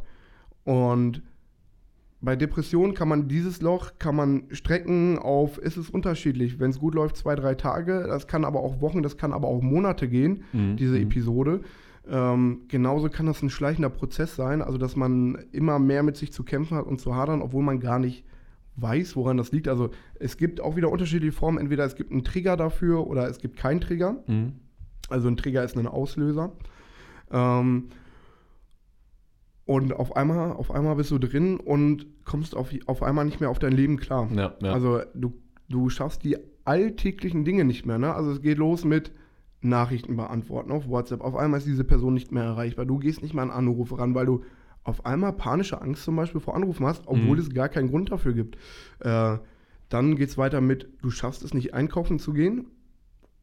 Und 0.66 1.22
bei 2.22 2.36
Depressionen 2.38 2.94
kann 2.94 3.10
man 3.10 3.28
dieses 3.28 3.62
Loch 3.62 3.92
kann 4.00 4.16
man 4.16 4.44
strecken 4.52 5.20
auf, 5.20 5.58
ist 5.58 5.76
es 5.76 5.90
unterschiedlich. 5.90 6.58
Wenn 6.60 6.70
es 6.70 6.80
gut 6.80 6.96
läuft, 6.96 7.18
zwei, 7.18 7.36
drei 7.36 7.56
Tage, 7.56 8.06
das 8.08 8.28
kann 8.28 8.46
aber 8.46 8.62
auch 8.62 8.80
Wochen, 8.80 9.04
das 9.04 9.18
kann 9.18 9.34
aber 9.34 9.48
auch 9.50 9.62
Monate 9.62 10.08
gehen, 10.08 10.44
Mhm. 10.54 10.78
diese 10.78 10.96
Mhm. 10.96 11.04
Episode. 11.04 11.62
Ähm, 12.10 12.64
genauso 12.68 13.10
kann 13.10 13.26
das 13.26 13.42
ein 13.42 13.50
schleichender 13.50 13.90
Prozess 13.90 14.36
sein, 14.36 14.62
also 14.62 14.78
dass 14.78 14.96
man 14.96 15.36
immer 15.52 15.80
mehr 15.80 16.04
mit 16.04 16.18
sich 16.18 16.34
zu 16.34 16.44
kämpfen 16.44 16.76
hat 16.78 16.86
und 16.86 17.00
zu 17.00 17.16
hadern, 17.16 17.42
obwohl 17.42 17.64
man 17.64 17.80
gar 17.80 18.00
nicht 18.00 18.26
weiß, 18.76 19.16
woran 19.16 19.38
das 19.38 19.52
liegt. 19.52 19.68
Also 19.68 19.92
es 20.16 20.38
gibt 20.38 20.60
auch 20.60 20.76
wieder 20.76 20.90
unterschiedliche 20.90 21.32
Formen. 21.32 21.60
Entweder 21.60 21.86
es 21.86 21.96
gibt 21.96 22.12
einen 22.12 22.24
Trigger 22.24 22.58
dafür 22.58 23.08
oder 23.08 23.30
es 23.30 23.40
gibt 23.40 23.58
keinen 23.58 23.82
Trigger. 23.82 24.24
Mhm. 24.28 24.54
Also 25.10 25.28
ein 25.28 25.38
Trigger 25.38 25.64
ist 25.64 25.78
ein 25.78 25.88
Auslöser. 25.88 26.54
Ähm, 27.32 27.90
und 29.66 29.94
auf 29.94 30.16
einmal, 30.16 30.52
auf 30.52 30.72
einmal 30.72 30.96
bist 30.96 31.12
du 31.12 31.20
drin 31.20 31.58
und 31.58 32.06
kommst 32.26 32.56
auf, 32.56 32.72
auf 32.86 33.02
einmal 33.02 33.26
nicht 33.26 33.40
mehr 33.40 33.50
auf 33.50 33.60
dein 33.60 33.72
Leben 33.72 33.98
klar. 33.98 34.28
Ja, 34.34 34.56
ja. 34.62 34.74
Also 34.74 35.02
du, 35.14 35.34
du 35.70 35.90
schaffst 35.90 36.24
die 36.24 36.38
alltäglichen 36.66 37.46
Dinge 37.46 37.64
nicht 37.64 37.86
mehr. 37.86 37.98
Ne? 37.98 38.14
Also 38.14 38.32
es 38.32 38.42
geht 38.42 38.58
los 38.58 38.84
mit 38.84 39.12
Nachrichten 39.64 40.16
beantworten 40.16 40.72
auf 40.72 40.88
WhatsApp. 40.88 41.22
Auf 41.22 41.36
einmal 41.36 41.60
ist 41.60 41.68
diese 41.68 41.84
Person 41.84 42.14
nicht 42.14 42.32
mehr 42.32 42.44
erreichbar. 42.44 42.86
Du 42.86 43.00
gehst 43.00 43.22
nicht 43.22 43.34
mehr 43.34 43.44
an 43.44 43.52
Anrufe 43.52 43.98
ran, 43.98 44.14
weil 44.16 44.26
du 44.26 44.44
auf 44.84 45.06
einmal 45.06 45.34
panische 45.34 45.82
Angst 45.82 46.04
zum 46.04 46.16
Beispiel 46.18 46.42
vor 46.42 46.56
Anrufen 46.56 46.86
hast, 46.86 47.04
obwohl 47.08 47.38
Mhm. 47.38 47.42
es 47.42 47.54
gar 47.54 47.70
keinen 47.70 47.90
Grund 47.90 48.12
dafür 48.12 48.34
gibt. 48.34 48.58
Äh, 49.00 49.38
dann 49.90 50.16
geht 50.16 50.30
es 50.30 50.38
weiter 50.38 50.60
mit, 50.60 50.90
du 51.02 51.10
schaffst 51.10 51.44
es 51.44 51.54
nicht 51.54 51.74
einkaufen 51.74 52.20
zu 52.20 52.34
gehen 52.34 52.66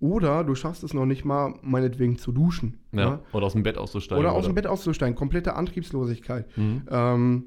oder 0.01 0.45
du 0.45 0.55
schaffst 0.55 0.83
es 0.85 0.95
noch 0.95 1.07
nicht 1.07 1.25
mal, 1.25 1.55
meinetwegen 1.63 2.19
zu 2.19 2.33
duschen. 2.33 2.79
ja. 2.93 3.11
ne? 3.11 3.19
Oder 3.33 3.47
aus 3.47 3.53
dem 3.53 3.63
Bett 3.63 3.79
auszusteigen. 3.79 4.23
Oder 4.25 4.35
aus 4.35 4.45
dem 4.47 4.55
Bett 4.55 4.67
auszusteigen, 4.67 5.15
komplette 5.15 5.55
Antriebslosigkeit. 5.55 6.47
Mhm. 6.57 6.83
Ähm, 6.91 7.45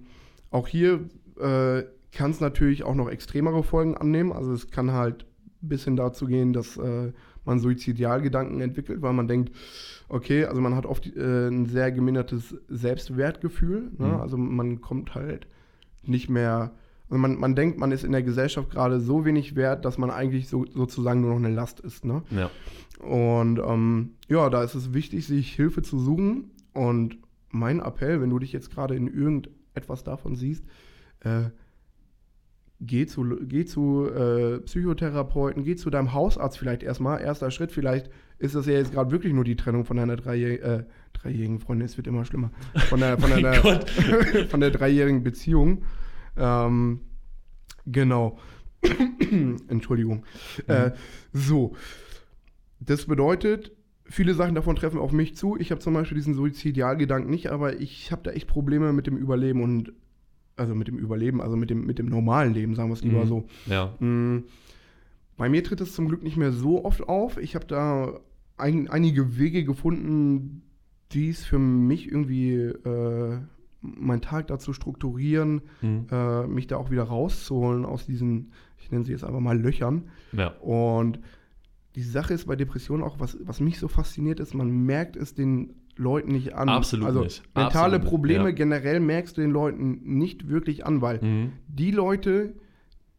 auch 0.52 0.68
hier 0.68 1.02
äh, 1.40 1.84
kann 2.12 2.32
es 2.32 2.40
natürlich 2.40 2.84
auch 2.84 2.96
noch 2.96 3.10
extremere 3.10 3.64
Folgen 3.64 3.98
annehmen. 3.98 4.32
Also 4.32 4.54
es 4.54 4.70
kann 4.70 4.92
halt 4.92 5.26
bis 5.62 5.84
hin 5.86 5.96
dazu 5.96 6.26
gehen, 6.28 6.54
dass 6.54 6.78
äh, 6.78 7.12
man 7.46 7.60
Suizidialgedanken 7.60 8.62
entwickelt, 8.62 9.02
weil 9.02 9.14
man 9.14 9.28
denkt, 9.28 9.52
okay, 10.10 10.46
also 10.46 10.62
man 10.62 10.76
hat 10.76 10.86
oft 10.86 11.08
äh, 11.16 11.48
ein 11.48 11.66
sehr 11.66 11.92
gemindertes 11.92 12.56
Selbstwertgefühl. 12.68 13.92
Ne? 13.98 14.08
Mhm. 14.08 14.16
Also 14.16 14.38
man 14.38 14.82
kommt 14.82 15.16
halt 15.16 15.48
nicht 16.04 16.30
mehr, 16.30 16.72
also 17.10 17.20
man, 17.20 17.40
man 17.40 17.56
denkt, 17.56 17.80
man 17.80 17.92
ist 17.92 18.04
in 18.04 18.12
der 18.12 18.24
Gesellschaft 18.24 18.70
gerade 18.70 19.00
so 19.00 19.26
wenig 19.26 19.56
wert, 19.56 19.86
dass 19.86 19.98
man 19.98 20.10
eigentlich 20.10 20.48
so, 20.48 20.66
sozusagen 20.66 21.22
nur 21.22 21.32
noch 21.32 21.38
eine 21.38 21.54
Last 21.54 21.80
ist. 21.80 22.06
Ne? 22.06 22.24
Ja. 22.32 22.50
Und 23.00 23.60
ähm, 23.60 24.12
ja, 24.28 24.50
da 24.50 24.64
ist 24.64 24.76
es 24.76 24.94
wichtig, 24.94 25.26
sich 25.26 25.54
Hilfe 25.54 25.82
zu 25.82 26.00
suchen. 26.00 26.52
Und 26.74 27.18
mein 27.50 27.80
Appell, 27.80 28.22
wenn 28.22 28.30
du 28.30 28.40
dich 28.40 28.52
jetzt 28.52 28.72
gerade 28.72 28.96
in 28.96 29.08
irgendetwas 29.08 30.04
davon 30.04 30.36
siehst, 30.36 30.66
äh, 31.22 31.50
geh 32.86 33.06
zu, 33.06 33.24
geh 33.42 33.66
zu 33.66 34.08
äh, 34.08 34.60
Psychotherapeuten, 34.60 35.64
geh 35.64 35.76
zu 35.76 35.90
deinem 35.90 36.14
Hausarzt 36.14 36.58
vielleicht 36.58 36.84
erstmal. 36.84 37.22
Erster 37.22 37.52
Schritt, 37.52 37.72
vielleicht 37.72 38.10
ist 38.40 38.56
das 38.56 38.66
ja 38.66 38.74
jetzt 38.74 38.92
gerade 38.92 39.12
wirklich 39.12 39.34
nur 39.34 39.44
die 39.44 39.56
Trennung 39.56 39.86
von 39.86 39.98
deiner 39.98 40.16
dreijäh 40.16 40.56
äh, 40.56 40.84
dreijährigen 41.14 41.60
Freundin, 41.60 41.86
es 41.86 41.98
wird 41.98 42.08
immer 42.08 42.26
schlimmer. 42.26 42.52
Von 42.90 43.00
der, 43.00 43.18
von 43.18 43.30
Mein 43.30 43.44
der, 43.44 43.62
Gott. 43.62 43.90
von 44.50 44.60
der 44.60 44.72
dreijährigen 44.72 45.24
Beziehung. 45.24 45.84
Ähm, 46.36 47.02
genau. 47.86 48.40
Entschuldigung. 49.68 50.26
Äh, 50.68 50.92
so. 51.32 51.76
Das 52.80 53.06
bedeutet, 53.06 53.72
viele 54.06 54.34
Sachen 54.34 54.56
davon 54.56 54.76
treffen 54.76 55.00
auf 55.00 55.14
mich 55.14 55.38
zu. 55.38 55.56
Ich 55.58 55.72
habe 55.72 55.80
zum 55.80 55.94
Beispiel 55.94 56.18
diesen 56.18 56.34
Suizidialgedanken 56.34 57.32
nicht, 57.32 57.48
aber 57.48 57.80
ich 57.80 58.12
habe 58.12 58.24
da 58.24 58.32
echt 58.32 58.48
Probleme 58.48 58.92
mit 58.92 59.08
dem 59.08 59.16
Überleben 59.16 59.64
und 59.64 59.94
also 60.56 60.76
mit 60.76 60.88
dem 60.88 60.98
Überleben, 60.98 61.42
also 61.42 61.56
mit 61.56 61.70
dem, 61.70 61.86
mit 61.86 62.00
dem 62.00 62.08
normalen 62.08 62.54
Leben, 62.54 62.76
sagen 62.76 62.90
wir 62.90 62.94
es 62.94 63.04
lieber 63.04 63.24
Mhm. 63.24 63.28
so. 63.28 63.44
Ja. 63.66 63.94
Mm, 64.00 64.44
Bei 65.36 65.50
mir 65.50 65.64
tritt 65.64 65.82
es 65.82 65.94
zum 65.94 66.08
Glück 66.08 66.22
nicht 66.24 66.38
mehr 66.38 66.52
so 66.52 66.86
oft 66.86 67.02
auf. 67.10 67.38
Ich 67.38 67.56
habe 67.56 67.66
da 67.66 68.20
ein, 68.56 68.88
einige 68.88 69.38
Wege 69.40 69.64
gefunden, 69.64 70.62
dies 71.12 71.44
für 71.44 71.58
mich 71.60 72.08
irgendwie 72.12 72.54
äh, 72.54 73.40
meinen 73.82 74.22
Tag 74.22 74.48
dazu 74.48 74.74
strukturieren, 74.74 75.62
Mhm. 75.82 76.06
äh, 76.12 76.46
mich 76.48 76.68
da 76.68 76.78
auch 76.78 76.92
wieder 76.92 77.04
rauszuholen 77.04 77.84
aus 77.84 78.06
diesen, 78.06 78.52
ich 78.78 78.92
nenne 78.92 79.06
sie 79.06 79.12
jetzt 79.12 79.24
einfach 79.24 79.40
mal 79.40 79.60
Löchern. 79.60 80.04
Ja. 80.34 80.50
Und 80.60 81.20
die 81.96 82.04
Sache 82.04 82.34
ist 82.36 82.46
bei 82.46 82.56
Depressionen 82.56 83.04
auch, 83.04 83.20
was, 83.20 83.36
was 83.44 83.60
mich 83.60 83.80
so 83.80 83.88
fasziniert 83.88 84.40
ist, 84.40 84.54
man 84.54 84.70
merkt 84.70 85.16
es 85.16 85.34
den 85.34 85.74
Leuten 85.96 86.32
nicht 86.32 86.56
an. 86.56 86.70
Absolut 86.70 87.06
also 87.08 87.22
nicht. 87.24 87.44
mentale 87.56 87.68
Absolut 87.68 88.02
nicht, 88.02 88.10
Probleme 88.10 88.46
ja. 88.46 88.52
generell 88.52 89.00
merkst 89.00 89.38
du 89.38 89.42
den 89.42 89.52
Leuten 89.52 90.00
nicht 90.04 90.50
wirklich 90.50 90.86
an, 90.86 91.02
weil 91.02 91.20
Mhm. 91.22 91.52
die 91.68 91.92
Leute, 91.92 92.54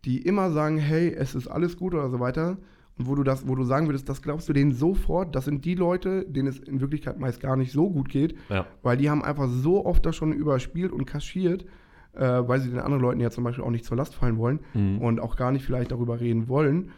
die 0.04 0.18
immer 0.22 0.50
sagen, 0.50 0.78
hey, 0.78 1.12
es 1.14 1.34
ist 1.34 1.48
alles 1.48 1.76
gut 1.76 1.94
oder 1.94 2.10
so 2.10 2.20
weiter, 2.20 2.58
und 2.96 3.08
wo 3.08 3.14
du 3.16 3.24
das, 3.24 3.48
wo 3.48 3.54
du 3.56 3.64
sagen 3.64 3.86
würdest, 3.88 4.08
das 4.08 4.22
glaubst 4.22 4.48
du 4.48 4.52
denen 4.52 4.70
sofort, 4.72 5.34
das 5.34 5.46
sind 5.46 5.64
die 5.64 5.74
Leute, 5.74 6.24
denen 6.28 6.46
es 6.48 6.60
in 6.60 6.80
Wirklichkeit 6.80 7.18
meist 7.18 7.40
gar 7.40 7.56
nicht 7.56 7.72
so 7.72 7.90
gut 7.90 8.08
geht, 8.08 8.36
Ja. 8.48 8.66
weil 8.82 8.96
die 8.96 9.10
haben 9.10 9.24
einfach 9.24 9.48
so 9.48 9.84
oft 9.84 10.04
das 10.06 10.14
schon 10.14 10.32
überspielt 10.32 10.92
und 10.92 11.04
kaschiert, 11.04 11.64
äh, 12.12 12.20
weil 12.46 12.60
sie 12.60 12.70
den 12.70 12.78
anderen 12.78 13.02
Leuten 13.02 13.18
ja 13.20 13.30
zum 13.30 13.42
Beispiel 13.42 13.64
auch 13.64 13.70
nicht 13.70 13.84
zur 13.84 13.96
Last 13.96 14.14
fallen 14.14 14.36
wollen 14.38 14.60
Mhm. 14.74 14.98
und 14.98 15.20
auch 15.20 15.34
gar 15.36 15.50
nicht 15.50 15.64
vielleicht 15.64 15.90
darüber 15.90 16.20
reden 16.20 16.46
wollen. 16.48 16.90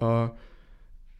Äh, 0.00 0.28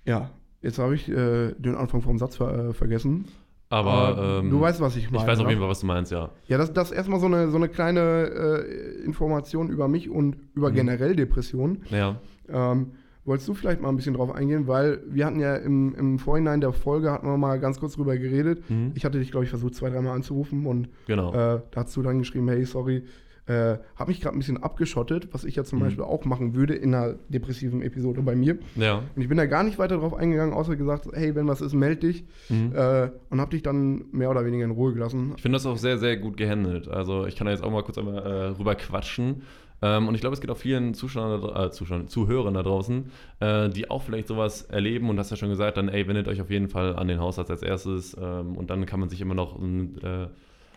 ja, 0.06 0.30
jetzt 0.62 0.78
habe 0.78 0.94
ich 0.96 1.08
äh, 1.08 1.52
den 1.52 1.76
Anfang 1.76 2.00
vom 2.02 2.18
Satz 2.18 2.36
ver 2.36 2.70
äh, 2.70 2.72
vergessen. 2.72 3.26
Aber 3.70 4.40
ähm, 4.42 4.50
du 4.50 4.60
weißt, 4.60 4.80
was 4.80 4.94
ich 4.96 5.10
meine. 5.10 5.24
ich 5.24 5.28
weiß 5.28 5.38
auf 5.38 5.44
ne? 5.44 5.50
jeden 5.50 5.60
Fall, 5.60 5.70
was 5.70 5.80
du 5.80 5.86
meinst, 5.86 6.12
ja. 6.12 6.30
Ja, 6.46 6.58
das, 6.58 6.72
das 6.72 6.90
ist 6.90 6.96
erstmal 6.96 7.18
so 7.18 7.26
eine, 7.26 7.48
so 7.50 7.56
eine 7.56 7.68
kleine 7.68 8.00
äh, 8.00 9.04
Information 9.04 9.68
über 9.68 9.88
mich 9.88 10.08
und 10.10 10.36
über 10.54 10.70
Mhm. 10.70 10.74
generell 10.74 11.16
Depressionen. 11.16 11.82
Ja. 11.90 12.16
Ähm, 12.48 12.92
wolltest 13.24 13.48
du 13.48 13.54
vielleicht 13.54 13.80
mal 13.80 13.88
ein 13.88 13.96
bisschen 13.96 14.14
drauf 14.14 14.32
eingehen, 14.34 14.66
weil 14.68 15.00
wir 15.08 15.24
hatten 15.26 15.40
ja 15.40 15.56
im, 15.56 15.94
im 15.94 16.18
Vorhinein 16.18 16.60
der 16.60 16.72
Folge, 16.72 17.10
hatten 17.10 17.26
wir 17.26 17.38
mal 17.38 17.58
ganz 17.58 17.80
kurz 17.80 17.94
drüber 17.94 18.16
geredet. 18.18 18.68
Mhm. 18.70 18.92
Ich 18.94 19.04
hatte 19.04 19.18
dich, 19.18 19.30
glaube 19.30 19.44
ich, 19.44 19.50
versucht, 19.50 19.74
zwei, 19.74 19.88
dreimal 19.90 20.14
anzurufen 20.14 20.66
und 20.66 20.88
Genau. 21.06 21.30
äh, 21.32 21.60
da 21.70 21.80
hast 21.80 21.96
du 21.96 22.02
dann 22.02 22.18
geschrieben, 22.18 22.48
hey, 22.48 22.64
sorry, 22.64 23.04
äh, 23.46 23.76
habe 23.96 24.08
mich 24.10 24.20
gerade 24.20 24.36
ein 24.36 24.38
bisschen 24.38 24.62
abgeschottet, 24.62 25.28
was 25.32 25.44
ich 25.44 25.56
ja 25.56 25.64
zum 25.64 25.78
Mhm. 25.78 25.82
Beispiel 25.84 26.04
auch 26.04 26.24
machen 26.24 26.54
würde 26.54 26.74
in 26.74 26.94
einer 26.94 27.14
depressiven 27.28 27.82
Episode 27.82 28.22
bei 28.22 28.34
mir. 28.34 28.58
ja. 28.76 29.02
Und 29.14 29.20
ich 29.22 29.28
bin 29.28 29.36
da 29.36 29.46
gar 29.46 29.62
nicht 29.64 29.78
weiter 29.78 29.98
drauf 29.98 30.14
eingegangen, 30.14 30.54
außer 30.54 30.76
gesagt, 30.76 31.08
hey, 31.12 31.34
wenn 31.34 31.46
was 31.46 31.60
ist, 31.60 31.74
meld 31.74 32.02
dich. 32.02 32.24
Mhm. 32.48 32.72
Äh, 32.74 33.10
und 33.30 33.40
habe 33.40 33.50
dich 33.50 33.62
dann 33.62 34.04
mehr 34.12 34.30
oder 34.30 34.44
weniger 34.46 34.64
in 34.64 34.70
Ruhe 34.70 34.92
gelassen. 34.94 35.32
Ich 35.36 35.42
finde 35.42 35.56
das 35.56 35.66
auch 35.66 35.76
sehr, 35.76 35.98
sehr 35.98 36.16
gut 36.16 36.36
gehandelt. 36.36 36.88
Also 36.88 37.26
ich 37.26 37.36
kann 37.36 37.44
da 37.46 37.50
jetzt 37.52 37.62
auch 37.62 37.70
mal 37.70 37.82
kurz 37.82 37.98
einmal 37.98 38.18
äh, 38.18 38.44
rüber 38.58 38.74
quatschen. 38.76 39.42
Ähm, 39.82 40.08
und 40.08 40.14
ich 40.14 40.22
glaube, 40.22 40.32
es 40.32 40.40
geht 40.40 40.50
auch 40.50 40.56
vielen 40.56 40.94
Zuschauern, 40.94 41.66
äh, 41.66 41.70
Zuschauern, 41.70 42.08
Zuhörern 42.08 42.54
da 42.54 42.62
draußen, 42.62 43.10
äh, 43.40 43.68
die 43.68 43.90
auch 43.90 44.02
vielleicht 44.02 44.28
sowas 44.28 44.62
erleben 44.62 45.10
und 45.10 45.18
hast 45.18 45.30
ja 45.30 45.36
schon 45.36 45.50
gesagt, 45.50 45.76
dann 45.76 45.88
ey, 45.90 46.08
wendet 46.08 46.28
euch 46.28 46.40
auf 46.40 46.48
jeden 46.50 46.68
Fall 46.68 46.96
an 46.96 47.08
den 47.08 47.18
Hausarzt 47.20 47.50
als 47.50 47.62
erstes 47.62 48.16
ähm, 48.18 48.56
und 48.56 48.70
dann 48.70 48.86
kann 48.86 49.00
man 49.00 49.10
sich 49.10 49.20
immer 49.20 49.34
noch 49.34 49.58
ein, 49.58 49.98
äh, 50.02 50.28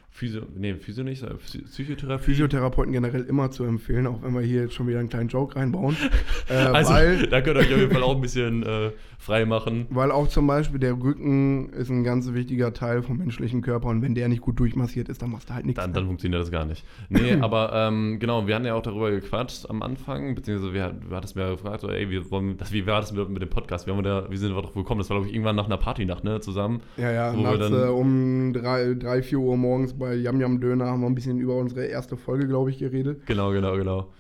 Physio, 0.09 0.41
nee, 0.55 0.73
Physio 0.73 1.03
nicht, 1.03 1.23
Psy- 1.23 1.63
Psychotherapie. 1.65 2.23
Physiotherapeuten 2.23 2.91
generell 2.91 3.23
immer 3.25 3.51
zu 3.51 3.63
empfehlen, 3.65 4.07
auch 4.07 4.23
wenn 4.23 4.33
wir 4.33 4.41
hier 4.41 4.61
jetzt 4.63 4.73
schon 4.73 4.87
wieder 4.87 4.97
einen 4.99 5.09
kleinen 5.09 5.29
Joke 5.29 5.55
reinbauen. 5.55 5.95
Äh, 6.49 6.53
also, 6.53 6.93
weil, 6.93 7.27
da 7.29 7.41
könnt 7.41 7.57
ihr 7.57 7.59
euch 7.59 7.73
auf 7.73 7.79
jeden 7.81 7.91
Fall 7.91 8.03
auch 8.03 8.15
ein 8.15 8.21
bisschen 8.21 8.63
äh, 8.63 8.91
frei 9.19 9.45
machen. 9.45 9.85
weil 9.89 10.11
auch 10.11 10.29
zum 10.29 10.47
Beispiel 10.47 10.79
der 10.79 10.93
Rücken 10.93 11.67
ist 11.73 11.89
ein 11.89 12.05
ganz 12.05 12.31
wichtiger 12.33 12.71
Teil 12.73 13.03
vom 13.03 13.17
menschlichen 13.17 13.61
Körper 13.61 13.89
und 13.89 14.01
wenn 14.01 14.15
der 14.15 14.29
nicht 14.29 14.41
gut 14.41 14.57
durchmassiert 14.57 15.09
ist, 15.09 15.21
dann 15.21 15.31
machst 15.31 15.49
du 15.49 15.53
halt 15.55 15.65
nichts. 15.65 15.81
Dann, 15.81 15.91
dann 15.91 16.05
funktioniert 16.05 16.41
das 16.41 16.51
gar 16.51 16.63
nicht. 16.63 16.85
Nee, 17.09 17.33
aber 17.41 17.73
ähm, 17.73 18.17
genau, 18.19 18.47
wir 18.47 18.55
hatten 18.55 18.63
ja 18.65 18.75
auch 18.75 18.81
darüber 18.81 19.11
gequatscht 19.11 19.69
am 19.69 19.81
Anfang, 19.81 20.35
beziehungsweise 20.35 20.73
wir, 20.73 20.93
du 21.09 21.13
hattest 21.13 21.35
mir 21.35 21.49
gefragt, 21.49 21.81
so, 21.81 21.89
ey, 21.89 22.09
wir 22.09 22.31
wollen, 22.31 22.55
das, 22.57 22.71
wie 22.71 22.87
war 22.87 23.01
das 23.01 23.11
mit, 23.11 23.27
mit 23.29 23.41
dem 23.41 23.49
Podcast? 23.49 23.85
Wir 23.85 23.93
haben 23.93 24.01
da, 24.03 24.27
wie 24.31 24.37
sind 24.37 24.55
wir 24.55 24.61
doch 24.61 24.73
gekommen? 24.73 24.99
Das 24.99 25.09
war, 25.09 25.17
glaube 25.17 25.27
ich, 25.27 25.33
irgendwann 25.33 25.57
nach 25.57 25.65
einer 25.65 25.75
Partynacht, 25.77 26.23
ne, 26.23 26.39
zusammen. 26.39 26.79
Ja, 26.95 27.11
ja, 27.11 27.35
wir 27.35 27.43
nachts 27.43 27.59
dann- 27.59 27.73
äh, 27.73 27.89
um 27.89 28.53
3, 28.53 28.93
3, 28.93 29.21
4 29.21 29.37
Uhr 29.39 29.57
morgens 29.57 29.96
bei 29.97 30.15
Yam 30.15 30.39
Yam 30.39 30.59
Döner 30.59 30.87
haben 30.87 31.01
wir 31.01 31.07
ein 31.07 31.15
bisschen 31.15 31.39
über 31.39 31.55
unsere 31.55 31.85
erste 31.85 32.17
Folge, 32.17 32.47
glaube 32.47 32.69
ich, 32.69 32.77
geredet. 32.77 33.25
Genau, 33.25 33.51
genau, 33.51 33.75
genau. 33.75 34.13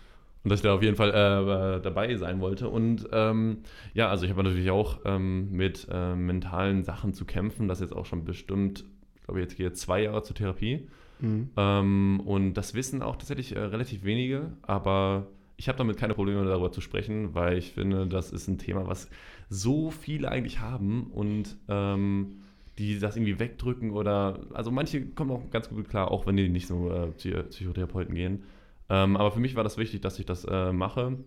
Und 0.43 0.51
dass 0.51 0.59
ich 0.59 0.63
da 0.63 0.73
auf 0.73 0.83
jeden 0.83 0.95
Fall 0.95 1.11
äh, 1.11 1.75
äh, 1.75 1.81
dabei 1.81 2.15
sein 2.15 2.39
wollte. 2.39 2.69
Und 2.69 3.07
ähm, 3.11 3.59
ja, 3.93 4.09
also 4.09 4.25
ich 4.25 4.31
habe 4.31 4.43
natürlich 4.43 4.71
auch 4.71 4.99
ähm, 5.03 5.51
mit 5.51 5.87
äh, 5.91 6.15
mentalen 6.15 6.83
Sachen 6.83 7.13
zu 7.13 7.25
kämpfen. 7.25 7.67
Das 7.67 7.79
jetzt 7.79 7.93
auch 7.93 8.05
schon 8.05 8.23
bestimmt, 8.23 8.85
ich 9.15 9.23
glaube, 9.23 9.41
jetzt 9.41 9.57
gehe 9.57 9.67
ich 9.67 9.73
zwei 9.73 10.03
Jahre 10.03 10.23
zur 10.23 10.35
Therapie. 10.35 10.87
Mhm. 11.19 11.49
Ähm, 11.57 12.21
und 12.23 12.53
das 12.53 12.73
wissen 12.73 13.01
auch 13.01 13.17
tatsächlich 13.17 13.55
äh, 13.55 13.59
relativ 13.59 14.03
wenige, 14.03 14.51
aber 14.61 15.27
ich 15.57 15.67
habe 15.67 15.77
damit 15.77 15.97
keine 15.97 16.13
Probleme 16.13 16.45
darüber 16.45 16.71
zu 16.71 16.81
sprechen, 16.81 17.33
weil 17.33 17.57
ich 17.57 17.71
finde, 17.71 18.07
das 18.07 18.31
ist 18.31 18.47
ein 18.47 18.59
Thema, 18.59 18.87
was 18.87 19.09
so 19.49 19.89
viele 19.89 20.29
eigentlich 20.29 20.59
haben 20.59 21.07
und 21.07 21.57
ähm, 21.67 22.37
die 22.77 22.99
das 22.99 23.15
irgendwie 23.15 23.39
wegdrücken 23.39 23.91
oder, 23.91 24.39
also 24.53 24.71
manche 24.71 25.05
kommen 25.05 25.31
auch 25.31 25.49
ganz 25.49 25.69
gut 25.69 25.89
klar, 25.89 26.11
auch 26.11 26.25
wenn 26.25 26.37
die 26.37 26.49
nicht 26.49 26.67
so 26.67 26.91
äh, 26.91 27.07
Psy- 27.17 27.43
Psychotherapeuten 27.43 28.13
gehen. 28.15 28.43
Ähm, 28.89 29.17
aber 29.17 29.31
für 29.31 29.39
mich 29.39 29.55
war 29.55 29.63
das 29.63 29.77
wichtig, 29.77 30.01
dass 30.01 30.19
ich 30.19 30.25
das 30.25 30.45
äh, 30.45 30.71
mache. 30.71 31.17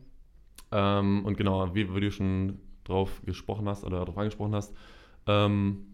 Ähm, 0.73 1.25
und 1.25 1.37
genau, 1.37 1.75
wie, 1.75 1.95
wie 1.95 2.01
du 2.01 2.13
schon 2.13 2.59
drauf 2.85 3.21
gesprochen 3.25 3.69
hast 3.69 3.85
oder 3.85 3.99
darauf 3.99 4.17
angesprochen 4.17 4.55
hast, 4.55 4.75
ähm, 5.27 5.87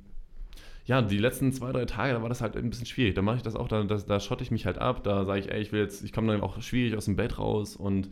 ja, 0.84 1.02
die 1.02 1.18
letzten 1.18 1.52
zwei, 1.52 1.72
drei 1.72 1.84
Tage, 1.84 2.12
da 2.12 2.22
war 2.22 2.28
das 2.28 2.40
halt 2.40 2.56
ein 2.56 2.70
bisschen 2.70 2.86
schwierig. 2.86 3.14
Da 3.14 3.22
mache 3.22 3.36
ich 3.36 3.42
das 3.42 3.56
auch, 3.56 3.66
da, 3.66 3.82
da, 3.82 3.96
da 3.96 4.20
schotte 4.20 4.44
ich 4.44 4.52
mich 4.52 4.66
halt 4.66 4.78
ab. 4.78 5.02
Da 5.02 5.24
sage 5.24 5.40
ich, 5.40 5.50
ey, 5.50 5.60
ich 5.60 5.72
will 5.72 5.80
jetzt, 5.80 6.04
ich 6.04 6.12
komme 6.12 6.28
dann 6.32 6.42
auch 6.42 6.60
schwierig 6.62 6.96
aus 6.96 7.06
dem 7.06 7.16
Bett 7.16 7.38
raus 7.38 7.74
und 7.74 8.08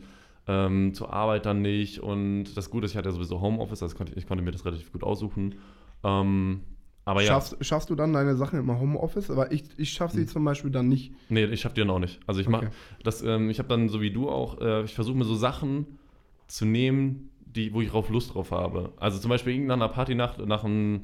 ähm, 0.47 0.93
zur 0.93 1.13
Arbeit 1.13 1.45
dann 1.45 1.61
nicht. 1.61 1.99
Und 1.99 2.55
das 2.57 2.69
Gute 2.69 2.85
ist, 2.85 2.91
ich 2.91 2.97
hatte 2.97 3.07
ja 3.07 3.13
sowieso 3.13 3.39
Homeoffice, 3.39 3.81
also 3.81 3.95
konnte, 3.95 4.13
ich 4.15 4.27
konnte 4.27 4.43
mir 4.43 4.51
das 4.51 4.65
relativ 4.65 4.91
gut 4.91 5.03
aussuchen. 5.03 5.55
Ähm, 6.03 6.63
aber 7.05 7.21
ja, 7.21 7.27
Schaffst, 7.27 7.57
schaffst 7.61 7.89
du 7.89 7.95
dann 7.95 8.13
deine 8.13 8.35
Sachen 8.35 8.59
im 8.59 8.79
Homeoffice? 8.79 9.29
Aber 9.31 9.51
ich, 9.51 9.63
ich 9.77 9.91
schaffe 9.91 10.15
sie 10.15 10.21
Hm. 10.23 10.27
zum 10.27 10.43
Beispiel 10.43 10.71
dann 10.71 10.89
nicht. 10.89 11.13
nee, 11.29 11.45
ich 11.45 11.61
schaffe 11.61 11.75
dir 11.75 11.85
noch 11.85 11.99
nicht. 11.99 12.19
Also 12.27 12.41
ich 12.41 12.49
mache 12.49 12.65
Okay. 12.65 12.75
das, 13.03 13.21
ähm, 13.21 13.49
ich 13.49 13.59
habe 13.59 13.69
dann 13.69 13.89
so 13.89 14.01
wie 14.01 14.11
du 14.11 14.29
auch, 14.29 14.59
äh, 14.59 14.83
ich 14.83 14.93
versuche 14.95 15.15
mir 15.17 15.25
so 15.25 15.35
Sachen 15.35 15.85
zu 16.47 16.65
nehmen, 16.65 17.29
die, 17.45 17.73
wo 17.73 17.81
ich 17.81 17.89
drauf 17.89 18.09
Lust 18.09 18.33
drauf 18.33 18.51
habe. 18.51 18.91
Also 18.97 19.19
zum 19.19 19.29
Beispiel 19.29 19.53
irgendeiner 19.53 19.85
einer 19.85 19.93
Partynacht 19.93 20.45
nach 20.45 20.63
einem 20.63 21.03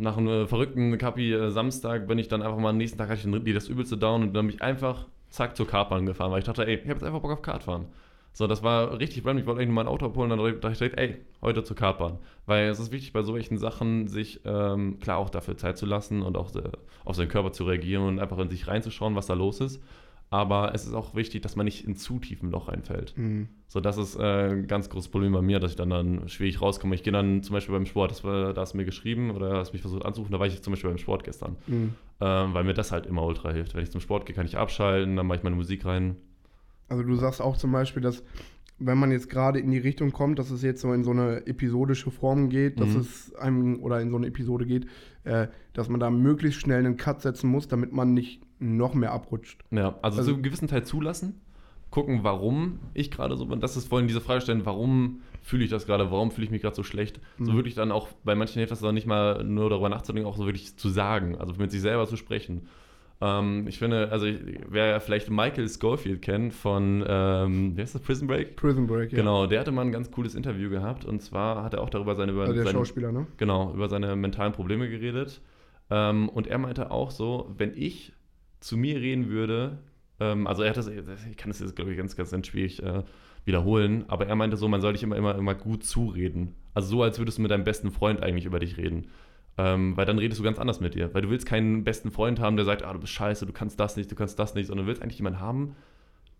nach 0.00 0.16
einem 0.16 0.28
äh, 0.28 0.46
verrückten 0.46 0.96
Kapi 0.96 1.32
äh, 1.32 1.50
Samstag 1.50 2.06
bin 2.06 2.18
ich 2.18 2.28
dann 2.28 2.40
einfach 2.42 2.58
mal 2.58 2.70
am 2.70 2.76
nächsten 2.76 2.98
Tag 2.98 3.08
hatte 3.08 3.18
ich 3.18 3.24
dann 3.32 3.44
die 3.44 3.52
das 3.52 3.68
übelste 3.68 3.96
Down 3.96 4.22
und 4.22 4.34
dann 4.34 4.46
bin 4.46 4.54
ich 4.54 4.62
einfach 4.62 5.06
zack 5.28 5.56
zur 5.56 5.66
Kartbahn 5.66 6.06
gefahren, 6.06 6.30
weil 6.30 6.38
ich 6.38 6.44
dachte, 6.44 6.64
ey, 6.66 6.74
ich 6.76 6.82
habe 6.82 6.92
jetzt 6.92 7.02
einfach 7.02 7.20
Bock 7.20 7.32
auf 7.32 7.42
Kartfahren. 7.42 7.86
So, 8.38 8.46
das 8.46 8.62
war 8.62 9.00
richtig 9.00 9.24
random. 9.24 9.38
Ich 9.38 9.46
wollte 9.46 9.58
eigentlich 9.58 9.74
nur 9.74 9.82
mein 9.82 9.88
Auto 9.88 10.06
abholen, 10.06 10.30
dann 10.30 10.38
dachte 10.38 10.70
ich 10.70 10.78
direkt, 10.78 10.96
ey, 10.96 11.16
heute 11.42 11.64
zur 11.64 11.74
Kartbahn. 11.74 12.18
Weil 12.46 12.68
es 12.68 12.78
ist 12.78 12.92
wichtig, 12.92 13.12
bei 13.12 13.22
solchen 13.22 13.58
Sachen 13.58 14.06
sich 14.06 14.42
ähm, 14.44 15.00
klar 15.00 15.18
auch 15.18 15.28
dafür 15.28 15.56
Zeit 15.56 15.76
zu 15.76 15.86
lassen 15.86 16.22
und 16.22 16.36
auch 16.36 16.54
äh, 16.54 16.62
auf 17.04 17.16
seinen 17.16 17.26
Körper 17.26 17.50
zu 17.50 17.64
reagieren 17.64 18.04
und 18.04 18.20
einfach 18.20 18.38
in 18.38 18.48
sich 18.48 18.68
reinzuschauen, 18.68 19.16
was 19.16 19.26
da 19.26 19.34
los 19.34 19.60
ist. 19.60 19.82
Aber 20.30 20.72
es 20.72 20.86
ist 20.86 20.94
auch 20.94 21.16
wichtig, 21.16 21.42
dass 21.42 21.56
man 21.56 21.64
nicht 21.64 21.84
in 21.84 21.96
zu 21.96 22.20
tiefen 22.20 22.52
Loch 22.52 22.68
reinfällt. 22.68 23.12
Mhm. 23.16 23.48
So, 23.66 23.80
das 23.80 23.98
ist 23.98 24.14
äh, 24.14 24.50
ein 24.50 24.68
ganz 24.68 24.88
großes 24.88 25.10
Problem 25.10 25.32
bei 25.32 25.42
mir, 25.42 25.58
dass 25.58 25.72
ich 25.72 25.76
dann, 25.76 25.90
dann 25.90 26.28
schwierig 26.28 26.62
rauskomme. 26.62 26.94
Ich 26.94 27.02
gehe 27.02 27.12
dann 27.12 27.42
zum 27.42 27.54
Beispiel 27.54 27.74
beim 27.74 27.86
Sport, 27.86 28.12
das 28.12 28.22
war, 28.22 28.54
da 28.54 28.60
hast 28.60 28.74
du 28.74 28.76
mir 28.76 28.84
geschrieben 28.84 29.32
oder 29.32 29.56
hast 29.56 29.72
mich 29.72 29.82
versucht 29.82 30.04
anzurufen, 30.04 30.30
da 30.30 30.38
war 30.38 30.46
ich 30.46 30.62
zum 30.62 30.72
Beispiel 30.72 30.90
beim 30.90 30.98
Sport 30.98 31.24
gestern. 31.24 31.56
Mhm. 31.66 31.94
Ähm, 32.20 32.54
weil 32.54 32.62
mir 32.62 32.74
das 32.74 32.92
halt 32.92 33.06
immer 33.06 33.24
ultra 33.24 33.50
hilft. 33.50 33.74
Wenn 33.74 33.82
ich 33.82 33.90
zum 33.90 34.00
Sport 34.00 34.26
gehe, 34.26 34.36
kann 34.36 34.46
ich 34.46 34.56
abschalten, 34.56 35.16
dann 35.16 35.26
mache 35.26 35.38
ich 35.38 35.42
meine 35.42 35.56
Musik 35.56 35.84
rein. 35.84 36.14
Also 36.88 37.02
du 37.02 37.14
sagst 37.16 37.40
auch 37.40 37.56
zum 37.56 37.72
Beispiel, 37.72 38.02
dass 38.02 38.22
wenn 38.80 38.96
man 38.98 39.10
jetzt 39.10 39.28
gerade 39.28 39.58
in 39.58 39.70
die 39.72 39.78
Richtung 39.78 40.12
kommt, 40.12 40.38
dass 40.38 40.50
es 40.50 40.62
jetzt 40.62 40.80
so 40.80 40.92
in 40.92 41.02
so 41.02 41.10
eine 41.10 41.46
episodische 41.46 42.10
Form 42.12 42.48
geht, 42.48 42.78
dass 42.80 42.90
Mhm. 42.90 43.00
es 43.00 43.34
einem 43.34 43.82
oder 43.82 44.00
in 44.00 44.10
so 44.10 44.16
eine 44.16 44.28
Episode 44.28 44.66
geht, 44.66 44.86
äh, 45.24 45.48
dass 45.72 45.88
man 45.88 45.98
da 45.98 46.10
möglichst 46.10 46.60
schnell 46.60 46.78
einen 46.78 46.96
Cut 46.96 47.20
setzen 47.20 47.50
muss, 47.50 47.66
damit 47.66 47.92
man 47.92 48.14
nicht 48.14 48.40
noch 48.60 48.94
mehr 48.94 49.12
abrutscht. 49.12 49.64
Ja, 49.72 49.96
also, 50.02 50.18
Also- 50.18 50.30
zu 50.30 50.34
einem 50.34 50.42
gewissen 50.44 50.68
Teil 50.68 50.84
zulassen, 50.84 51.40
gucken, 51.90 52.20
warum 52.22 52.78
ich 52.94 53.10
gerade 53.10 53.36
so 53.36 53.46
bin. 53.46 53.60
Das 53.60 53.76
ist 53.76 53.88
vorhin 53.88 54.06
diese 54.06 54.20
Frage 54.20 54.42
stellen, 54.42 54.64
warum 54.64 55.22
fühle 55.42 55.64
ich 55.64 55.70
das 55.70 55.86
gerade, 55.86 56.10
warum 56.12 56.30
fühle 56.30 56.44
ich 56.44 56.50
mich 56.50 56.62
gerade 56.62 56.76
so 56.76 56.82
schlecht. 56.84 57.20
So 57.38 57.50
Mhm. 57.52 57.56
wirklich 57.56 57.74
dann 57.74 57.90
auch, 57.90 58.08
bei 58.24 58.34
manchen 58.36 58.58
hilft 58.58 58.70
das 58.70 58.80
dann 58.80 58.94
nicht 58.94 59.06
mal 59.06 59.42
nur 59.42 59.70
darüber 59.70 59.88
nachzudenken, 59.88 60.28
auch 60.28 60.36
so 60.36 60.44
wirklich 60.46 60.76
zu 60.76 60.88
sagen, 60.88 61.36
also 61.36 61.54
mit 61.58 61.70
sich 61.72 61.80
selber 61.80 62.06
zu 62.06 62.16
sprechen. 62.16 62.68
Ähm, 63.20 63.66
ich 63.66 63.78
finde, 63.78 64.12
also 64.12 64.26
ich, 64.26 64.38
wer 64.68 65.00
vielleicht 65.00 65.30
Michael 65.30 65.68
Schofield 65.68 66.22
kennt 66.22 66.54
von, 66.54 67.04
ähm, 67.06 67.76
wie 67.76 67.80
heißt 67.80 67.94
das, 67.94 68.02
Prison 68.02 68.28
Break? 68.28 68.54
Prison 68.56 68.86
Break, 68.86 69.10
ja. 69.12 69.18
Genau, 69.18 69.46
der 69.46 69.60
hatte 69.60 69.72
mal 69.72 69.82
ein 69.82 69.92
ganz 69.92 70.10
cooles 70.10 70.34
Interview 70.34 70.70
gehabt 70.70 71.04
und 71.04 71.20
zwar 71.20 71.64
hat 71.64 71.74
er 71.74 71.80
auch 71.80 71.90
darüber 71.90 72.14
seine, 72.14 72.32
über 72.32 72.42
Also 72.42 72.54
der 72.54 72.64
seine, 72.64 72.78
Schauspieler, 72.78 73.10
ne? 73.10 73.26
genau, 73.36 73.74
über 73.74 73.88
seine 73.88 74.14
mentalen 74.14 74.52
Probleme 74.52 74.88
geredet. 74.88 75.40
Ähm, 75.90 76.28
und 76.28 76.46
er 76.46 76.58
meinte 76.58 76.90
auch 76.90 77.10
so, 77.10 77.52
wenn 77.56 77.72
ich 77.74 78.12
zu 78.60 78.76
mir 78.76 79.00
reden 79.00 79.30
würde, 79.30 79.78
ähm, 80.20 80.46
also 80.46 80.62
er 80.62 80.70
hat 80.70 80.76
das, 80.76 80.88
ich 80.88 81.36
kann 81.36 81.50
das 81.50 81.58
jetzt, 81.60 81.74
glaube 81.74 81.90
ich, 81.90 81.96
ganz, 81.96 82.14
ganz, 82.14 82.30
ganz 82.30 82.46
schwierig 82.46 82.82
äh, 82.82 83.02
wiederholen, 83.44 84.04
aber 84.08 84.26
er 84.26 84.36
meinte 84.36 84.56
so, 84.56 84.68
man 84.68 84.80
soll 84.80 84.92
dich 84.92 85.02
immer, 85.02 85.16
immer, 85.16 85.34
immer 85.34 85.54
gut 85.54 85.82
zureden. 85.82 86.54
Also 86.74 86.88
so, 86.88 87.02
als 87.02 87.18
würdest 87.18 87.38
du 87.38 87.42
mit 87.42 87.50
deinem 87.50 87.64
besten 87.64 87.90
Freund 87.90 88.22
eigentlich 88.22 88.44
über 88.44 88.60
dich 88.60 88.76
reden. 88.76 89.06
Ähm, 89.60 89.96
weil 89.96 90.06
dann 90.06 90.18
redest 90.18 90.38
du 90.38 90.44
ganz 90.44 90.58
anders 90.58 90.78
mit 90.78 90.94
dir. 90.94 91.12
Weil 91.12 91.22
du 91.22 91.30
willst 91.30 91.44
keinen 91.44 91.82
besten 91.82 92.12
Freund 92.12 92.38
haben, 92.38 92.56
der 92.56 92.64
sagt, 92.64 92.84
ah, 92.84 92.92
du 92.92 93.00
bist 93.00 93.12
scheiße, 93.12 93.44
du 93.44 93.52
kannst 93.52 93.80
das 93.80 93.96
nicht, 93.96 94.10
du 94.10 94.14
kannst 94.14 94.38
das 94.38 94.54
nicht, 94.54 94.68
sondern 94.68 94.86
du 94.86 94.88
willst 94.88 95.02
eigentlich 95.02 95.18
jemanden 95.18 95.40
haben, 95.40 95.74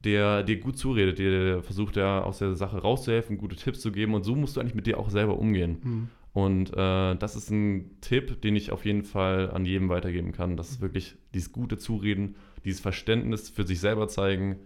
der 0.04 0.44
dir 0.44 0.60
gut 0.60 0.78
zuredet, 0.78 1.18
der, 1.18 1.30
der 1.30 1.62
versucht, 1.62 1.96
ja 1.96 2.22
aus 2.22 2.38
der 2.38 2.54
Sache 2.54 2.78
rauszuhelfen, 2.78 3.36
gute 3.36 3.56
Tipps 3.56 3.80
zu 3.80 3.90
geben 3.90 4.14
und 4.14 4.22
so 4.22 4.36
musst 4.36 4.56
du 4.56 4.60
eigentlich 4.60 4.76
mit 4.76 4.86
dir 4.86 4.98
auch 4.98 5.10
selber 5.10 5.36
umgehen. 5.38 5.78
Mhm. 5.82 6.08
Und 6.32 6.70
äh, 6.76 7.16
das 7.16 7.34
ist 7.34 7.50
ein 7.50 8.00
Tipp, 8.00 8.40
den 8.42 8.54
ich 8.54 8.70
auf 8.70 8.84
jeden 8.84 9.02
Fall 9.02 9.50
an 9.50 9.64
jedem 9.64 9.88
weitergeben 9.88 10.30
kann. 10.30 10.56
Das 10.56 10.70
ist 10.70 10.80
wirklich 10.80 11.16
dieses 11.34 11.50
gute 11.50 11.78
Zureden, 11.78 12.36
dieses 12.64 12.78
Verständnis 12.78 13.48
für 13.48 13.66
sich 13.66 13.80
selber 13.80 14.06
zeigen, 14.06 14.60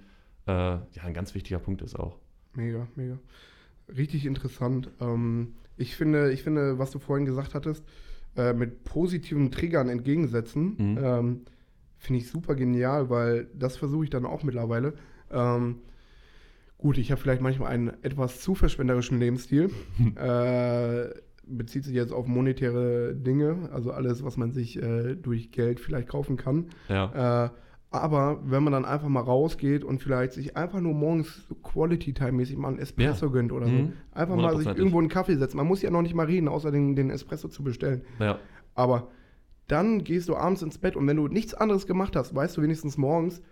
äh, 0.46 0.52
ja, 0.52 1.02
ein 1.02 1.14
ganz 1.14 1.34
wichtiger 1.34 1.60
Punkt 1.60 1.80
ist 1.80 1.98
auch. 1.98 2.18
Mega, 2.54 2.86
mega. 2.96 3.18
Richtig 3.96 4.26
interessant. 4.26 4.90
Ähm, 5.00 5.54
ich, 5.78 5.96
finde, 5.96 6.32
ich 6.32 6.42
finde, 6.42 6.78
was 6.78 6.90
du 6.90 6.98
vorhin 6.98 7.24
gesagt 7.24 7.54
hattest, 7.54 7.84
äh, 8.36 8.52
mit 8.52 8.84
positiven 8.84 9.50
Triggern 9.50 9.88
entgegensetzen, 9.88 10.76
Mhm. 10.78 10.98
ähm, 11.02 11.40
finde 11.98 12.20
ich 12.20 12.28
super 12.30 12.54
genial, 12.54 13.10
weil 13.10 13.48
das 13.54 13.76
versuche 13.76 14.04
ich 14.04 14.10
dann 14.10 14.24
auch 14.26 14.42
mittlerweile. 14.42 14.94
Ähm, 15.30 15.76
gut, 16.78 16.98
ich 16.98 17.10
habe 17.12 17.20
vielleicht 17.20 17.42
manchmal 17.42 17.70
einen 17.70 17.92
etwas 18.02 18.40
zu 18.40 18.54
verschwenderischen 18.54 19.18
Lebensstil. 19.20 19.70
äh, 20.16 21.08
bezieht 21.44 21.84
sich 21.84 21.94
jetzt 21.94 22.12
auf 22.12 22.26
monetäre 22.26 23.14
Dinge, 23.14 23.68
also 23.72 23.90
alles, 23.92 24.24
was 24.24 24.36
man 24.36 24.52
sich 24.52 24.80
äh, 24.80 25.14
durch 25.16 25.50
Geld 25.50 25.80
vielleicht 25.80 26.08
kaufen 26.08 26.36
kann. 26.36 26.66
Ja, 26.88 27.46
Äh, 27.46 27.50
aber 27.92 28.40
wenn 28.44 28.62
man 28.64 28.72
dann 28.72 28.84
einfach 28.84 29.08
mal 29.08 29.20
rausgeht 29.20 29.84
und 29.84 30.02
vielleicht 30.02 30.32
sich 30.32 30.56
einfach 30.56 30.80
nur 30.80 30.94
morgens 30.94 31.46
so 31.48 31.54
Quality-Time-mäßig 31.54 32.56
mal 32.56 32.68
einen 32.68 32.78
Espresso 32.78 33.26
Ja. 33.26 33.32
gönnt 33.32 33.52
oder 33.52 33.66
so. 33.66 33.72
Mhm. 33.72 33.92
Einfach 34.12 34.36
mal 34.36 34.56
sich 34.56 34.66
irgendwo 34.66 34.98
einen 34.98 35.08
Kaffee 35.08 35.36
setzen. 35.36 35.56
Man 35.58 35.66
muss 35.66 35.82
ja 35.82 35.90
noch 35.90 36.02
nicht 36.02 36.14
mal 36.14 36.26
reden, 36.26 36.48
außer 36.48 36.70
den, 36.70 36.96
den 36.96 37.10
Espresso 37.10 37.48
zu 37.48 37.62
bestellen. 37.62 38.02
ja, 38.18 38.38
Aber 38.74 39.08
dann 39.68 40.04
gehst 40.04 40.28
du 40.28 40.36
abends 40.36 40.62
ins 40.62 40.78
Bett 40.78 40.96
und 40.96 41.06
wenn 41.06 41.16
du 41.16 41.28
nichts 41.28 41.54
anderes 41.54 41.86
gemacht 41.86 42.16
hast, 42.16 42.34
weißt 42.34 42.56
du 42.56 42.62
wenigstens 42.62 42.96
morgens, 42.98 43.42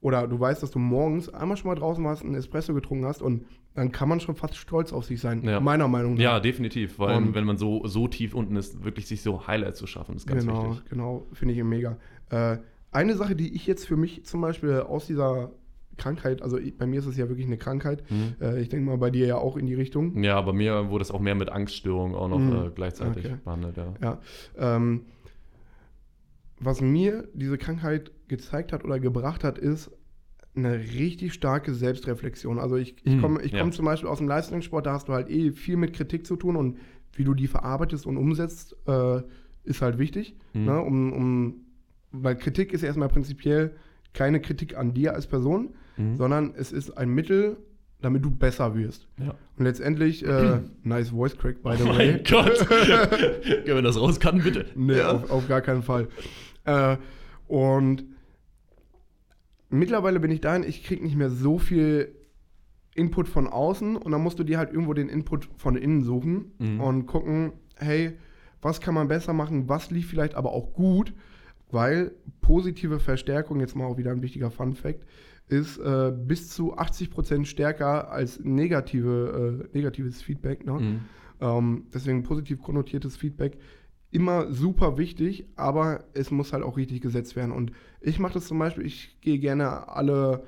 oder 0.00 0.26
du 0.26 0.38
weißt, 0.40 0.62
dass 0.62 0.70
du 0.72 0.78
morgens 0.80 1.28
einmal 1.32 1.56
schon 1.56 1.68
mal 1.68 1.76
draußen 1.76 2.02
warst, 2.04 2.24
einen 2.24 2.34
Espresso 2.34 2.74
getrunken 2.74 3.04
hast 3.06 3.22
und 3.22 3.44
dann 3.74 3.92
kann 3.92 4.08
man 4.08 4.18
schon 4.20 4.34
fast 4.34 4.56
stolz 4.56 4.92
auf 4.92 5.04
sich 5.04 5.20
sein. 5.20 5.42
Ja. 5.44 5.60
Meiner 5.60 5.86
Meinung 5.88 6.14
nach. 6.14 6.20
ja, 6.20 6.40
definitiv. 6.40 6.98
Weil 6.98 7.16
Und- 7.16 7.34
wenn 7.34 7.44
man 7.44 7.56
so, 7.56 7.86
so 7.86 8.08
tief 8.08 8.34
unten 8.34 8.56
ist, 8.56 8.82
wirklich 8.84 9.06
sich 9.06 9.22
so 9.22 9.46
Highlights 9.46 9.78
zu 9.78 9.86
schaffen, 9.86 10.16
ist 10.16 10.26
ganz 10.26 10.44
genau, 10.44 10.70
wichtig. 10.72 10.90
genau, 10.90 11.26
finde 11.32 11.54
ich 11.54 11.62
mega. 11.62 11.96
Äh, 12.30 12.58
eine 12.92 13.16
Sache, 13.16 13.34
die 13.34 13.54
ich 13.54 13.66
jetzt 13.66 13.86
für 13.86 13.96
mich 13.96 14.24
zum 14.24 14.40
Beispiel 14.40 14.80
aus 14.80 15.06
dieser 15.06 15.50
Krankheit, 15.98 16.40
also 16.42 16.58
bei 16.78 16.86
mir 16.86 17.00
ist 17.00 17.06
es 17.06 17.16
ja 17.16 17.28
wirklich 17.28 17.46
eine 17.46 17.58
Krankheit, 17.58 18.02
Mhm. 18.10 18.34
äh, 18.40 18.60
ich 18.60 18.68
denke 18.68 18.86
mal 18.86 18.96
bei 18.98 19.10
dir 19.10 19.26
ja 19.26 19.36
auch 19.36 19.56
in 19.56 19.66
die 19.66 19.74
Richtung. 19.74 20.22
Ja, 20.22 20.40
bei 20.40 20.52
mir 20.52 20.88
wurde 20.90 21.02
es 21.02 21.10
auch 21.10 21.20
mehr 21.20 21.34
mit 21.34 21.50
Angststörungen 21.50 22.14
auch 22.16 22.28
noch 22.28 22.38
Mhm. 22.38 22.66
äh, 22.68 22.70
gleichzeitig 22.74 23.26
Okay. 23.26 23.36
behandelt, 23.44 23.76
ja. 23.76 23.94
Ja. 24.00 24.20
Ähm, 24.56 25.02
was 26.60 26.80
mir 26.80 27.28
diese 27.34 27.58
Krankheit 27.58 28.12
gezeigt 28.28 28.72
hat 28.72 28.84
oder 28.84 29.00
gebracht 29.00 29.42
hat, 29.44 29.58
ist, 29.58 29.90
eine 30.54 30.78
richtig 30.78 31.32
starke 31.32 31.72
Selbstreflexion. 31.72 32.58
Also 32.58 32.76
ich, 32.76 32.94
ich 33.04 33.16
Mhm, 33.16 33.20
komme 33.22 33.42
ich 33.42 33.52
ja. 33.52 33.60
komm 33.60 33.72
zum 33.72 33.86
Beispiel 33.86 34.08
aus 34.08 34.18
dem 34.18 34.28
Leistungssport, 34.28 34.84
da 34.84 34.92
hast 34.92 35.08
du 35.08 35.14
halt 35.14 35.30
eh 35.30 35.50
viel 35.52 35.76
mit 35.76 35.94
Kritik 35.94 36.26
zu 36.26 36.36
tun 36.36 36.56
und 36.56 36.76
wie 37.14 37.24
du 37.24 37.32
die 37.32 37.46
verarbeitest 37.46 38.06
und 38.06 38.18
umsetzt, 38.18 38.76
äh, 38.86 39.22
ist 39.64 39.80
halt 39.80 39.98
wichtig. 39.98 40.36
Mhm. 40.52 40.64
Ne? 40.66 40.80
Um, 40.82 41.12
um, 41.14 41.54
weil 42.12 42.36
Kritik 42.36 42.72
ist 42.72 42.82
erstmal 42.82 43.08
prinzipiell 43.08 43.72
keine 44.14 44.40
Kritik 44.40 44.76
an 44.76 44.92
dir 44.94 45.14
als 45.14 45.26
Person, 45.26 45.74
Mhm. 45.96 46.16
sondern 46.16 46.54
es 46.56 46.72
ist 46.72 46.90
ein 46.96 47.10
Mittel, 47.10 47.56
damit 48.00 48.24
du 48.24 48.30
besser 48.30 48.74
wirst. 48.74 49.06
Ja. 49.18 49.34
Und 49.58 49.64
letztendlich, 49.64 50.26
äh, 50.26 50.60
nice 50.82 51.10
voice 51.10 51.36
crack, 51.36 51.62
by 51.62 51.76
the 51.76 51.84
Oh 51.84 51.88
way. 51.96 52.12
mein 52.14 52.24
Gott. 52.24 52.66
Können 52.68 53.66
wir 53.66 53.82
das 53.82 54.00
rauscutten, 54.00 54.42
bitte? 54.42 54.66
Nee, 54.74 54.98
Ja. 54.98 55.12
auf, 55.12 55.30
auf 55.30 55.48
gar 55.48 55.60
keinen 55.60 55.82
Fall. 55.82 56.08
Äh, 56.64 56.96
und 57.46 58.04
mittlerweile 59.70 60.20
bin 60.20 60.30
ich 60.30 60.40
dahin, 60.40 60.64
ich 60.64 60.84
kriege 60.84 61.02
nicht 61.02 61.16
mehr 61.16 61.30
so 61.30 61.58
viel 61.58 62.14
Input 62.94 63.28
von 63.28 63.46
außen 63.46 63.96
und 63.96 64.12
dann 64.12 64.20
musst 64.22 64.38
du 64.38 64.44
dir 64.44 64.58
halt 64.58 64.70
irgendwo 64.70 64.92
den 64.94 65.08
Input 65.08 65.48
von 65.56 65.76
innen 65.76 66.02
suchen 66.02 66.52
Mhm. 66.58 66.80
und 66.80 67.06
gucken, 67.06 67.52
hey, 67.76 68.12
was 68.60 68.80
kann 68.80 68.94
man 68.94 69.08
besser 69.08 69.32
machen, 69.32 69.68
was 69.68 69.90
lief 69.90 70.08
vielleicht 70.08 70.34
aber 70.34 70.52
auch 70.52 70.72
gut, 70.74 71.14
weil 71.72 72.12
positive 72.40 73.00
Verstärkung, 73.00 73.60
jetzt 73.60 73.74
mal 73.74 73.84
auch 73.86 73.96
wieder 73.98 74.12
ein 74.12 74.22
wichtiger 74.22 74.50
Fun 74.50 74.74
Fact, 74.74 75.04
ist 75.48 75.78
äh, 75.78 76.12
bis 76.16 76.48
zu 76.48 76.76
80% 76.78 77.44
stärker 77.44 78.10
als 78.10 78.40
negative, 78.42 79.68
äh, 79.72 79.76
negatives 79.76 80.22
Feedback. 80.22 80.64
Ne? 80.64 80.72
Mhm. 80.72 81.00
Ähm, 81.40 81.86
deswegen 81.92 82.22
positiv 82.22 82.62
konnotiertes 82.62 83.16
Feedback 83.16 83.58
immer 84.10 84.52
super 84.52 84.98
wichtig, 84.98 85.46
aber 85.56 86.04
es 86.12 86.30
muss 86.30 86.52
halt 86.52 86.62
auch 86.62 86.76
richtig 86.76 87.00
gesetzt 87.00 87.34
werden. 87.34 87.50
Und 87.50 87.72
ich 88.00 88.18
mache 88.18 88.34
das 88.34 88.46
zum 88.46 88.58
Beispiel, 88.58 88.84
ich 88.86 89.18
gehe 89.20 89.38
gerne 89.38 89.88
alle 89.88 90.44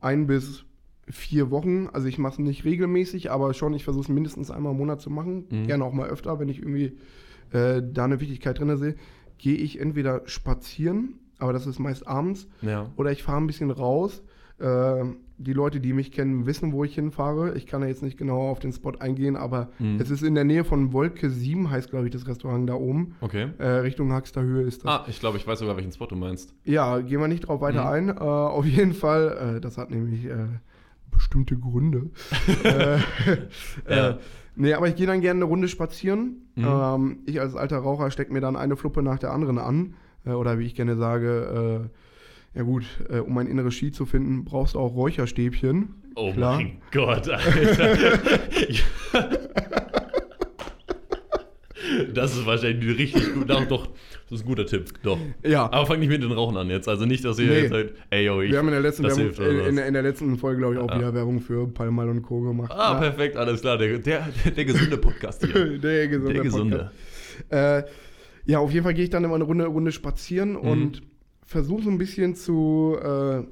ein 0.00 0.26
bis 0.26 0.64
vier 1.08 1.50
Wochen, 1.50 1.88
also 1.92 2.08
ich 2.08 2.18
mache 2.18 2.34
es 2.34 2.38
nicht 2.40 2.64
regelmäßig, 2.64 3.30
aber 3.30 3.54
schon, 3.54 3.74
ich 3.74 3.84
versuche 3.84 4.04
es 4.04 4.08
mindestens 4.08 4.50
einmal 4.50 4.72
im 4.72 4.78
Monat 4.78 5.00
zu 5.00 5.10
machen, 5.10 5.46
Mhm. 5.50 5.66
gerne 5.66 5.84
auch 5.84 5.92
mal 5.92 6.08
öfter, 6.08 6.38
wenn 6.40 6.48
ich 6.48 6.58
irgendwie 6.58 6.98
äh, 7.52 7.82
da 7.92 8.04
eine 8.04 8.20
Wichtigkeit 8.20 8.58
drin 8.58 8.76
sehe, 8.76 8.96
gehe 9.38 9.56
ich 9.56 9.80
entweder 9.80 10.22
spazieren, 10.26 11.14
aber 11.38 11.52
das 11.52 11.66
ist 11.66 11.78
meist 11.78 12.06
abends, 12.06 12.48
Ja. 12.62 12.90
oder 12.96 13.10
ich 13.12 13.22
fahre 13.22 13.38
ein 13.40 13.46
bisschen 13.46 13.70
raus. 13.70 14.22
Äh, 14.58 15.04
die 15.36 15.52
Leute, 15.52 15.80
die 15.80 15.92
mich 15.92 16.12
kennen, 16.12 16.46
wissen, 16.46 16.72
wo 16.72 16.84
ich 16.84 16.94
hinfahre. 16.94 17.56
Ich 17.56 17.66
kann 17.66 17.82
ja 17.82 17.88
jetzt 17.88 18.04
nicht 18.04 18.16
genau 18.16 18.50
auf 18.50 18.60
den 18.60 18.72
Spot 18.72 18.92
eingehen, 19.00 19.34
aber 19.34 19.70
Mhm. 19.80 19.98
es 20.00 20.08
ist 20.10 20.22
in 20.22 20.36
der 20.36 20.44
Nähe 20.44 20.62
von 20.62 20.92
Wolke 20.92 21.28
7, 21.28 21.70
heißt, 21.70 21.90
glaube 21.90 22.06
ich, 22.06 22.12
das 22.12 22.28
Restaurant 22.28 22.68
da 22.70 22.74
oben. 22.74 23.16
Okay. 23.20 23.48
Äh, 23.58 23.66
Richtung 23.78 24.12
Haxter 24.12 24.42
Höhe 24.42 24.62
ist 24.62 24.84
das. 24.84 24.90
Ah, 24.90 25.04
ich 25.08 25.18
glaube, 25.18 25.38
ich 25.38 25.46
weiß 25.46 25.58
sogar, 25.58 25.74
welchen 25.76 25.90
Spot 25.90 26.06
du 26.06 26.14
meinst. 26.14 26.54
Ja, 26.64 27.00
gehen 27.00 27.18
wir 27.20 27.26
nicht 27.26 27.48
drauf 27.48 27.60
weiter 27.60 27.82
Mhm. 27.82 28.10
ein. 28.10 28.16
Äh, 28.16 28.20
auf 28.20 28.64
jeden 28.64 28.92
Fall, 28.94 29.56
äh, 29.56 29.60
das 29.60 29.76
hat 29.76 29.90
nämlich 29.90 30.24
äh, 30.26 30.46
bestimmte 31.14 31.56
Gründe. 31.56 32.10
äh, 32.64 32.98
Ja. 33.88 34.10
äh, 34.10 34.16
nee, 34.56 34.72
aber 34.74 34.88
ich 34.88 34.96
gehe 34.96 35.06
dann 35.06 35.20
gerne 35.20 35.38
eine 35.38 35.44
Runde 35.46 35.68
spazieren. 35.68 36.42
Mhm. 36.54 36.64
Ähm, 36.66 37.18
ich 37.26 37.40
als 37.40 37.54
alter 37.56 37.78
Raucher 37.78 38.10
stecke 38.10 38.32
mir 38.32 38.40
dann 38.40 38.56
eine 38.56 38.76
Fluppe 38.76 39.02
nach 39.02 39.18
der 39.18 39.32
anderen 39.32 39.58
an. 39.58 39.94
Äh, 40.24 40.30
oder 40.30 40.58
wie 40.58 40.66
ich 40.66 40.74
gerne 40.74 40.96
sage, 40.96 41.88
äh, 42.54 42.58
ja 42.58 42.62
gut, 42.64 42.84
äh, 43.10 43.18
um 43.18 43.36
ein 43.38 43.46
inneres 43.46 43.74
Ski 43.74 43.90
zu 43.92 44.06
finden, 44.06 44.44
brauchst 44.44 44.74
du 44.74 44.78
auch 44.78 44.94
Räucherstäbchen. 44.94 45.94
Oh 46.16 46.32
Klar. 46.32 46.56
mein 46.56 46.78
Gott, 46.92 47.28
Alter. 47.28 47.88
Das 52.16 52.36
ist 52.36 52.46
wahrscheinlich 52.46 52.88
ein 52.88 52.96
richtig 52.96 53.34
gut. 53.34 53.50
Doch, 53.50 53.64
doch, 53.66 53.86
das 54.28 54.40
ist 54.40 54.44
ein 54.44 54.48
guter 54.48 54.66
Tipp. 54.66 54.84
Doch. 55.02 55.18
Ja, 55.44 55.64
Aber 55.70 55.86
fang 55.86 55.98
nicht 56.00 56.08
mit 56.08 56.22
den 56.22 56.32
Rauchen 56.32 56.56
an 56.56 56.70
jetzt. 56.70 56.88
Also 56.88 57.04
nicht, 57.06 57.24
dass 57.24 57.38
ihr 57.38 57.46
Nee. 57.46 57.58
jetzt 57.60 57.70
sagt, 57.70 57.90
ey, 58.10 58.24
yo, 58.26 58.40
ich. 58.40 58.50
wir 58.50 58.58
haben 58.58 58.68
in 58.68 58.72
der 58.72 58.80
letzten, 58.80 59.02
Werbung, 59.04 59.18
hilft, 59.20 59.38
in, 59.40 59.76
der- 59.76 59.86
in 59.86 59.94
der 59.94 60.02
letzten 60.02 60.36
Folge, 60.38 60.58
glaube 60.60 60.74
ich, 60.74 60.80
auch 60.80 60.90
Ja. 60.90 60.98
wieder 60.98 61.14
Werbung 61.14 61.40
für 61.40 61.66
Palmal 61.68 62.08
und 62.08 62.22
Co. 62.22 62.40
gemacht. 62.40 62.70
Ah, 62.72 62.94
Ja. 62.94 62.98
perfekt, 63.00 63.36
alles 63.36 63.60
klar. 63.60 63.76
Der, 63.78 63.98
der, 63.98 64.28
der 64.56 64.64
gesunde 64.64 64.96
Podcast 64.96 65.44
hier. 65.44 65.78
Der 65.78 66.08
gesunde. 66.08 66.32
Der 66.34 66.42
gesunde. 66.42 66.90
Äh, 67.50 67.82
ja, 68.46 68.58
auf 68.58 68.70
jeden 68.72 68.84
Fall 68.84 68.94
gehe 68.94 69.04
ich 69.04 69.10
dann 69.10 69.24
immer 69.24 69.34
eine 69.36 69.44
Runde, 69.44 69.66
Runde 69.66 69.90
spazieren 69.92 70.52
Mhm. 70.52 70.56
und 70.58 71.02
versuche 71.46 71.82
so 71.82 71.90
ein 71.90 71.98
bisschen 71.98 72.34
zu 72.34 72.96
äh, 73.02 73.42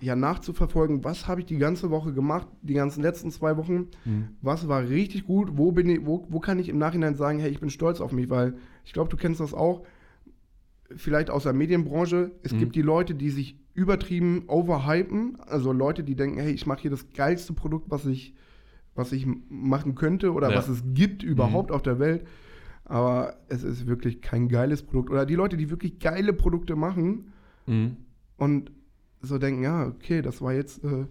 ja, 0.00 0.16
nachzuverfolgen, 0.16 1.04
was 1.04 1.28
habe 1.28 1.40
ich 1.40 1.46
die 1.46 1.56
ganze 1.58 1.90
Woche 1.90 2.12
gemacht, 2.12 2.48
die 2.62 2.74
ganzen 2.74 3.02
letzten 3.02 3.30
zwei 3.30 3.56
Wochen, 3.56 3.88
Mhm. 4.04 4.28
was 4.42 4.68
war 4.68 4.82
richtig 4.88 5.24
gut, 5.24 5.56
wo 5.56 5.72
bin 5.72 5.88
ich, 5.88 6.04
wo, 6.04 6.26
wo 6.28 6.40
kann 6.40 6.58
ich 6.58 6.68
im 6.68 6.78
Nachhinein 6.78 7.14
sagen, 7.14 7.38
hey, 7.38 7.50
ich 7.50 7.60
bin 7.60 7.70
stolz 7.70 8.00
auf 8.00 8.12
mich, 8.12 8.28
weil 8.28 8.56
ich 8.84 8.92
glaube, 8.92 9.08
du 9.08 9.16
kennst 9.16 9.40
das 9.40 9.54
auch, 9.54 9.84
vielleicht 10.96 11.30
aus 11.30 11.44
der 11.44 11.52
Medienbranche, 11.52 12.32
es 12.42 12.52
Mhm. 12.52 12.58
gibt 12.58 12.76
die 12.76 12.82
Leute, 12.82 13.14
die 13.14 13.30
sich 13.30 13.58
übertrieben 13.72 14.44
overhypen, 14.48 15.38
also 15.40 15.72
Leute, 15.72 16.04
die 16.04 16.14
denken, 16.14 16.38
hey, 16.38 16.52
ich 16.52 16.66
mache 16.66 16.82
hier 16.82 16.90
das 16.90 17.10
geilste 17.12 17.52
Produkt, 17.54 17.90
was 17.90 18.04
ich, 18.06 18.34
was 18.94 19.10
ich 19.12 19.26
machen 19.48 19.94
könnte 19.94 20.32
oder 20.32 20.50
Ja. 20.50 20.56
was 20.56 20.68
es 20.68 20.82
gibt 20.92 21.22
überhaupt 21.22 21.72
auf 21.72 21.82
der 21.82 21.98
Welt. 21.98 22.26
Aber 22.84 23.34
es 23.48 23.62
ist 23.64 23.86
wirklich 23.86 24.20
kein 24.20 24.48
geiles 24.48 24.82
Produkt. 24.82 25.10
Oder 25.10 25.24
die 25.26 25.34
Leute, 25.34 25.56
die 25.56 25.70
wirklich 25.70 25.98
geile 25.98 26.32
Produkte 26.34 26.76
machen 26.76 27.32
Mhm. 27.66 27.96
und 28.36 28.70
so 29.24 29.38
denken, 29.38 29.62
ja, 29.62 29.86
okay, 29.86 30.22
das 30.22 30.40
war 30.42 30.52
jetzt 30.52 30.82
äh, 30.84 31.06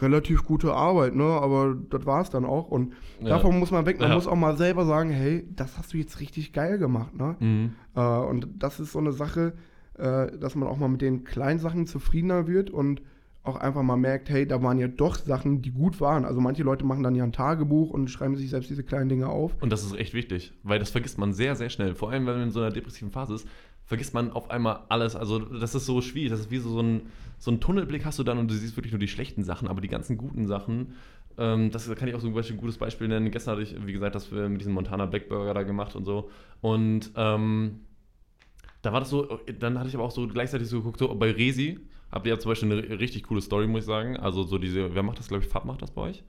relativ 0.00 0.44
gute 0.44 0.74
Arbeit, 0.74 1.14
ne? 1.14 1.24
Aber 1.24 1.74
das 1.90 2.04
war 2.04 2.20
es 2.20 2.30
dann 2.30 2.44
auch. 2.44 2.68
Und 2.68 2.92
Ja. 3.22 3.30
davon 3.30 3.58
muss 3.58 3.70
man 3.70 3.86
weg. 3.86 3.98
Man 3.98 4.10
Ja. 4.10 4.14
muss 4.14 4.26
auch 4.26 4.36
mal 4.36 4.56
selber 4.56 4.84
sagen, 4.84 5.10
hey, 5.10 5.46
das 5.56 5.78
hast 5.78 5.94
du 5.94 5.96
jetzt 5.98 6.20
richtig 6.20 6.52
geil 6.52 6.78
gemacht, 6.78 7.14
ne? 7.14 7.36
Mhm. 7.40 7.70
Äh, 7.94 8.00
und 8.00 8.48
das 8.58 8.78
ist 8.80 8.92
so 8.92 8.98
eine 8.98 9.12
Sache, 9.12 9.54
äh, 9.98 10.36
dass 10.38 10.54
man 10.54 10.68
auch 10.68 10.76
mal 10.76 10.88
mit 10.88 11.00
den 11.00 11.24
kleinen 11.24 11.58
Sachen 11.58 11.86
zufriedener 11.86 12.46
wird 12.46 12.68
und 12.70 13.00
auch 13.42 13.56
einfach 13.56 13.82
mal 13.84 13.96
merkt, 13.96 14.28
hey, 14.28 14.44
da 14.44 14.60
waren 14.60 14.76
ja 14.76 14.88
doch 14.88 15.14
Sachen, 15.16 15.62
die 15.62 15.70
gut 15.70 16.00
waren. 16.00 16.24
Also 16.24 16.40
manche 16.40 16.64
Leute 16.64 16.84
machen 16.84 17.04
dann 17.04 17.14
ja 17.14 17.22
ein 17.22 17.30
Tagebuch 17.30 17.90
und 17.90 18.08
schreiben 18.10 18.34
sich 18.34 18.50
selbst 18.50 18.68
diese 18.70 18.82
kleinen 18.82 19.08
Dinge 19.08 19.28
auf. 19.28 19.54
Und 19.60 19.70
das 19.70 19.84
ist 19.84 19.96
echt 19.96 20.14
wichtig, 20.14 20.52
weil 20.64 20.80
das 20.80 20.90
vergisst 20.90 21.16
man 21.16 21.32
sehr, 21.32 21.54
sehr 21.54 21.70
schnell. 21.70 21.94
Vor 21.94 22.10
allem, 22.10 22.26
wenn 22.26 22.34
man 22.34 22.42
in 22.42 22.50
so 22.50 22.58
einer 22.60 22.72
depressiven 22.72 23.12
Phase 23.12 23.34
ist, 23.34 23.46
vergisst 23.86 24.12
man 24.14 24.30
auf 24.32 24.50
einmal 24.50 24.80
alles. 24.88 25.16
Also, 25.16 25.38
das 25.38 25.74
ist 25.74 25.86
so 25.86 26.00
schwierig. 26.02 26.30
Das 26.30 26.40
ist 26.40 26.50
wie 26.50 26.58
so, 26.58 26.68
so, 26.70 26.80
ein, 26.80 27.02
so 27.38 27.50
ein 27.50 27.60
Tunnelblick 27.60 28.04
hast 28.04 28.18
du 28.18 28.22
dann 28.24 28.36
und 28.38 28.50
du 28.50 28.54
siehst 28.54 28.76
wirklich 28.76 28.92
nur 28.92 28.98
die 29.00 29.08
schlechten 29.08 29.44
Sachen, 29.44 29.68
aber 29.68 29.80
die 29.80 29.88
ganzen 29.88 30.16
guten 30.18 30.46
Sachen. 30.46 30.94
Ähm, 31.38 31.70
das 31.70 31.88
kann 31.94 32.08
ich 32.08 32.14
auch 32.14 32.20
so 32.20 32.28
ein 32.28 32.56
gutes 32.56 32.78
Beispiel 32.78 33.08
nennen. 33.08 33.30
Gestern 33.30 33.52
hatte 33.52 33.62
ich, 33.62 33.74
wie 33.86 33.92
gesagt, 33.92 34.14
das 34.14 34.32
wir 34.32 34.48
mit 34.48 34.60
diesem 34.60 34.72
Montana 34.74 35.06
Black 35.06 35.28
Burger 35.28 35.54
da 35.54 35.62
gemacht 35.62 35.94
und 35.96 36.04
so. 36.04 36.30
Und 36.60 37.10
ähm, 37.16 37.80
da 38.82 38.92
war 38.92 39.00
das 39.00 39.10
so, 39.10 39.40
dann 39.58 39.78
hatte 39.78 39.88
ich 39.88 39.94
aber 39.94 40.04
auch 40.04 40.10
so 40.10 40.26
gleichzeitig 40.28 40.68
so 40.68 40.78
geguckt, 40.78 40.98
so 40.98 41.14
bei 41.14 41.30
Resi 41.30 41.78
habt 42.10 42.26
ihr 42.26 42.32
ja 42.34 42.38
zum 42.38 42.50
Beispiel 42.50 42.72
eine 42.72 43.00
richtig 43.00 43.24
coole 43.24 43.40
Story, 43.40 43.66
muss 43.66 43.80
ich 43.80 43.86
sagen. 43.86 44.16
Also 44.16 44.44
so 44.44 44.58
diese, 44.58 44.94
wer 44.94 45.02
macht 45.02 45.18
das, 45.18 45.28
glaube 45.28 45.42
ich, 45.44 45.50
Fab 45.50 45.64
macht 45.64 45.82
das 45.82 45.90
bei 45.90 46.02
euch? 46.02 46.24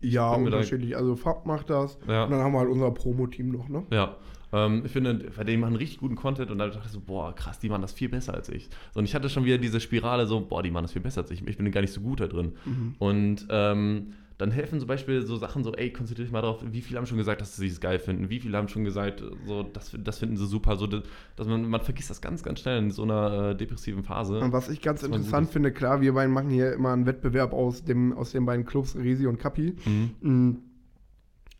Ja, 0.00 0.36
mir 0.38 0.50
da- 0.50 0.56
unterschiedlich. 0.58 0.96
Also 0.96 1.16
Fab 1.16 1.44
macht 1.46 1.70
das. 1.70 1.98
Ja. 2.06 2.24
Und 2.24 2.30
dann 2.30 2.40
haben 2.40 2.52
wir 2.52 2.60
halt 2.60 2.70
unser 2.70 2.90
Promo-Team 2.92 3.50
noch, 3.50 3.68
ne? 3.68 3.84
Ja, 3.90 4.16
ähm, 4.52 4.82
ich 4.84 4.92
finde, 4.92 5.30
weil 5.36 5.44
die 5.44 5.56
machen 5.56 5.76
richtig 5.76 5.98
guten 5.98 6.16
Content 6.16 6.50
und 6.50 6.58
da 6.58 6.68
dachte 6.68 6.82
ich 6.84 6.92
so, 6.92 7.00
boah, 7.00 7.34
krass, 7.34 7.58
die 7.58 7.68
machen 7.68 7.82
das 7.82 7.92
viel 7.92 8.08
besser 8.08 8.34
als 8.34 8.48
ich. 8.48 8.68
So, 8.92 9.00
und 9.00 9.04
ich 9.04 9.14
hatte 9.14 9.28
schon 9.28 9.44
wieder 9.44 9.58
diese 9.58 9.80
Spirale 9.80 10.26
so, 10.26 10.40
boah, 10.40 10.62
die 10.62 10.70
machen 10.70 10.84
das 10.84 10.92
viel 10.92 11.02
besser 11.02 11.22
als 11.22 11.30
ich. 11.30 11.46
Ich 11.46 11.58
bin 11.58 11.70
gar 11.70 11.80
nicht 11.80 11.92
so 11.92 12.00
gut 12.00 12.20
da 12.20 12.26
drin. 12.26 12.52
Mhm. 12.64 12.94
Und 12.98 13.46
ähm, 13.50 14.12
dann 14.38 14.52
helfen 14.52 14.78
zum 14.78 14.86
Beispiel 14.86 15.26
so 15.26 15.36
Sachen 15.36 15.64
so, 15.64 15.74
ey, 15.74 15.92
konzentriere 15.92 16.26
dich 16.26 16.32
mal 16.32 16.42
drauf, 16.42 16.64
wie 16.64 16.80
viele 16.80 16.98
haben 16.98 17.06
schon 17.06 17.18
gesagt, 17.18 17.40
dass 17.40 17.56
sie 17.56 17.66
es 17.66 17.80
geil 17.80 17.98
finden, 17.98 18.30
wie 18.30 18.38
viele 18.38 18.56
haben 18.56 18.68
schon 18.68 18.84
gesagt, 18.84 19.22
so, 19.46 19.64
das, 19.64 19.96
das 19.98 20.18
finden 20.18 20.36
sie 20.36 20.46
super, 20.46 20.76
so, 20.76 20.86
dass 20.86 21.48
man, 21.48 21.68
man 21.68 21.80
vergisst 21.80 22.08
das 22.08 22.20
ganz, 22.20 22.44
ganz 22.44 22.60
schnell 22.60 22.78
in 22.78 22.90
so 22.92 23.02
einer 23.02 23.50
äh, 23.50 23.56
depressiven 23.56 24.04
Phase. 24.04 24.38
Und 24.38 24.52
was 24.52 24.68
ich 24.68 24.80
ganz 24.80 25.02
interessant 25.02 25.50
finde, 25.50 25.72
klar, 25.72 26.00
wir 26.00 26.14
beiden 26.14 26.32
machen 26.32 26.50
hier 26.50 26.72
immer 26.72 26.92
einen 26.92 27.04
Wettbewerb 27.04 27.52
aus, 27.52 27.82
dem, 27.82 28.12
aus 28.12 28.30
den 28.30 28.46
beiden 28.46 28.64
Clubs, 28.64 28.94
Resi 28.94 29.26
und 29.26 29.38
Kapi. 29.38 29.74
Mhm. 29.84 30.10
Mm. 30.20 30.56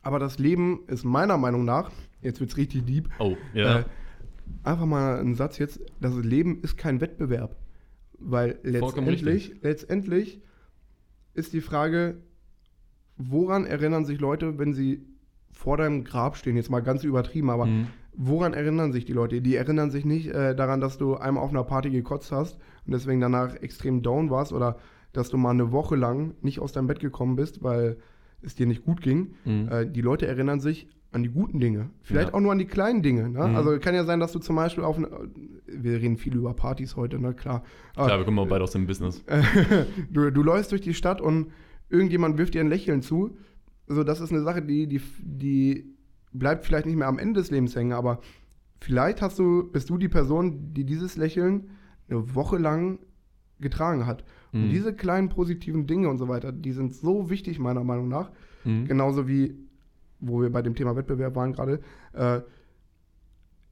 Aber 0.03 0.20
das 0.20 0.39
Leben 0.39 0.84
ist 0.86 1.05
meiner 1.05 1.36
Meinung 1.36 1.64
nach, 1.64 1.91
jetzt 2.23 2.41
wird 2.41 2.51
es 2.51 2.57
richtig 2.57 2.85
deep, 2.87 3.09
Oh, 3.19 3.37
ja. 3.55 3.81
äh, 3.81 3.85
einfach 4.62 4.87
mal 4.87 5.19
ein 5.21 5.35
Satz 5.35 5.59
jetzt, 5.59 5.81
das 6.01 6.14
Leben 6.16 6.61
ist 6.62 6.77
kein 6.77 7.01
Wettbewerb. 7.01 7.57
Weil 8.19 8.59
letztendlich, 8.62 9.55
letztendlich 9.62 10.41
ist 11.35 11.53
die 11.53 11.61
Frage, 11.61 12.16
woran 13.16 13.64
erinnern 13.66 14.05
sich 14.05 14.21
Leute, 14.21 14.59
wenn 14.59 14.73
sie 14.73 15.05
vor 15.53 15.77
deinem 15.77 16.05
Grab 16.05 16.37
stehen, 16.37 16.57
jetzt 16.57 16.71
mal 16.71 16.81
ganz 16.81 17.05
übertrieben, 17.05 17.51
aber 17.51 17.66
Mhm. 17.66 17.87
woran 18.16 18.55
erinnern 18.55 18.93
sich 18.93 19.05
die 19.05 19.12
Leute? 19.12 19.41
Die 19.41 19.57
erinnern 19.57 19.91
sich 19.91 20.05
nicht 20.05 20.29
äh, 20.29 20.55
daran, 20.55 20.81
dass 20.81 20.99
du 20.99 21.16
einmal 21.16 21.43
auf 21.43 21.51
einer 21.51 21.64
Party 21.64 21.91
gekotzt 21.91 22.33
hast 22.33 22.57
und 22.87 22.93
deswegen 22.93 23.21
danach 23.21 23.55
extrem 23.57 24.03
down 24.03 24.31
warst 24.31 24.53
oder 24.53 24.79
dass 25.12 25.31
du 25.31 25.37
mal 25.37 25.51
eine 25.51 25.73
Woche 25.73 25.97
lang 25.97 26.35
nicht 26.43 26.61
aus 26.61 26.73
deinem 26.73 26.87
Bett 26.87 27.01
gekommen 27.01 27.35
bist, 27.37 27.62
weil 27.62 27.99
es 28.43 28.55
dir 28.55 28.66
nicht 28.66 28.84
gut 28.84 29.01
ging. 29.01 29.34
Mhm. 29.45 29.68
Äh, 29.70 29.86
die 29.86 30.01
Leute 30.01 30.26
erinnern 30.26 30.61
sich 30.61 30.89
an 31.11 31.22
die 31.22 31.30
guten 31.30 31.59
Dinge. 31.59 31.91
Vielleicht 32.03 32.28
Ja. 32.28 32.34
auch 32.34 32.41
nur 32.41 32.53
an 32.53 32.59
die 32.59 32.66
kleinen 32.66 33.03
Dinge. 33.03 33.30
Ne? 33.30 33.49
Mhm. 33.49 33.57
Also 33.57 33.78
kann 33.78 33.95
ja 33.95 34.05
sein, 34.05 34.20
dass 34.20 34.32
du 34.32 34.39
zum 34.39 34.57
Beispiel 34.57 34.84
auf 34.84 34.99
wir 34.99 35.93
reden 36.01 36.16
viel 36.18 36.34
über 36.36 36.55
Partys 36.55 36.97
heute, 36.97 37.18
ne? 37.18 37.34
Klar. 37.34 37.62
Aber 37.95 38.07
Klar, 38.07 38.18
wir 38.18 38.24
kommen 38.24 38.39
auch 38.39 38.49
beide 38.49 38.64
aus 38.64 38.72
dem 38.72 38.86
Business. 38.86 39.24
du, 40.11 40.30
du 40.30 40.43
läufst 40.43 40.70
durch 40.72 40.80
die 40.82 40.95
Stadt 40.95 41.20
und 41.20 41.51
irgendjemand 41.89 42.36
wirft 42.39 42.55
dir 42.55 42.61
ein 42.61 42.68
Lächeln 42.68 43.01
zu. 43.03 43.36
Also 43.89 44.05
das 44.05 44.20
ist 44.20 44.32
eine 44.32 44.43
Sache, 44.43 44.61
die, 44.62 44.86
die, 44.86 45.01
die 45.20 45.95
bleibt 46.32 46.66
vielleicht 46.66 46.86
nicht 46.86 46.97
mehr 46.97 47.09
am 47.09 47.18
Ende 47.18 47.41
des 47.41 47.51
Lebens 47.51 47.74
hängen, 47.74 47.93
aber 47.93 48.20
vielleicht 48.80 49.22
hast 49.22 49.39
du, 49.39 49.70
bist 49.72 49.89
du 49.89 49.97
die 49.97 50.09
Person, 50.09 50.74
die 50.74 50.84
dieses 50.84 51.16
Lächeln 51.16 51.70
eine 52.11 52.34
Woche 52.34 52.59
lang 52.59 52.99
getragen 53.61 54.07
hat. 54.07 54.24
Und 54.53 54.66
Mhm. 54.66 54.70
diese 54.70 54.94
kleinen 54.94 55.28
positiven 55.28 55.86
Dinge 55.86 56.09
und 56.09 56.18
so 56.18 56.28
weiter, 56.28 56.53
die 56.53 56.72
sind 56.72 56.94
so 56.94 57.30
wichtig, 57.30 57.59
meiner 57.59 57.84
Meinung 57.84 58.09
nach. 58.09 58.30
Mhm. 58.64 58.86
Genauso 58.86 59.28
wie, 59.28 59.55
wo 60.20 60.40
wir 60.42 60.51
bei 60.51 60.62
dem 60.62 60.74
Thema 60.74 60.96
Wettbewerb 60.96 61.36
waren 61.36 61.53
gerade, 61.53 61.80
äh, 62.14 62.40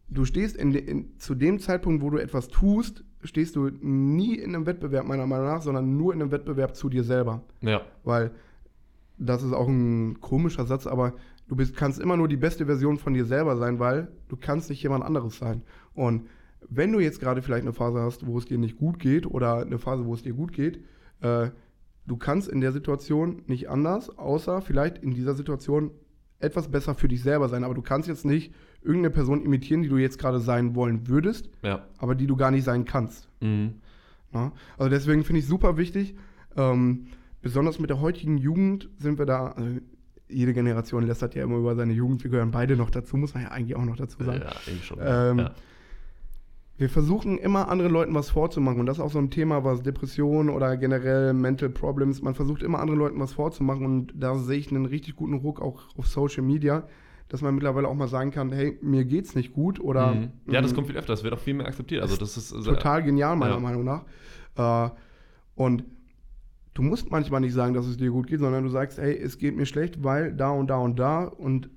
du 0.08 0.24
stehst 0.24 0.56
in, 0.56 0.74
in, 0.74 1.18
zu 1.18 1.34
dem 1.34 1.58
Zeitpunkt, 1.58 2.02
wo 2.02 2.10
du 2.10 2.18
etwas 2.18 2.48
tust, 2.48 3.04
stehst 3.22 3.56
du 3.56 3.70
nie 3.80 4.36
in 4.36 4.54
einem 4.54 4.66
Wettbewerb, 4.66 5.06
meiner 5.06 5.26
Meinung 5.26 5.46
nach, 5.46 5.62
sondern 5.62 5.96
nur 5.96 6.12
in 6.14 6.22
einem 6.22 6.30
Wettbewerb 6.30 6.76
zu 6.76 6.88
dir 6.88 7.02
selber. 7.02 7.42
Ja. 7.60 7.80
Weil 8.04 8.30
das 9.18 9.42
ist 9.42 9.52
auch 9.52 9.66
ein 9.68 10.20
komischer 10.20 10.66
Satz, 10.66 10.86
aber 10.86 11.14
du 11.48 11.56
bist, 11.56 11.74
kannst 11.74 11.98
immer 11.98 12.16
nur 12.16 12.28
die 12.28 12.36
beste 12.36 12.66
Version 12.66 12.98
von 12.98 13.14
dir 13.14 13.24
selber 13.24 13.56
sein, 13.56 13.78
weil 13.78 14.08
du 14.28 14.36
kannst 14.36 14.70
nicht 14.70 14.82
jemand 14.82 15.04
anderes 15.04 15.38
sein. 15.38 15.62
Und 15.94 16.26
wenn 16.68 16.92
du 16.92 17.00
jetzt 17.00 17.20
gerade 17.20 17.42
vielleicht 17.42 17.62
eine 17.62 17.72
Phase 17.72 18.00
hast, 18.00 18.26
wo 18.26 18.38
es 18.38 18.44
dir 18.46 18.58
nicht 18.58 18.76
gut 18.76 18.98
geht 18.98 19.26
oder 19.26 19.58
eine 19.62 19.78
Phase, 19.78 20.04
wo 20.04 20.14
es 20.14 20.22
dir 20.22 20.32
gut 20.32 20.52
geht, 20.52 20.80
äh, 21.20 21.50
du 22.06 22.16
kannst 22.16 22.48
in 22.48 22.60
der 22.60 22.72
Situation 22.72 23.42
nicht 23.46 23.68
anders, 23.68 24.16
außer 24.18 24.60
vielleicht 24.62 24.98
in 24.98 25.12
dieser 25.12 25.34
Situation 25.34 25.90
etwas 26.38 26.68
besser 26.70 26.94
für 26.94 27.08
dich 27.08 27.22
selber 27.22 27.48
sein. 27.48 27.64
Aber 27.64 27.74
du 27.74 27.82
kannst 27.82 28.08
jetzt 28.08 28.24
nicht 28.24 28.52
irgendeine 28.82 29.10
Person 29.10 29.42
imitieren, 29.44 29.82
die 29.82 29.88
du 29.88 29.96
jetzt 29.96 30.18
gerade 30.18 30.38
sein 30.40 30.74
wollen 30.74 31.08
würdest, 31.08 31.50
Ja. 31.62 31.86
aber 31.98 32.14
die 32.14 32.26
du 32.26 32.36
gar 32.36 32.50
nicht 32.50 32.64
sein 32.64 32.84
kannst. 32.84 33.28
Mhm. 33.40 33.74
Ja? 34.32 34.52
Also 34.76 34.90
deswegen 34.90 35.24
finde 35.24 35.40
ich 35.40 35.46
super 35.46 35.76
wichtig, 35.76 36.14
ähm, 36.56 37.06
besonders 37.42 37.78
mit 37.78 37.90
der 37.90 38.00
heutigen 38.00 38.38
Jugend 38.38 38.88
sind 38.98 39.18
wir 39.18 39.26
da, 39.26 39.48
also 39.52 39.68
jede 40.28 40.52
Generation 40.52 41.06
lästert 41.06 41.34
ja 41.36 41.44
immer 41.44 41.56
über 41.56 41.74
seine 41.76 41.92
Jugend, 41.92 42.22
wir 42.24 42.30
gehören 42.30 42.50
beide 42.50 42.76
noch 42.76 42.90
dazu, 42.90 43.16
muss 43.16 43.34
man 43.34 43.44
ja 43.44 43.50
eigentlich 43.50 43.76
auch 43.76 43.84
noch 43.84 43.96
dazu 43.96 44.22
sagen. 44.22 44.40
Ja, 44.42 44.48
eigentlich 44.66 44.84
schon. 44.84 44.98
Ähm, 45.00 45.38
ja. 45.38 45.54
Wir 46.78 46.90
versuchen 46.90 47.38
immer 47.38 47.68
anderen 47.68 47.90
Leuten 47.92 48.14
was 48.14 48.28
vorzumachen 48.28 48.80
und 48.80 48.86
das 48.86 48.98
ist 48.98 49.02
auch 49.02 49.10
so 49.10 49.18
ein 49.18 49.30
Thema, 49.30 49.64
was 49.64 49.82
Depressionen 49.82 50.50
oder 50.54 50.76
generell 50.76 51.32
Mental 51.32 51.70
Problems, 51.70 52.20
man 52.20 52.34
versucht 52.34 52.62
immer 52.62 52.80
anderen 52.80 52.98
Leuten 53.00 53.18
was 53.18 53.32
vorzumachen 53.32 53.86
und 53.86 54.12
da 54.14 54.34
sehe 54.36 54.58
ich 54.58 54.70
einen 54.70 54.84
richtig 54.84 55.16
guten 55.16 55.34
Ruck 55.34 55.62
auch 55.62 55.84
auf 55.96 56.06
Social 56.06 56.42
Media, 56.42 56.86
dass 57.28 57.40
man 57.40 57.54
mittlerweile 57.54 57.88
auch 57.88 57.94
mal 57.94 58.08
sagen 58.08 58.30
kann, 58.30 58.52
hey, 58.52 58.78
mir 58.82 59.04
geht's 59.06 59.34
nicht 59.34 59.52
gut 59.54 59.80
oder 59.80 60.14
Mhm. 60.14 60.30
Ja, 60.48 60.60
das 60.60 60.72
mm, 60.72 60.74
kommt 60.74 60.86
viel 60.88 60.96
öfter, 60.98 61.14
das 61.14 61.24
wird 61.24 61.32
auch 61.32 61.38
viel 61.38 61.54
mehr 61.54 61.66
akzeptiert. 61.66 62.02
Also 62.02 62.16
das 62.16 62.36
ist 62.36 62.50
total 62.50 63.02
genial, 63.02 63.36
meiner 63.36 63.54
Ja. 63.54 63.60
Meinung 63.60 63.84
nach. 63.84 64.04
Äh, 64.56 64.90
und 65.54 65.84
du 66.74 66.82
musst 66.82 67.10
manchmal 67.10 67.40
nicht 67.40 67.54
sagen, 67.54 67.72
dass 67.72 67.86
es 67.86 67.96
dir 67.96 68.10
gut 68.10 68.26
geht, 68.26 68.40
sondern 68.40 68.64
du 68.64 68.70
sagst, 68.70 68.98
hey, 68.98 69.16
es 69.16 69.38
geht 69.38 69.56
mir 69.56 69.64
schlecht, 69.66 70.04
weil 70.04 70.34
da 70.34 70.50
und 70.50 70.68
da 70.68 70.76
und 70.76 70.98
da. 70.98 71.24
Und 71.24 71.70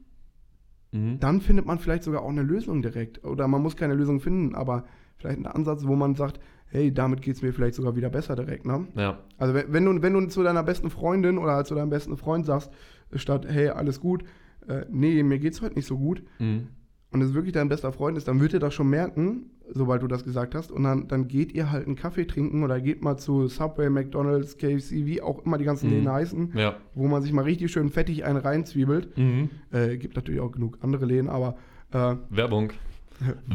Mhm. 0.91 1.19
dann 1.19 1.41
findet 1.41 1.65
man 1.65 1.77
vielleicht 1.79 2.03
sogar 2.03 2.23
auch 2.23 2.29
eine 2.29 2.41
Lösung 2.43 2.81
direkt. 2.81 3.23
Oder 3.23 3.47
man 3.47 3.61
muss 3.61 3.75
keine 3.75 3.93
Lösung 3.93 4.19
finden, 4.19 4.55
aber 4.55 4.85
vielleicht 5.17 5.37
einen 5.37 5.45
Ansatz, 5.47 5.85
wo 5.85 5.95
man 5.95 6.15
sagt, 6.15 6.39
hey, 6.71 6.93
damit 6.93 7.21
geht 7.21 7.35
es 7.35 7.41
mir 7.41 7.53
vielleicht 7.53 7.75
sogar 7.75 7.95
wieder 7.95 8.09
besser 8.09 8.35
direkt. 8.35 8.65
Ne? 8.65 8.87
Ja. 8.95 9.19
Also 9.37 9.53
wenn, 9.53 9.71
wenn, 9.73 9.85
du, 9.85 10.01
wenn 10.01 10.13
du 10.13 10.27
zu 10.27 10.43
deiner 10.43 10.63
besten 10.63 10.89
Freundin 10.89 11.37
oder 11.37 11.63
zu 11.65 11.75
deinem 11.75 11.89
besten 11.89 12.15
Freund 12.17 12.45
sagst, 12.45 12.71
statt, 13.15 13.45
hey, 13.49 13.69
alles 13.69 13.99
gut, 13.99 14.23
äh, 14.67 14.85
nee, 14.89 15.21
mir 15.23 15.39
geht's 15.39 15.61
heute 15.61 15.75
nicht 15.75 15.87
so 15.87 15.97
gut, 15.97 16.23
Mhm. 16.39 16.67
und 17.11 17.21
es 17.21 17.33
wirklich 17.33 17.53
dein 17.53 17.69
bester 17.69 17.91
Freund 17.91 18.17
ist, 18.17 18.27
dann 18.27 18.39
wird 18.39 18.53
er 18.53 18.59
das 18.59 18.73
schon 18.73 18.89
merken, 18.89 19.49
sobald 19.73 20.01
du 20.01 20.07
das 20.07 20.23
gesagt 20.23 20.55
hast. 20.55 20.71
Und 20.71 20.83
dann, 20.83 21.07
dann 21.07 21.27
geht 21.27 21.51
ihr 21.53 21.71
halt 21.71 21.85
einen 21.85 21.95
Kaffee 21.95 22.25
trinken 22.25 22.63
oder 22.63 22.79
geht 22.81 23.03
mal 23.03 23.17
zu 23.17 23.47
Subway, 23.47 23.89
McDonalds, 23.89 24.57
KFC, 24.57 25.05
wie 25.05 25.21
auch 25.21 25.45
immer 25.45 25.57
die 25.57 25.65
ganzen 25.65 25.87
Mhm. 25.89 25.95
Läden 25.95 26.11
heißen, 26.11 26.51
Ja. 26.55 26.75
wo 26.95 27.07
man 27.07 27.21
sich 27.21 27.31
mal 27.33 27.43
richtig 27.43 27.71
schön 27.71 27.89
fettig 27.89 28.25
einen 28.25 28.37
reinzwiebelt. 28.37 29.17
Mhm. 29.17 29.49
Äh, 29.71 29.97
gibt 29.97 30.15
natürlich 30.15 30.41
auch 30.41 30.51
genug 30.51 30.77
andere 30.81 31.05
Läden, 31.05 31.29
aber 31.29 31.55
äh, 31.91 32.15
Werbung. 32.29 32.71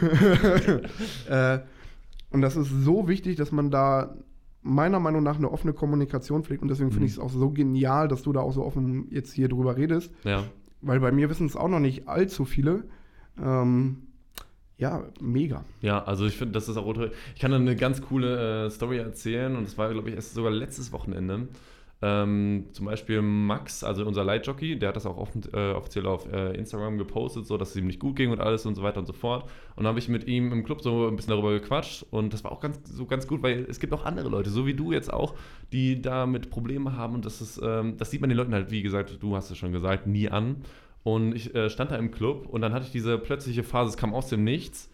äh, 1.28 1.58
und 2.30 2.40
das 2.40 2.56
ist 2.56 2.68
so 2.70 3.08
wichtig, 3.08 3.36
dass 3.36 3.52
man 3.52 3.70
da 3.70 4.14
meiner 4.62 5.00
Meinung 5.00 5.22
nach 5.22 5.36
eine 5.38 5.50
offene 5.50 5.72
Kommunikation 5.72 6.44
pflegt. 6.44 6.62
Und 6.62 6.68
deswegen 6.68 6.90
finde 6.90 7.02
Mhm. 7.04 7.06
ich 7.06 7.12
es 7.12 7.18
auch 7.18 7.30
so 7.30 7.50
genial, 7.50 8.08
dass 8.08 8.22
du 8.22 8.32
da 8.32 8.40
auch 8.40 8.52
so 8.52 8.64
offen 8.64 9.06
jetzt 9.10 9.32
hier 9.32 9.48
drüber 9.48 9.76
redest. 9.76 10.12
Ja. 10.24 10.44
Weil 10.80 11.00
bei 11.00 11.12
mir 11.12 11.28
wissen 11.30 11.46
es 11.46 11.56
auch 11.56 11.68
noch 11.68 11.80
nicht 11.80 12.08
allzu 12.08 12.44
viele. 12.44 12.84
Ähm, 13.42 13.98
ja, 14.82 15.04
mega. 15.20 15.64
Ja, 15.80 16.02
also 16.02 16.26
ich 16.26 16.36
finde, 16.36 16.54
das 16.54 16.68
ist 16.68 16.76
auch. 16.76 16.92
Ich 17.36 17.40
kann 17.40 17.52
da 17.52 17.56
eine 17.56 17.76
ganz 17.76 18.02
coole 18.02 18.66
äh, 18.66 18.70
Story 18.70 18.98
erzählen 18.98 19.54
und 19.54 19.62
das 19.62 19.78
war, 19.78 19.92
glaube 19.92 20.08
ich, 20.08 20.16
erst 20.16 20.34
sogar 20.34 20.50
letztes 20.50 20.90
Wochenende. 20.90 21.46
Ähm, 22.04 22.64
zum 22.72 22.86
Beispiel 22.86 23.22
Max, 23.22 23.84
also 23.84 24.04
unser 24.04 24.24
Leitjockey, 24.24 24.76
der 24.76 24.88
hat 24.88 24.96
das 24.96 25.06
auch 25.06 25.18
offen, 25.18 25.42
äh, 25.52 25.70
offiziell 25.70 26.06
auf 26.06 26.26
äh, 26.32 26.56
Instagram 26.56 26.98
gepostet, 26.98 27.46
so 27.46 27.56
dass 27.56 27.70
es 27.70 27.76
ihm 27.76 27.86
nicht 27.86 28.00
gut 28.00 28.16
ging 28.16 28.32
und 28.32 28.40
alles 28.40 28.66
und 28.66 28.74
so 28.74 28.82
weiter 28.82 28.98
und 28.98 29.06
so 29.06 29.12
fort. 29.12 29.44
Und 29.76 29.84
dann 29.84 29.86
habe 29.86 30.00
ich 30.00 30.08
mit 30.08 30.26
ihm 30.26 30.50
im 30.50 30.64
Club 30.64 30.82
so 30.82 31.06
ein 31.06 31.14
bisschen 31.14 31.30
darüber 31.30 31.52
gequatscht 31.52 32.04
und 32.10 32.32
das 32.32 32.42
war 32.42 32.50
auch 32.50 32.58
ganz, 32.58 32.80
so 32.84 33.06
ganz 33.06 33.28
gut, 33.28 33.40
weil 33.44 33.66
es 33.70 33.78
gibt 33.78 33.92
auch 33.92 34.04
andere 34.04 34.28
Leute, 34.28 34.50
so 34.50 34.66
wie 34.66 34.74
du 34.74 34.90
jetzt 34.90 35.12
auch, 35.12 35.36
die 35.72 36.02
damit 36.02 36.50
Probleme 36.50 36.96
haben 36.96 37.14
und 37.14 37.24
das 37.24 37.40
ist, 37.40 37.60
ähm, 37.62 37.98
das 37.98 38.10
sieht 38.10 38.20
man 38.20 38.30
den 38.30 38.36
Leuten 38.36 38.52
halt, 38.52 38.72
wie 38.72 38.82
gesagt, 38.82 39.22
du 39.22 39.36
hast 39.36 39.52
es 39.52 39.58
schon 39.58 39.70
gesagt, 39.70 40.08
nie 40.08 40.28
an. 40.28 40.56
Und 41.04 41.34
ich 41.34 41.54
äh, 41.54 41.68
stand 41.68 41.90
da 41.90 41.96
im 41.96 42.10
Club 42.10 42.46
und 42.48 42.60
dann 42.60 42.72
hatte 42.72 42.86
ich 42.86 42.92
diese 42.92 43.18
plötzliche 43.18 43.64
Phase, 43.64 43.90
es 43.90 43.96
kam 43.96 44.14
aus 44.14 44.28
dem 44.28 44.44
Nichts. 44.44 44.90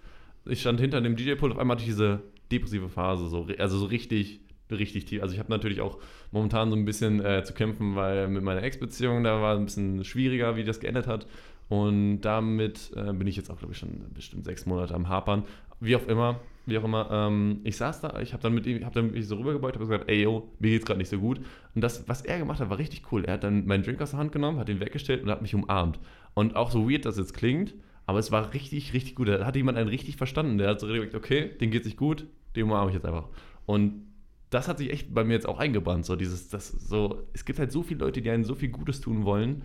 Ich 0.47 0.61
stand 0.61 0.81
hinter 0.81 1.01
dem 1.01 1.17
DJ-Pult, 1.17 1.53
auf 1.53 1.59
einmal 1.59 1.77
hatte 1.77 1.85
ich 1.85 1.91
diese 1.91 2.21
depressive 2.51 2.89
Phase, 2.89 3.29
so, 3.29 3.47
also 3.59 3.79
so 3.79 3.87
richtig, 3.87 4.41
richtig 4.71 5.05
tief. 5.05 5.23
Also 5.23 5.35
ich 5.35 5.39
habe 5.39 5.51
natürlich 5.51 5.81
auch 5.83 5.99
momentan 6.31 6.71
so 6.71 6.77
ein 6.77 6.87
bisschen 6.87 7.23
äh, 7.23 7.45
zu 7.45 7.53
kämpfen, 7.53 7.97
weil 7.97 8.29
mit 8.29 8.43
meiner 8.43 8.63
Ex-Beziehung, 8.63 9.23
da 9.23 9.43
war 9.43 9.57
ein 9.57 9.67
bisschen 9.67 10.05
schwieriger, 10.05 10.57
wie 10.57 10.65
das 10.65 10.81
geendet 10.81 11.07
hat. 11.07 11.27
Und 11.69 12.23
damit 12.23 12.91
äh, 12.97 13.13
bin 13.13 13.27
ich 13.27 13.37
jetzt 13.37 13.51
auch, 13.51 13.59
glaube 13.59 13.75
ich, 13.75 13.79
schon 13.79 14.07
bestimmt 14.15 14.47
sechs 14.47 14.65
Monate 14.65 14.95
am 14.95 15.09
Hapern. 15.09 15.45
Wie 15.81 15.97
auch 15.97 16.07
immer, 16.07 16.41
wie 16.69 16.79
auch 16.79 16.85
immer. 16.85 17.09
Ähm, 17.11 17.61
ich 17.65 17.77
saß 17.77 18.01
da, 18.01 18.21
ich 18.21 18.33
habe 18.33 18.43
dann 18.43 18.55
mit 18.55 18.67
ihm, 18.67 18.85
habe 18.85 18.95
dann 18.95 19.13
mich 19.13 19.27
so 19.27 19.37
rübergebeugt, 19.37 19.77
habe 19.77 19.87
gesagt, 19.87 20.09
ey, 20.09 20.23
yo, 20.23 20.53
mir 20.59 20.71
geht's 20.71 20.87
gerade 20.87 20.99
nicht 20.99 21.09
so 21.09 21.19
gut. 21.19 21.41
Und 21.75 21.83
das, 21.83 22.09
was 22.09 22.23
er 22.23 22.39
gemacht 22.39 22.61
hat, 22.61 22.71
war 22.71 22.79
richtig 22.79 23.11
cool. 23.13 23.25
Er 23.25 23.35
hat 23.35 23.45
dann 23.45 23.67
meinen 23.67 23.83
Drink 23.83 24.01
aus 24.01 24.11
der 24.11 24.19
Hand 24.19 24.33
genommen, 24.33 24.59
hat 24.59 24.69
ihn 24.69 24.81
weggestellt 24.81 25.23
und 25.23 25.31
hat 25.31 25.43
mich 25.43 25.55
umarmt. 25.55 25.99
Und 26.35 26.57
auch 26.57 26.71
so 26.71 26.91
weird 26.91 27.05
das 27.05 27.19
jetzt 27.19 27.35
klingt, 27.35 27.75
aber 28.07 28.19
es 28.19 28.31
war 28.33 28.55
richtig, 28.55 28.93
richtig 28.93 29.15
gut. 29.15 29.29
Da 29.29 29.45
hat 29.45 29.57
jemand 29.57 29.79
einen 29.79 29.89
richtig 29.89 30.17
verstanden. 30.17 30.59
Der 30.59 30.69
hat 30.69 30.81
so 30.81 30.87
gesagt, 30.87 31.15
okay, 31.15 31.51
den 31.61 31.71
geht's 31.71 31.87
nicht 31.87 31.99
gut, 31.99 32.27
den 32.57 32.65
umarme 32.65 32.91
ich 32.91 32.95
jetzt 32.95 33.07
einfach. 33.07 33.29
Und 33.67 34.07
das 34.51 34.69
hat 34.69 34.79
sich 34.79 34.91
echt 34.91 35.13
bei 35.13 35.25
mir 35.25 35.35
jetzt 35.35 35.49
auch 35.49 35.59
eingebrannt. 35.59 36.07
So 36.07 36.17
dieses, 36.17 36.49
das 36.49 36.69
so, 36.69 37.23
es 37.33 37.45
gibt 37.45 37.59
halt 37.59 37.71
so 37.71 37.83
viele 37.83 38.01
Leute, 38.01 38.23
die 38.23 38.31
einen 38.31 38.45
so 38.45 38.55
viel 38.55 38.71
Gutes 38.71 39.01
tun 39.01 39.25
wollen. 39.25 39.63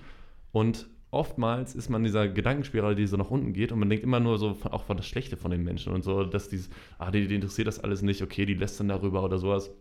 Und 0.51 0.87
oftmals 1.13 1.75
ist 1.75 1.89
man 1.89 2.01
in 2.01 2.05
dieser 2.05 2.27
Gedankenspirale, 2.27 2.95
die 2.95 3.07
so 3.07 3.17
nach 3.17 3.29
unten 3.29 3.53
geht 3.53 3.71
und 3.71 3.79
man 3.79 3.89
denkt 3.89 4.03
immer 4.03 4.19
nur 4.19 4.37
so 4.37 4.53
von, 4.53 4.71
auch 4.71 4.83
von 4.83 4.97
das 4.97 5.07
Schlechte 5.07 5.37
von 5.37 5.51
den 5.51 5.63
Menschen 5.63 5.93
und 5.93 6.03
so, 6.03 6.23
dass 6.23 6.49
dieses, 6.49 6.69
ah, 6.97 7.11
die, 7.11 7.27
die 7.27 7.35
interessiert 7.35 7.67
das 7.67 7.79
alles 7.79 8.01
nicht, 8.01 8.21
okay, 8.21 8.45
die 8.45 8.55
lässt 8.55 8.79
dann 8.79 8.87
darüber 8.87 9.23
oder 9.23 9.37
sowas. 9.37 9.71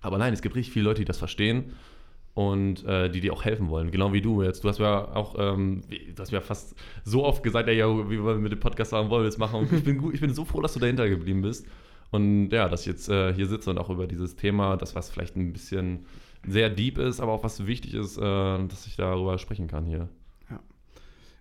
Aber 0.00 0.18
nein, 0.18 0.32
es 0.32 0.42
gibt 0.42 0.54
richtig 0.54 0.72
viele 0.72 0.86
Leute, 0.86 1.00
die 1.00 1.04
das 1.04 1.18
verstehen 1.18 1.72
und 2.34 2.84
äh, 2.84 3.10
die 3.10 3.20
dir 3.20 3.32
auch 3.32 3.44
helfen 3.44 3.68
wollen. 3.68 3.90
Genau 3.90 4.12
wie 4.12 4.20
du 4.20 4.42
jetzt. 4.42 4.62
Du 4.62 4.68
hast 4.68 4.78
ja 4.78 5.08
auch, 5.14 5.34
ähm, 5.38 5.82
du 5.88 6.22
hast 6.22 6.30
mir 6.30 6.40
fast 6.40 6.76
so 7.04 7.24
oft 7.24 7.42
gesagt, 7.42 7.68
ja, 7.68 8.10
wie 8.10 8.24
wir 8.24 8.36
mit 8.36 8.52
dem 8.52 8.60
Podcast 8.60 8.92
haben, 8.92 9.10
wollen 9.10 9.24
wir 9.24 9.28
das 9.28 9.38
machen. 9.38 9.60
Und 9.60 9.72
ich 9.72 9.82
bin, 9.82 9.98
gut, 9.98 10.14
ich 10.14 10.20
bin 10.20 10.32
so 10.32 10.44
froh, 10.44 10.60
dass 10.60 10.74
du 10.74 10.80
dahinter 10.80 11.08
geblieben 11.08 11.42
bist. 11.42 11.66
Und 12.10 12.50
ja, 12.50 12.68
dass 12.68 12.82
ich 12.82 12.86
jetzt 12.86 13.08
äh, 13.08 13.34
hier 13.34 13.46
sitze 13.46 13.70
und 13.70 13.78
auch 13.78 13.90
über 13.90 14.06
dieses 14.06 14.36
Thema, 14.36 14.76
das 14.76 14.94
was 14.94 15.10
vielleicht 15.10 15.36
ein 15.36 15.52
bisschen 15.52 16.06
sehr 16.46 16.70
deep 16.70 16.98
ist, 16.98 17.20
aber 17.20 17.32
auch 17.32 17.42
was 17.42 17.66
wichtig 17.66 17.94
ist, 17.94 18.18
äh, 18.18 18.20
dass 18.22 18.86
ich 18.86 18.96
darüber 18.96 19.36
sprechen 19.38 19.66
kann 19.66 19.84
hier. 19.84 20.08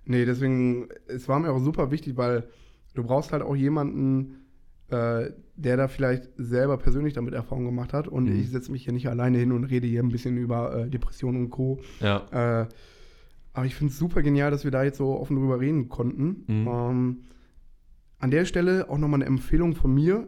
Nee, 0.10 0.26
deswegen, 0.26 0.88
es 1.08 1.28
war 1.28 1.40
mir 1.40 1.52
auch 1.52 1.60
super 1.60 1.92
wichtig, 1.92 2.16
weil 2.18 2.46
du 2.96 3.04
brauchst 3.04 3.32
halt 3.34 3.44
auch 3.44 3.56
jemanden, 3.56 4.46
äh, 4.90 5.32
der 5.58 5.76
da 5.78 5.88
vielleicht 5.88 6.30
selber 6.38 6.78
persönlich 6.78 7.14
damit 7.14 7.34
Erfahrung 7.34 7.66
gemacht 7.66 7.92
hat. 7.94 8.08
Und 8.08 8.26
Mhm. 8.26 8.40
ich 8.40 8.50
setze 8.50 8.72
mich 8.72 8.84
hier 8.86 8.94
nicht 8.94 9.10
alleine 9.10 9.38
hin 9.38 9.52
und 9.52 9.66
rede 9.66 9.86
hier 9.86 10.02
ein 10.02 10.10
bisschen 10.10 10.38
über 10.38 10.74
äh, 10.86 10.90
Depressionen 10.90 11.44
und 11.46 11.50
Co. 11.50 11.80
Ja. 12.00 12.62
Äh, 12.64 12.68
aber 13.54 13.66
ich 13.66 13.76
finde 13.76 13.92
es 13.92 14.00
super 14.00 14.22
genial, 14.22 14.50
dass 14.52 14.64
wir 14.64 14.72
da 14.72 14.84
jetzt 14.84 14.98
so 14.98 15.20
offen 15.20 15.36
drüber 15.36 15.60
reden 15.60 15.90
konnten. 15.90 16.44
Mhm. 16.48 16.68
Ähm, 16.68 17.18
an 18.20 18.32
der 18.32 18.46
Stelle 18.46 18.90
auch 18.90 18.98
nochmal 18.98 19.20
eine 19.22 19.26
Empfehlung 19.26 19.76
von 19.76 19.94
mir: 19.94 20.28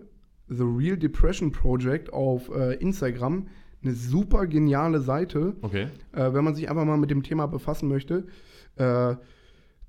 The 0.50 0.64
Real 0.64 0.98
Depression 0.98 1.52
Project 1.52 2.12
auf 2.12 2.50
äh, 2.54 2.74
Instagram. 2.76 3.48
Eine 3.82 3.94
super 3.94 4.46
geniale 4.46 5.00
Seite 5.00 5.56
Okay. 5.62 5.88
äh, 6.12 6.34
wenn 6.34 6.44
man 6.44 6.54
sich 6.54 6.70
einfach 6.70 6.84
mal 6.86 6.98
mit 6.98 7.12
dem 7.12 7.24
Thema 7.24 7.46
befassen 7.48 7.88
möchte. 7.88 8.26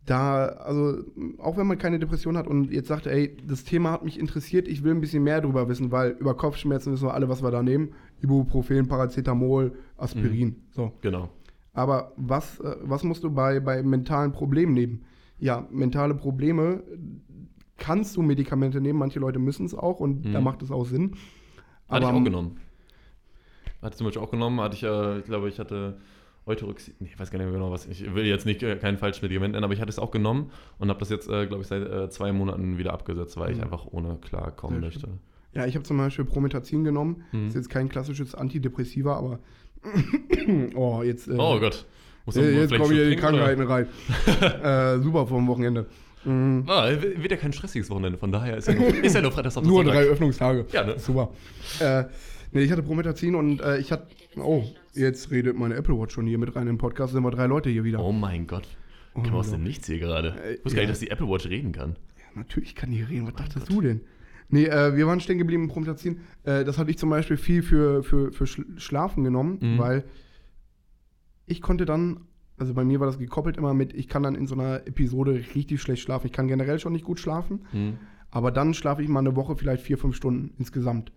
Da, 0.07 0.47
also, 0.47 1.05
auch 1.39 1.57
wenn 1.57 1.67
man 1.67 1.79
keine 1.79 1.99
Depression 1.99 2.37
hat 2.37 2.47
und 2.49 2.71
jetzt 2.73 2.89
sagt, 2.89 3.07
ey, 3.07 3.37
das 3.47 3.65
Thema 3.65 3.93
hat 3.93 4.03
mich 4.05 4.19
interessiert, 4.19 4.67
ich 4.67 4.83
will 4.83 4.93
ein 4.93 5.01
bisschen 5.01 5.23
mehr 5.23 5.41
drüber 5.41 5.69
wissen, 5.69 5.93
weil 5.93 6.13
über 6.13 6.35
Kopfschmerzen 6.37 6.93
wissen 6.93 7.07
wir 7.07 7.15
alle, 7.15 7.29
was 7.29 7.43
wir 7.43 7.51
da 7.51 7.63
nehmen. 7.63 7.91
Ibuprofen, 8.23 8.89
Paracetamol, 8.89 9.73
Aspirin. 9.99 10.57
So. 10.71 10.93
Genau. 11.03 11.29
Aber 11.75 12.13
was, 12.17 12.59
äh, 12.61 12.77
was 12.83 13.05
musst 13.05 13.23
du 13.25 13.31
bei, 13.31 13.61
bei 13.61 13.83
mentalen 13.83 14.33
Problemen 14.33 14.73
nehmen? 14.73 15.05
Ja, 15.39 15.67
mentale 15.71 16.15
Probleme 16.15 16.83
kannst 17.77 18.17
du 18.17 18.23
Medikamente 18.23 18.81
nehmen, 18.81 18.99
manche 18.99 19.21
Leute 19.21 19.39
müssen 19.39 19.65
es 19.67 19.75
auch 19.75 20.01
und 20.01 20.25
Mhm. 20.27 20.33
da 20.33 20.41
macht 20.41 20.63
es 20.63 20.71
auch 20.71 20.85
Sinn. 20.85 21.13
Hatte 21.89 22.03
ich 22.05 22.09
Aber- 22.09 22.19
auch 22.19 22.25
genommen. 22.25 22.57
Hatte 23.83 23.93
ich 23.95 23.97
zum 23.99 24.07
Beispiel 24.07 24.23
auch 24.23 24.31
genommen, 24.31 24.61
hatte 24.61 24.77
ich, 24.77 24.83
äh, 24.83 25.19
ich 25.21 25.25
glaube, 25.25 25.49
ich 25.49 25.59
hatte 25.59 25.99
Euteroxid, 26.47 27.01
nee, 27.01 27.09
ich 27.13 27.19
weiß 27.19 27.31
gar 27.31 27.39
nicht 27.39 27.47
mehr 27.47 27.55
genau 27.55 27.71
was, 27.71 27.87
ich 27.87 28.15
will 28.15 28.25
jetzt 28.25 28.47
nicht 28.47 28.63
äh, 28.63 28.77
kein 28.77 28.97
falsches 28.99 29.23
Medikament 29.23 29.53
nennen, 29.53 29.65
aber 29.65 29.75
ich 29.75 29.81
hatte 29.81 29.91
es 29.91 29.99
auch 29.99 30.11
genommen 30.11 30.51
und 30.79 30.89
habe 30.89 30.99
das 30.99 31.11
jetzt, 31.11 31.29
äh, 31.29 31.47
glaube 31.47 31.63
ich, 31.63 31.69
seit 31.69 31.83
äh, 31.87 32.09
zwei 32.11 32.33
Monaten 32.33 32.79
wieder 32.79 32.93
abgesetzt, 32.93 33.37
weil 33.37 33.51
ich 33.53 33.59
Mhm. 33.59 33.65
einfach 33.65 33.87
ohne 33.91 34.17
klarkommen 34.17 34.81
Sehr 34.81 34.87
möchte. 34.89 35.09
Ja, 35.53 35.67
ich 35.67 35.75
habe 35.75 35.85
zum 35.85 35.99
Beispiel 35.99 36.25
Promethazin 36.25 36.85
genommen. 36.85 37.25
Hm. 37.33 37.49
Ist 37.49 37.55
jetzt 37.55 37.71
kein 37.71 37.89
klassisches 37.89 38.35
Antidepressiva, 38.37 39.17
aber. 39.17 39.41
oh, 40.75 41.03
jetzt. 41.03 41.29
äh, 41.29 41.35
Oh 41.37 41.59
Gott. 41.59 41.87
Muss 42.27 42.37
äh, 42.37 42.53
jetzt 42.61 42.75
kommen 42.77 42.93
hier 42.93 43.09
die 43.11 43.17
Krankheiten 43.17 43.63
rein. 43.63 43.87
äh, 44.63 44.99
super 45.03 45.27
vom 45.27 45.47
Wochenende. 45.49 45.87
Mhm. 46.25 46.63
oder? 46.67 46.73
Ah, 46.83 46.91
wird 46.91 47.31
ja 47.31 47.37
kein 47.37 47.53
stressiges 47.53 47.89
Wochenende, 47.91 48.19
von 48.19 48.31
daher 48.31 48.59
ist 48.59 48.69
ja 48.69 48.75
nur, 48.75 48.89
ist 48.89 49.15
ja 49.15 49.23
nur 49.23 49.33
Freitag, 49.33 49.57
Nur 49.65 49.85
drei 49.85 50.03
Öffnungstage. 50.05 50.67
Ja, 50.73 50.85
ne? 50.85 50.99
Super. 50.99 51.31
Äh, 51.81 52.05
nee, 52.53 52.61
ich 52.63 52.71
hatte 52.71 52.83
Promethazin 52.83 53.35
und 53.35 53.61
äh, 53.61 53.79
ich 53.79 53.91
hatte. 53.91 54.07
Oh, 54.37 54.65
jetzt 54.95 55.31
redet 55.31 55.59
meine 55.59 55.75
Apple 55.75 55.99
Watch 55.99 56.15
schon 56.15 56.27
hier 56.27 56.39
mit 56.39 56.55
rein 56.55 56.63
in 56.63 56.75
den 56.75 56.79
Podcast. 56.79 57.13
Sind 57.13 57.23
wir 57.25 57.31
drei 57.31 57.47
Leute 57.47 57.69
hier 57.71 57.85
wieder. 57.85 58.03
Oh 58.05 58.13
mein 58.13 58.47
Gott. 58.47 58.67
Oh, 59.15 59.23
Kam 59.23 59.35
aus 59.35 59.51
dem. 59.51 59.63
Nichts 59.65 59.87
hier 59.89 59.99
gerade. 59.99 60.35
Äh, 60.45 60.55
Ich 60.55 60.65
wusste 60.65 60.77
gar 60.77 60.83
ja. 60.85 60.89
nicht, 60.89 60.91
dass 60.93 61.01
die 61.01 61.11
Apple 61.11 61.29
Watch 61.29 61.47
reden 61.49 61.73
kann. 61.73 61.97
Ja, 62.19 62.25
natürlich 62.39 62.75
kann 62.77 62.91
die 62.93 63.03
reden. 63.03 63.27
Was 63.27 63.35
dachtest 63.35 63.69
du 63.71 63.81
denn? 63.81 64.03
Nee, 64.49 64.67
äh, 64.67 64.97
wir 64.97 65.07
waren 65.07 65.21
stehen 65.21 65.39
geblieben 65.39 65.65
im 65.65 65.69
Promethazin. 65.69 66.21
Äh, 66.45 66.65
das 66.65 66.79
hatte 66.79 66.91
ich 66.91 66.99
zum 66.99 67.11
Beispiel 67.11 67.37
viel 67.37 67.63
für, 67.63 68.03
für, 68.03 68.33
für 68.33 68.45
Schl- 68.45 68.79
Schlafen 68.79 69.25
genommen, 69.25 69.59
Mhm. 69.61 69.79
weil 69.79 70.05
ich 71.47 71.61
konnte 71.63 71.85
dann, 71.85 72.21
also 72.57 72.75
bei 72.75 72.85
mir 72.85 73.01
war 73.01 73.07
das 73.07 73.19
gekoppelt 73.19 73.57
immer 73.57 73.75
mit, 73.75 73.93
ich 73.95 74.09
kann 74.09 74.23
dann 74.23 74.35
in 74.37 74.47
so 74.47 74.55
einer 74.55 74.87
Episode 74.87 75.43
richtig 75.55 75.81
schlecht 75.83 76.03
schlafen. 76.03 76.27
Ich 76.27 76.33
kann 76.33 76.47
generell 76.49 76.79
schon 76.79 76.93
nicht 76.93 77.05
gut 77.05 77.19
schlafen, 77.21 77.65
Hm. 77.73 77.99
aber 78.31 78.51
dann 78.53 78.75
schlafe 78.75 79.03
ich 79.03 79.09
mal 79.09 79.21
eine 79.21 79.35
Woche 79.37 79.57
vielleicht 79.57 79.83
vier, 79.85 79.99
fünf 79.99 80.15
Stunden 80.17 80.53
insgesamt. 80.59 81.13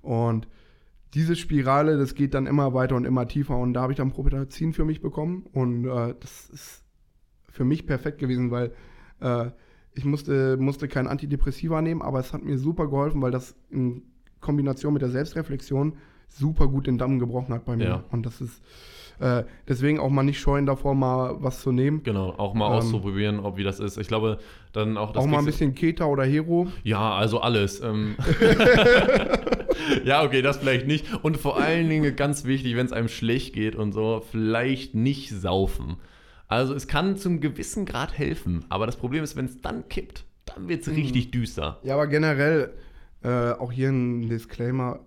Und 0.00 0.46
diese 1.14 1.36
Spirale, 1.36 1.98
das 1.98 2.14
geht 2.14 2.34
dann 2.34 2.46
immer 2.46 2.72
weiter 2.72 2.96
und 2.96 3.04
immer 3.04 3.28
tiefer. 3.28 3.56
Und 3.56 3.74
da 3.74 3.82
habe 3.82 3.92
ich 3.92 3.98
dann 3.98 4.10
Promethazin 4.10 4.72
für 4.72 4.84
mich 4.84 5.00
bekommen. 5.00 5.46
Und 5.52 5.84
äh, 5.84 6.14
das 6.18 6.48
ist 6.50 6.84
für 7.50 7.64
mich 7.64 7.86
perfekt 7.86 8.18
gewesen, 8.18 8.50
weil 8.50 8.72
äh, 9.20 9.50
ich 9.94 10.04
musste, 10.04 10.56
musste 10.56 10.88
kein 10.88 11.06
Antidepressiva 11.06 11.82
nehmen, 11.82 12.00
aber 12.00 12.18
es 12.18 12.32
hat 12.32 12.42
mir 12.42 12.58
super 12.58 12.88
geholfen, 12.88 13.20
weil 13.20 13.30
das 13.30 13.54
in 13.70 14.02
Kombination 14.40 14.94
mit 14.94 15.02
der 15.02 15.10
Selbstreflexion 15.10 15.96
super 16.28 16.66
gut 16.66 16.86
den 16.86 16.96
Damm 16.96 17.18
gebrochen 17.18 17.52
hat 17.52 17.66
bei 17.66 17.76
mir. 17.76 17.84
Ja. 17.84 18.04
Und 18.10 18.24
das 18.24 18.40
ist 18.40 18.62
äh, 19.20 19.44
deswegen 19.68 20.00
auch 20.00 20.08
mal 20.08 20.22
nicht 20.22 20.40
scheuen 20.40 20.64
davor, 20.64 20.94
mal 20.94 21.36
was 21.40 21.60
zu 21.60 21.72
nehmen. 21.72 22.02
Genau, 22.02 22.30
auch 22.30 22.54
mal 22.54 22.68
Ähm, 22.68 22.72
auszuprobieren, 22.72 23.40
ob 23.40 23.58
wie 23.58 23.64
das 23.64 23.80
ist. 23.80 23.98
Ich 23.98 24.08
glaube, 24.08 24.38
dann 24.72 24.96
auch 24.96 25.12
das 25.12 25.22
auch 25.22 25.28
mal 25.28 25.40
ein 25.40 25.44
bisschen 25.44 25.74
Keta 25.74 26.06
oder 26.06 26.24
Hero. 26.24 26.68
Ja, 26.82 27.14
also 27.14 27.40
alles. 27.40 27.82
Ähm. 27.82 28.16
ja, 30.04 30.22
okay, 30.24 30.42
das 30.42 30.58
vielleicht 30.58 30.86
nicht. 30.86 31.06
Und 31.22 31.36
vor 31.36 31.58
allen 31.60 31.88
Dingen 31.88 32.14
ganz 32.16 32.44
wichtig, 32.44 32.76
wenn 32.76 32.86
es 32.86 32.92
einem 32.92 33.08
schlecht 33.08 33.54
geht 33.54 33.74
und 33.76 33.92
so, 33.92 34.22
vielleicht 34.30 34.94
nicht 34.94 35.30
saufen. 35.30 35.96
Also 36.48 36.74
es 36.74 36.86
kann 36.86 37.16
zum 37.16 37.40
gewissen 37.40 37.86
Grad 37.86 38.16
helfen, 38.18 38.64
aber 38.68 38.86
das 38.86 38.96
Problem 38.96 39.24
ist, 39.24 39.36
wenn 39.36 39.46
es 39.46 39.60
dann 39.60 39.88
kippt, 39.88 40.24
dann 40.44 40.68
wird 40.68 40.82
es 40.82 40.88
Mhm. 40.88 40.94
richtig 40.94 41.30
düster. 41.30 41.80
Ja, 41.82 41.94
aber 41.94 42.06
generell, 42.06 42.74
äh, 43.22 43.52
auch 43.52 43.72
hier 43.72 43.88
ein 43.88 44.28
Disclaimer: 44.28 45.00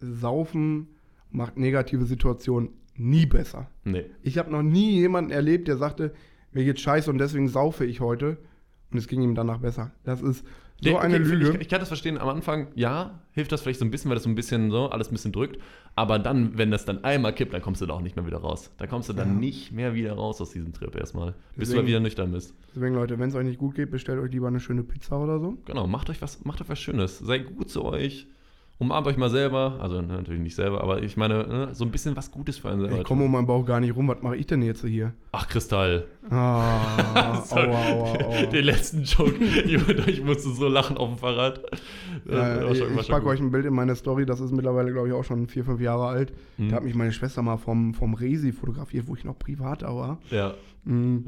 Saufen 0.00 0.88
macht 1.30 1.56
negative 1.56 2.04
Situationen 2.04 2.70
nie 2.96 3.26
besser. 3.26 3.70
Nee. 3.84 4.06
Ich 4.22 4.38
habe 4.38 4.50
noch 4.50 4.62
nie 4.62 4.92
jemanden 4.98 5.30
erlebt, 5.30 5.68
der 5.68 5.76
sagte, 5.76 6.12
mir 6.52 6.64
geht 6.64 6.80
scheiße 6.80 7.10
und 7.10 7.18
deswegen 7.18 7.48
saufe 7.48 7.84
ich 7.84 8.00
heute. 8.00 8.38
Und 8.90 8.98
es 8.98 9.06
ging 9.06 9.20
ihm 9.22 9.34
danach 9.34 9.58
besser. 9.58 9.92
Das 10.02 10.22
ist 10.22 10.44
so 10.80 10.90
Der- 10.90 11.00
eine 11.00 11.16
okay, 11.16 11.24
Lüge. 11.24 11.50
Ich, 11.56 11.60
ich 11.62 11.68
kann 11.68 11.80
das 11.80 11.88
verstehen, 11.88 12.18
am 12.18 12.28
Anfang, 12.28 12.68
ja, 12.76 13.20
hilft 13.32 13.50
das 13.52 13.62
vielleicht 13.62 13.80
so 13.80 13.84
ein 13.84 13.90
bisschen, 13.90 14.08
weil 14.10 14.14
das 14.16 14.22
so 14.24 14.28
ein 14.28 14.34
bisschen 14.36 14.70
so 14.70 14.90
alles 14.90 15.08
ein 15.08 15.12
bisschen 15.12 15.32
drückt. 15.32 15.58
Aber 15.96 16.18
dann, 16.20 16.56
wenn 16.56 16.70
das 16.70 16.84
dann 16.84 17.02
einmal 17.02 17.34
kippt, 17.34 17.52
dann 17.52 17.62
kommst 17.62 17.80
du 17.80 17.86
da 17.86 17.94
auch 17.94 18.00
nicht 18.00 18.14
mehr 18.14 18.24
wieder 18.26 18.38
raus. 18.38 18.70
Da 18.78 18.86
kommst 18.86 19.08
du 19.08 19.12
dann 19.12 19.28
Ja. 19.28 19.34
nicht 19.34 19.72
mehr 19.72 19.94
wieder 19.94 20.12
raus 20.12 20.40
aus 20.40 20.50
diesem 20.50 20.72
Trip 20.72 20.94
erstmal. 20.94 21.32
Bis 21.32 21.34
du 21.34 21.58
Deswegen- 21.60 21.80
mal 21.82 21.86
wieder 21.88 22.00
nüchtern 22.00 22.30
bist. 22.30 22.54
Deswegen, 22.74 22.94
Leute, 22.94 23.18
wenn 23.18 23.28
es 23.28 23.34
euch 23.34 23.44
nicht 23.46 23.58
gut 23.58 23.74
geht, 23.74 23.90
bestellt 23.90 24.20
euch 24.20 24.30
lieber 24.30 24.46
eine 24.46 24.60
schöne 24.60 24.84
Pizza 24.84 25.18
oder 25.18 25.40
so. 25.40 25.58
Genau, 25.64 25.86
macht 25.88 26.10
euch 26.10 26.22
was, 26.22 26.44
macht 26.44 26.60
euch 26.60 26.68
was 26.68 26.78
Schönes. 26.78 27.18
Seid 27.18 27.46
gut 27.56 27.68
zu 27.70 27.84
euch. 27.84 28.28
Umarmt 28.80 29.08
euch 29.08 29.16
mal 29.16 29.28
selber. 29.28 29.76
Also 29.80 30.00
ne, 30.00 30.14
natürlich 30.14 30.40
nicht 30.40 30.54
selber, 30.54 30.82
aber 30.82 31.02
ich 31.02 31.16
meine, 31.16 31.46
ne, 31.48 31.68
so 31.72 31.84
ein 31.84 31.90
bisschen 31.90 32.14
was 32.16 32.30
Gutes 32.30 32.58
für 32.58 32.70
einen 32.70 32.80
selber. 32.80 32.98
Ich 32.98 33.04
komme 33.04 33.24
um 33.24 33.32
meinen 33.32 33.46
Bauch 33.46 33.66
gar 33.66 33.80
nicht 33.80 33.96
rum. 33.96 34.06
Was 34.06 34.22
mache 34.22 34.36
ich 34.36 34.46
denn 34.46 34.62
jetzt 34.62 34.84
hier? 34.84 35.14
Ach, 35.32 35.48
Kristall. 35.48 36.06
Ah, 36.30 37.40
Sorry. 37.40 37.66
aua, 37.68 37.90
aua, 37.90 38.24
aua. 38.24 38.46
Den 38.46 38.64
letzten 38.64 39.02
Joke. 39.02 39.34
ich 40.06 40.22
musste 40.22 40.50
so 40.50 40.68
lachen 40.68 40.96
auf 40.96 41.08
dem 41.08 41.18
Fahrrad. 41.18 41.60
Äh, 42.28 42.72
ich 42.72 42.80
ich 42.80 43.08
packe 43.08 43.26
euch 43.26 43.40
ein 43.40 43.50
Bild 43.50 43.66
in 43.66 43.74
meine 43.74 43.96
Story, 43.96 44.24
das 44.26 44.38
ist 44.38 44.52
mittlerweile, 44.52 44.92
glaube 44.92 45.08
ich, 45.08 45.14
auch 45.14 45.24
schon 45.24 45.48
vier, 45.48 45.64
fünf 45.64 45.80
Jahre 45.80 46.06
alt. 46.06 46.32
Mhm. 46.56 46.68
Da 46.68 46.76
hat 46.76 46.84
mich 46.84 46.94
meine 46.94 47.10
Schwester 47.10 47.42
mal 47.42 47.56
vom, 47.56 47.94
vom 47.94 48.14
Resi 48.14 48.52
fotografiert, 48.52 49.08
wo 49.08 49.16
ich 49.16 49.24
noch 49.24 49.36
privat 49.36 49.82
da 49.82 49.94
war. 49.94 50.18
Ja. 50.30 50.54
Mhm. 50.84 51.24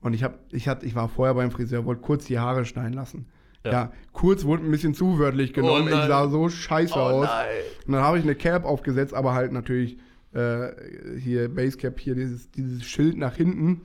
Und 0.00 0.14
ich, 0.14 0.22
hab, 0.22 0.38
ich, 0.50 0.66
hat, 0.66 0.82
ich 0.82 0.94
war 0.94 1.08
vorher 1.08 1.34
beim 1.34 1.50
Friseur, 1.50 1.84
wollte 1.84 2.00
kurz 2.00 2.24
die 2.24 2.38
Haare 2.38 2.64
schneiden 2.64 2.94
lassen. 2.94 3.26
Ja. 3.66 3.72
Ja, 3.72 3.92
kurz 4.12 4.44
wurde 4.44 4.64
ein 4.64 4.70
bisschen 4.70 4.94
zu 4.94 5.18
wörtlich 5.18 5.52
genommen. 5.52 5.84
Oh 5.92 5.96
ich 5.96 6.06
sah 6.06 6.28
so 6.28 6.48
scheiße 6.48 6.94
Oh 6.96 7.00
aus. 7.00 7.26
nein. 7.26 7.46
Und 7.86 7.92
dann 7.94 8.02
habe 8.02 8.18
ich 8.18 8.24
eine 8.24 8.34
Cap 8.34 8.64
aufgesetzt, 8.64 9.12
aber 9.14 9.34
halt 9.34 9.52
natürlich 9.52 9.98
äh, 10.34 10.68
hier 11.18 11.48
Basecap, 11.54 11.98
hier 12.00 12.14
dieses, 12.14 12.50
dieses 12.50 12.84
Schild 12.84 13.16
nach 13.16 13.36
hinten. 13.36 13.82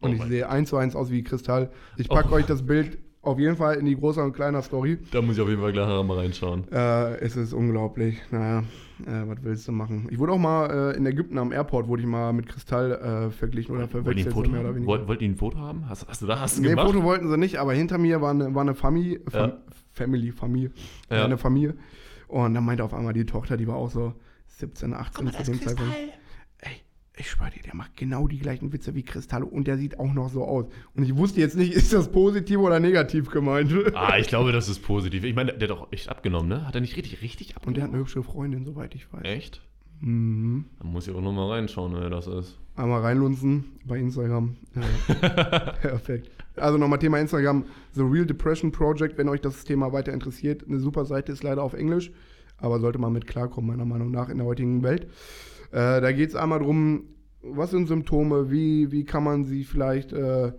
Und 0.00 0.10
Oh 0.10 0.14
ich 0.14 0.22
sehe 0.24 0.48
eins 0.48 0.68
zu 0.70 0.76
eins 0.76 0.94
aus 0.94 1.10
wie 1.10 1.22
Kristall. 1.22 1.70
Ich 1.96 2.08
packe 2.08 2.28
Oh. 2.30 2.34
euch 2.34 2.46
das 2.46 2.64
Bild 2.66 2.98
auf 3.26 3.38
jeden 3.38 3.56
Fall 3.56 3.76
in 3.76 3.84
die 3.86 3.96
großer 3.96 4.24
und 4.24 4.32
kleiner 4.32 4.62
Story. 4.62 4.98
Da 5.10 5.20
muss 5.20 5.36
ich 5.36 5.42
auf 5.42 5.48
jeden 5.48 5.60
Fall 5.60 5.72
gleich 5.72 5.86
mal 6.04 6.16
reinschauen. 6.18 6.64
Äh, 6.72 7.16
es 7.18 7.36
ist 7.36 7.52
unglaublich. 7.52 8.20
Naja, 8.30 8.60
äh, 9.04 9.26
was 9.26 9.38
willst 9.42 9.66
du 9.68 9.72
machen? 9.72 10.06
Ich 10.10 10.18
wurde 10.18 10.32
auch 10.32 10.38
mal 10.38 10.92
äh, 10.92 10.96
in 10.96 11.04
Ägypten 11.06 11.36
am 11.38 11.52
Airport, 11.52 11.88
wurde 11.88 12.02
ich 12.02 12.08
mal 12.08 12.32
mit 12.32 12.46
Kristall 12.48 12.92
äh, 12.92 13.30
verglichen 13.30 13.74
oder 13.74 13.92
Wollten 13.92 14.10
die 14.16 14.22
ein 14.24 14.30
verwechselt. 14.32 14.36
Oder 14.48 14.58
haben? 14.68 14.74
weniger. 14.76 14.86
Wollt, 14.86 15.08
wollt 15.08 15.20
ein 15.22 15.36
Foto 15.36 15.58
haben? 15.58 15.88
Hast, 15.88 16.06
hast 16.08 16.22
du 16.22 16.26
da 16.26 16.40
hast 16.40 16.58
du 16.58 16.62
Nee, 16.62 16.68
gemacht? 16.70 16.86
Foto 16.86 17.02
wollten 17.02 17.28
sie 17.28 17.36
nicht, 17.36 17.56
aber 17.58 17.72
hinter 17.74 17.98
mir 17.98 18.20
war 18.20 18.30
eine, 18.30 18.54
war 18.54 18.62
eine 18.62 18.74
Familie, 18.74 19.20
Fam 19.28 19.50
Ja. 19.50 19.56
Family, 19.92 20.30
Familie, 20.32 20.70
Ja. 21.10 21.24
eine 21.24 21.38
Familie. 21.38 21.74
Und 22.28 22.54
dann 22.54 22.64
meinte 22.64 22.84
auf 22.84 22.92
einmal 22.94 23.12
die 23.12 23.24
Tochter, 23.26 23.56
die 23.56 23.66
war 23.66 23.76
auch 23.76 23.90
so 23.90 24.12
17, 24.58 24.94
18 24.94 25.32
zu 25.32 25.42
dem 25.44 25.60
Zeitpunkt. 25.62 25.92
Ich 27.18 27.30
schwör 27.30 27.48
dir, 27.48 27.62
der 27.62 27.74
macht 27.74 27.96
genau 27.96 28.28
die 28.28 28.38
gleichen 28.38 28.72
Witze 28.74 28.94
wie 28.94 29.02
Kristall 29.02 29.42
und 29.42 29.66
der 29.66 29.78
sieht 29.78 29.98
auch 29.98 30.12
noch 30.12 30.28
so 30.28 30.44
aus. 30.44 30.66
Und 30.94 31.02
ich 31.02 31.16
wusste 31.16 31.40
jetzt 31.40 31.56
nicht, 31.56 31.72
ist 31.74 31.92
das 31.92 32.12
positiv 32.12 32.58
oder 32.58 32.78
negativ 32.78 33.30
gemeint. 33.30 33.72
Ah, 33.94 34.18
ich 34.18 34.26
glaube, 34.28 34.52
das 34.52 34.68
ist 34.68 34.80
positiv. 34.80 35.24
Ich 35.24 35.34
meine, 35.34 35.54
der 35.54 35.68
hat 35.70 35.76
doch 35.78 35.92
echt 35.92 36.10
abgenommen, 36.10 36.48
ne? 36.48 36.66
Hat 36.66 36.74
er 36.74 36.82
nicht 36.82 36.96
richtig, 36.96 37.22
richtig 37.22 37.48
Und 37.50 37.56
abgenommen? 37.56 37.74
der 37.74 37.84
hat 37.84 37.90
eine 37.90 38.00
hübsche 38.00 38.22
Freundin, 38.22 38.64
soweit 38.66 38.94
ich 38.94 39.10
weiß. 39.12 39.22
Echt? 39.24 39.62
Mhm. 40.00 40.66
Da 40.78 40.86
muss 40.86 41.08
ich 41.08 41.14
auch 41.14 41.22
nochmal 41.22 41.52
reinschauen, 41.52 41.94
wer 41.98 42.10
das 42.10 42.26
ist. 42.26 42.58
Einmal 42.76 43.00
reinlunzen 43.00 43.64
bei 43.86 43.98
Instagram. 43.98 44.56
Ja. 44.74 44.82
Perfekt. 45.80 46.30
Also 46.56 46.76
nochmal 46.76 46.98
Thema 46.98 47.18
Instagram. 47.18 47.64
The 47.92 48.02
Real 48.02 48.26
Depression 48.26 48.72
Project, 48.72 49.16
wenn 49.16 49.30
euch 49.30 49.40
das 49.40 49.64
Thema 49.64 49.90
weiter 49.92 50.12
interessiert. 50.12 50.64
Eine 50.68 50.80
super 50.80 51.06
Seite 51.06 51.32
ist 51.32 51.42
leider 51.42 51.62
auf 51.62 51.72
Englisch, 51.72 52.10
aber 52.58 52.78
sollte 52.78 52.98
man 52.98 53.14
mit 53.14 53.26
klarkommen, 53.26 53.70
meiner 53.70 53.86
Meinung 53.86 54.10
nach, 54.10 54.28
in 54.28 54.36
der 54.36 54.46
heutigen 54.46 54.82
Welt. 54.82 55.06
Äh, 55.76 56.00
da 56.00 56.10
geht 56.12 56.30
es 56.30 56.34
einmal 56.34 56.60
darum, 56.60 57.02
was 57.42 57.70
sind 57.70 57.86
Symptome, 57.86 58.50
wie, 58.50 58.90
wie 58.92 59.04
kann 59.04 59.22
man 59.22 59.44
sie 59.44 59.62
vielleicht 59.62 60.10
äh, 60.12 60.52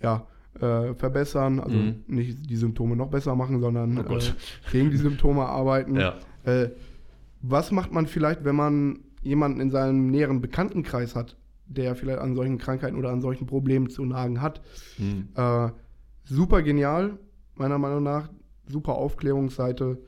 ja, 0.00 0.26
äh, 0.60 0.94
verbessern. 0.94 1.58
Also 1.58 1.76
Mhm. 1.76 2.04
nicht 2.06 2.48
die 2.48 2.56
Symptome 2.56 2.94
noch 2.94 3.10
besser 3.10 3.34
machen, 3.34 3.58
sondern 3.60 4.06
Oh 4.08 4.16
äh, 4.16 4.20
gegen 4.70 4.90
die 4.90 4.98
Symptome 4.98 5.46
arbeiten. 5.46 5.96
Ja. 5.96 6.14
Äh, 6.44 6.70
was 7.42 7.72
macht 7.72 7.92
man 7.92 8.06
vielleicht, 8.06 8.44
wenn 8.44 8.54
man 8.54 9.00
jemanden 9.22 9.60
in 9.60 9.70
seinem 9.70 10.10
näheren 10.10 10.40
Bekanntenkreis 10.40 11.16
hat, 11.16 11.36
der 11.66 11.96
vielleicht 11.96 12.20
an 12.20 12.36
solchen 12.36 12.58
Krankheiten 12.58 12.96
oder 12.96 13.10
an 13.10 13.20
solchen 13.20 13.46
Problemen 13.48 13.90
zu 13.90 14.04
nagen 14.04 14.40
hat? 14.40 14.62
Hm. 14.96 15.28
Äh, 15.34 15.70
super 16.22 16.62
genial, 16.62 17.18
meiner 17.56 17.78
Meinung 17.78 18.04
nach. 18.04 18.30
Super 18.68 18.94
Aufklärungsseite. 18.94 19.98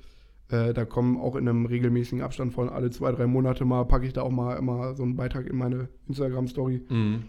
Äh, 0.50 0.72
da 0.72 0.84
kommen 0.84 1.18
auch 1.18 1.36
in 1.36 1.48
einem 1.48 1.66
regelmäßigen 1.66 2.22
Abstand 2.22 2.54
von 2.54 2.68
alle 2.68 2.90
zwei, 2.90 3.12
drei 3.12 3.26
Monate 3.26 3.64
mal, 3.64 3.84
packe 3.84 4.06
ich 4.06 4.14
da 4.14 4.22
auch 4.22 4.30
mal 4.30 4.54
immer 4.56 4.94
so 4.94 5.02
einen 5.02 5.16
Beitrag 5.16 5.46
in 5.46 5.56
meine 5.56 5.88
Instagram-Story. 6.06 6.82
Mhm. 6.88 7.24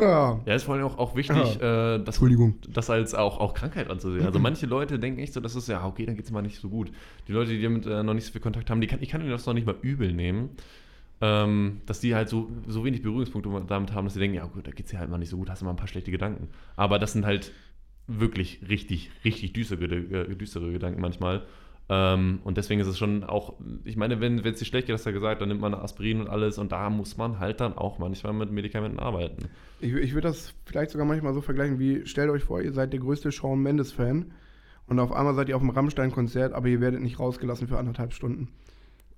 Ja. 0.00 0.40
Ja, 0.46 0.54
ist 0.54 0.64
vor 0.64 0.74
allem 0.74 0.84
auch, 0.84 0.98
auch 0.98 1.14
wichtig, 1.14 1.60
äh, 1.60 1.98
das, 1.98 2.20
das 2.72 2.90
als 2.90 3.14
auch, 3.14 3.38
auch 3.38 3.54
Krankheit 3.54 3.88
anzusehen. 3.88 4.26
Also 4.26 4.40
manche 4.40 4.66
Leute 4.66 4.98
denken 4.98 5.20
echt 5.20 5.32
so, 5.32 5.40
das 5.40 5.54
ist 5.54 5.68
ja, 5.68 5.86
okay, 5.86 6.06
dann 6.06 6.16
geht 6.16 6.24
es 6.24 6.32
mal 6.32 6.42
nicht 6.42 6.58
so 6.58 6.68
gut. 6.68 6.90
Die 7.28 7.32
Leute, 7.32 7.52
die 7.52 7.62
damit 7.62 7.86
äh, 7.86 8.02
noch 8.02 8.14
nicht 8.14 8.26
so 8.26 8.32
viel 8.32 8.40
Kontakt 8.40 8.68
haben, 8.68 8.80
die 8.80 8.88
kann, 8.88 8.98
ich 9.00 9.10
kann 9.10 9.20
ihnen 9.20 9.30
das 9.30 9.46
noch 9.46 9.54
nicht 9.54 9.66
mal 9.66 9.76
übel 9.80 10.12
nehmen. 10.12 10.50
Ähm, 11.20 11.82
dass 11.86 12.00
die 12.00 12.16
halt 12.16 12.28
so, 12.28 12.50
so 12.66 12.84
wenig 12.84 13.02
Berührungspunkte 13.02 13.48
damit 13.68 13.92
haben, 13.92 14.04
dass 14.06 14.14
sie 14.14 14.18
denken, 14.20 14.36
ja 14.36 14.44
gut, 14.44 14.66
da 14.66 14.72
geht 14.72 14.86
es 14.86 14.90
dir 14.90 14.98
halt 14.98 15.08
mal 15.08 15.18
nicht 15.18 15.28
so 15.28 15.36
gut, 15.36 15.48
hast 15.48 15.62
du 15.62 15.66
mal 15.66 15.70
ein 15.70 15.76
paar 15.76 15.86
schlechte 15.86 16.10
Gedanken. 16.10 16.48
Aber 16.74 16.98
das 16.98 17.12
sind 17.12 17.24
halt 17.24 17.52
wirklich 18.08 18.60
richtig, 18.68 19.12
richtig 19.24 19.52
düstere, 19.52 19.84
äh, 19.84 20.34
düstere 20.34 20.72
Gedanken 20.72 21.00
manchmal. 21.00 21.46
Ähm, 21.88 22.40
und 22.44 22.56
deswegen 22.56 22.80
ist 22.80 22.86
es 22.86 22.98
schon 22.98 23.24
auch, 23.24 23.54
ich 23.84 23.96
meine, 23.96 24.20
wenn 24.20 24.38
es 24.38 24.58
dir 24.58 24.64
schlecht 24.64 24.86
geht, 24.86 24.94
hast 24.94 25.04
du 25.04 25.10
ja 25.10 25.14
gesagt, 25.14 25.40
dann 25.40 25.48
nimmt 25.48 25.60
man 25.60 25.74
Aspirin 25.74 26.20
und 26.20 26.28
alles 26.28 26.58
und 26.58 26.72
da 26.72 26.88
muss 26.90 27.16
man 27.16 27.40
halt 27.40 27.60
dann 27.60 27.76
auch 27.76 27.98
manchmal 27.98 28.32
mit 28.32 28.50
Medikamenten 28.50 28.98
arbeiten. 28.98 29.48
Ich, 29.80 29.92
ich 29.92 30.14
würde 30.14 30.28
das 30.28 30.54
vielleicht 30.64 30.92
sogar 30.92 31.06
manchmal 31.06 31.34
so 31.34 31.40
vergleichen 31.40 31.78
wie, 31.78 32.06
stellt 32.06 32.30
euch 32.30 32.44
vor, 32.44 32.62
ihr 32.62 32.72
seid 32.72 32.92
der 32.92 33.00
größte 33.00 33.32
Shawn 33.32 33.60
Mendes-Fan 33.62 34.32
und 34.86 35.00
auf 35.00 35.12
einmal 35.12 35.34
seid 35.34 35.48
ihr 35.48 35.56
auf 35.56 35.62
dem 35.62 35.70
Rammstein-Konzert, 35.70 36.52
aber 36.52 36.68
ihr 36.68 36.80
werdet 36.80 37.00
nicht 37.00 37.18
rausgelassen 37.18 37.68
für 37.68 37.78
anderthalb 37.78 38.12
Stunden. 38.12 38.48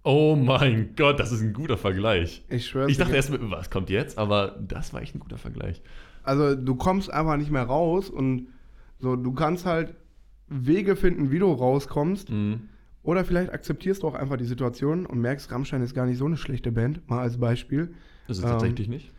Oh 0.03 0.37
mein 0.37 0.95
Gott, 0.97 1.19
das 1.19 1.33
ist 1.33 1.41
ein 1.41 1.55
guter 1.55 1.79
Vergleich. 1.79 2.45
Ich 2.51 2.67
schwöre 2.67 2.91
Ich 2.91 2.99
dachte 2.99 3.15
erst, 3.15 3.31
mit, 3.31 3.41
was 3.51 3.71
kommt 3.71 3.89
jetzt? 3.89 4.19
Aber 4.19 4.57
das 4.61 4.93
war 4.93 5.01
echt 5.01 5.15
ein 5.15 5.21
guter 5.21 5.39
Vergleich. 5.39 5.81
Also 6.23 6.55
du 6.55 6.75
kommst 6.75 7.11
einfach 7.11 7.37
nicht 7.37 7.51
mehr 7.51 7.63
raus 7.63 8.11
und 8.11 8.49
so, 8.99 9.17
du 9.17 9.33
kannst 9.33 9.65
halt 9.65 9.95
Wege 10.55 10.97
finden, 10.97 11.31
wie 11.31 11.39
du 11.39 11.51
rauskommst. 11.51 12.31
Mhm. 12.31 12.69
Oder 13.03 13.25
vielleicht 13.25 13.53
akzeptierst 13.53 14.03
du 14.03 14.09
auch 14.09 14.15
einfach 14.15 14.37
die 14.39 14.45
Situation 14.45 15.05
und 15.05 15.21
merkst, 15.21 15.51
Rammstein 15.51 15.83
ist 15.83 15.95
gar 15.95 16.07
nicht 16.07 16.17
so 16.17 16.25
eine 16.25 16.37
schlechte 16.39 16.73
Band, 16.73 17.09
mal 17.09 17.21
als 17.21 17.39
Beispiel. 17.39 17.93
Das 18.29 18.39
ist 18.39 18.45
Ähm, 18.45 18.51
tatsächlich 18.51 18.89
nicht. 18.89 19.13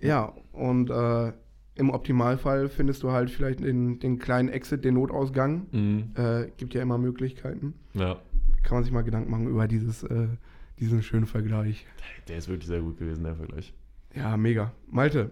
Ja, 0.00 0.32
und 0.52 0.90
äh, 0.90 1.32
im 1.76 1.90
Optimalfall 1.90 2.68
findest 2.68 3.02
du 3.02 3.12
halt 3.12 3.30
vielleicht 3.30 3.60
den, 3.60 3.98
den 4.00 4.18
kleinen 4.18 4.48
Exit, 4.48 4.84
den 4.84 4.94
Notausgang. 4.94 5.66
Mhm. 5.70 6.04
Äh, 6.16 6.50
gibt 6.56 6.74
ja 6.74 6.82
immer 6.82 6.98
Möglichkeiten. 6.98 7.74
Ja. 7.94 8.16
Kann 8.62 8.78
man 8.78 8.84
sich 8.84 8.92
mal 8.92 9.02
Gedanken 9.02 9.30
machen 9.30 9.46
über 9.46 9.68
dieses, 9.68 10.02
äh, 10.02 10.26
diesen 10.80 11.02
schönen 11.02 11.26
Vergleich. 11.26 11.86
Der 12.28 12.38
ist 12.38 12.48
wirklich 12.48 12.66
sehr 12.66 12.80
gut 12.80 12.98
gewesen, 12.98 13.22
der 13.22 13.36
Vergleich. 13.36 13.72
Ja, 14.14 14.36
mega. 14.36 14.72
Malte, 14.90 15.30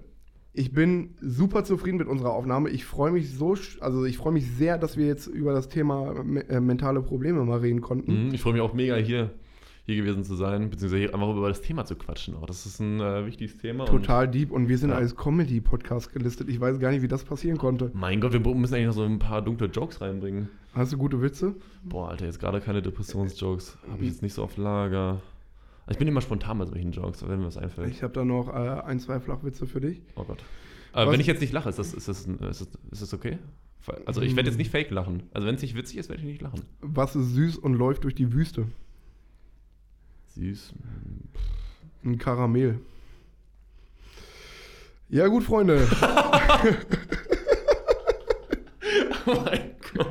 ich 0.55 0.72
bin 0.72 1.11
super 1.20 1.64
zufrieden 1.64 1.98
mit 1.98 2.07
unserer 2.07 2.30
Aufnahme. 2.32 2.70
Ich 2.70 2.84
freue 2.84 3.11
mich 3.11 3.30
so, 3.36 3.57
also 3.80 4.05
ich 4.05 4.16
freue 4.16 4.32
mich 4.32 4.46
sehr, 4.52 4.78
dass 4.78 4.96
wir 4.96 5.07
jetzt 5.07 5.26
über 5.26 5.52
das 5.52 5.68
Thema 5.68 6.14
äh, 6.48 6.61
mentale 6.61 7.02
Probleme 7.02 7.44
mal 7.44 7.59
reden 7.59 7.80
konnten. 7.80 8.28
Mhm. 8.28 8.34
Ich 8.34 8.40
freue 8.40 8.52
mich 8.52 8.62
auch 8.62 8.72
mega, 8.72 8.94
hier, 8.94 9.30
hier 9.84 9.96
gewesen 9.96 10.22
zu 10.22 10.36
sein, 10.36 10.70
beziehungsweise 10.70 11.02
hier 11.02 11.14
einfach 11.14 11.30
über 11.36 11.48
das 11.48 11.61
Thema 11.61 11.84
zu 11.84 11.96
quatschen. 11.96 12.36
Auch 12.36 12.46
das 12.46 12.66
ist 12.66 12.78
ein 12.78 13.00
äh, 13.00 13.26
wichtiges 13.26 13.59
Thema. 13.59 13.84
Total 13.84 14.28
deep 14.28 14.52
und 14.52 14.68
wir 14.68 14.78
sind 14.78 14.90
Ja. 14.90 14.96
als 14.96 15.16
Comedy-Podcast 15.16 16.12
gelistet. 16.12 16.48
Ich 16.48 16.61
weiß 16.61 16.78
gar 16.78 16.92
nicht, 16.92 17.02
wie 17.02 17.09
das 17.09 17.24
passieren 17.24 17.59
konnte. 17.59 17.86
Und 17.86 17.96
mein 17.96 18.20
Gott, 18.20 18.32
wir 18.32 18.40
müssen 18.40 18.74
eigentlich 18.74 18.86
noch 18.86 18.94
so 18.94 19.02
ein 19.02 19.18
paar 19.18 19.42
dunkle 19.42 19.66
Jokes 19.66 20.00
reinbringen. 20.00 20.48
Hast 20.72 20.92
du 20.92 20.98
gute 20.98 21.20
Witze? 21.20 21.57
Boah, 21.82 22.11
Alter, 22.11 22.26
jetzt 22.26 22.38
gerade 22.38 22.61
keine 22.61 22.80
Depressionsjokes. 22.80 23.76
Habe 23.90 24.02
ich 24.05 24.11
jetzt 24.11 24.22
nicht 24.22 24.34
so 24.34 24.44
auf 24.44 24.57
Lager. 24.57 25.20
Ich 25.91 25.99
bin 25.99 26.09
immer 26.09 26.20
spontan 26.22 26.59
bei 26.59 26.64
solchen 26.66 26.93
Jokes, 26.93 27.26
wenn 27.28 27.41
mir 27.41 27.47
was 27.47 27.59
einfällt. 27.59 27.91
Ich 27.91 28.03
habe 28.03 28.12
da 28.14 28.24
noch 28.24 28.49
äh, 28.49 28.53
ein, 28.53 28.99
zwei 29.01 29.20
Flachwitze 29.20 29.66
für 29.66 29.80
dich. 29.80 30.01
Oh 30.16 30.24
Gott. 30.24 30.43
Aber 30.93 31.07
Was- 31.07 31.12
wenn 31.12 31.20
ich 31.20 31.26
jetzt 31.26 31.41
nicht 31.41 31.53
lache, 31.53 31.68
ist 31.68 31.78
das, 31.78 31.93
ist 31.93 32.09
das, 32.09 32.20
ist 32.26 32.41
das, 32.41 32.68
ist 32.91 33.03
das 33.03 33.12
okay? 33.14 33.39
Also 34.07 34.22
ich 34.22 34.35
werde 34.35 34.49
jetzt 34.49 34.57
nicht 34.57 34.70
fake 34.70 34.91
lachen. 34.91 35.24
Also 35.35 35.47
wenn 35.47 35.57
es 35.57 35.62
nicht 35.62 35.74
witzig 35.76 35.99
ist, 35.99 36.09
werde 36.09 36.22
ich 36.22 36.26
nicht 36.28 36.41
lachen. 36.41 36.62
Was 36.80 37.14
ist 37.16 37.35
süß 37.35 37.59
und 37.59 37.74
läuft 37.74 38.05
durch 38.05 38.14
die 38.14 38.32
Wüste? 38.32 38.66
Süß. 40.37 40.72
Ein 42.03 42.16
Karamell. 42.16 42.78
Ja 45.11 45.26
gut, 45.26 45.45
Freunde. 45.45 45.87
Oh 49.26 49.41
mein 49.45 49.70
Gott. 49.97 50.07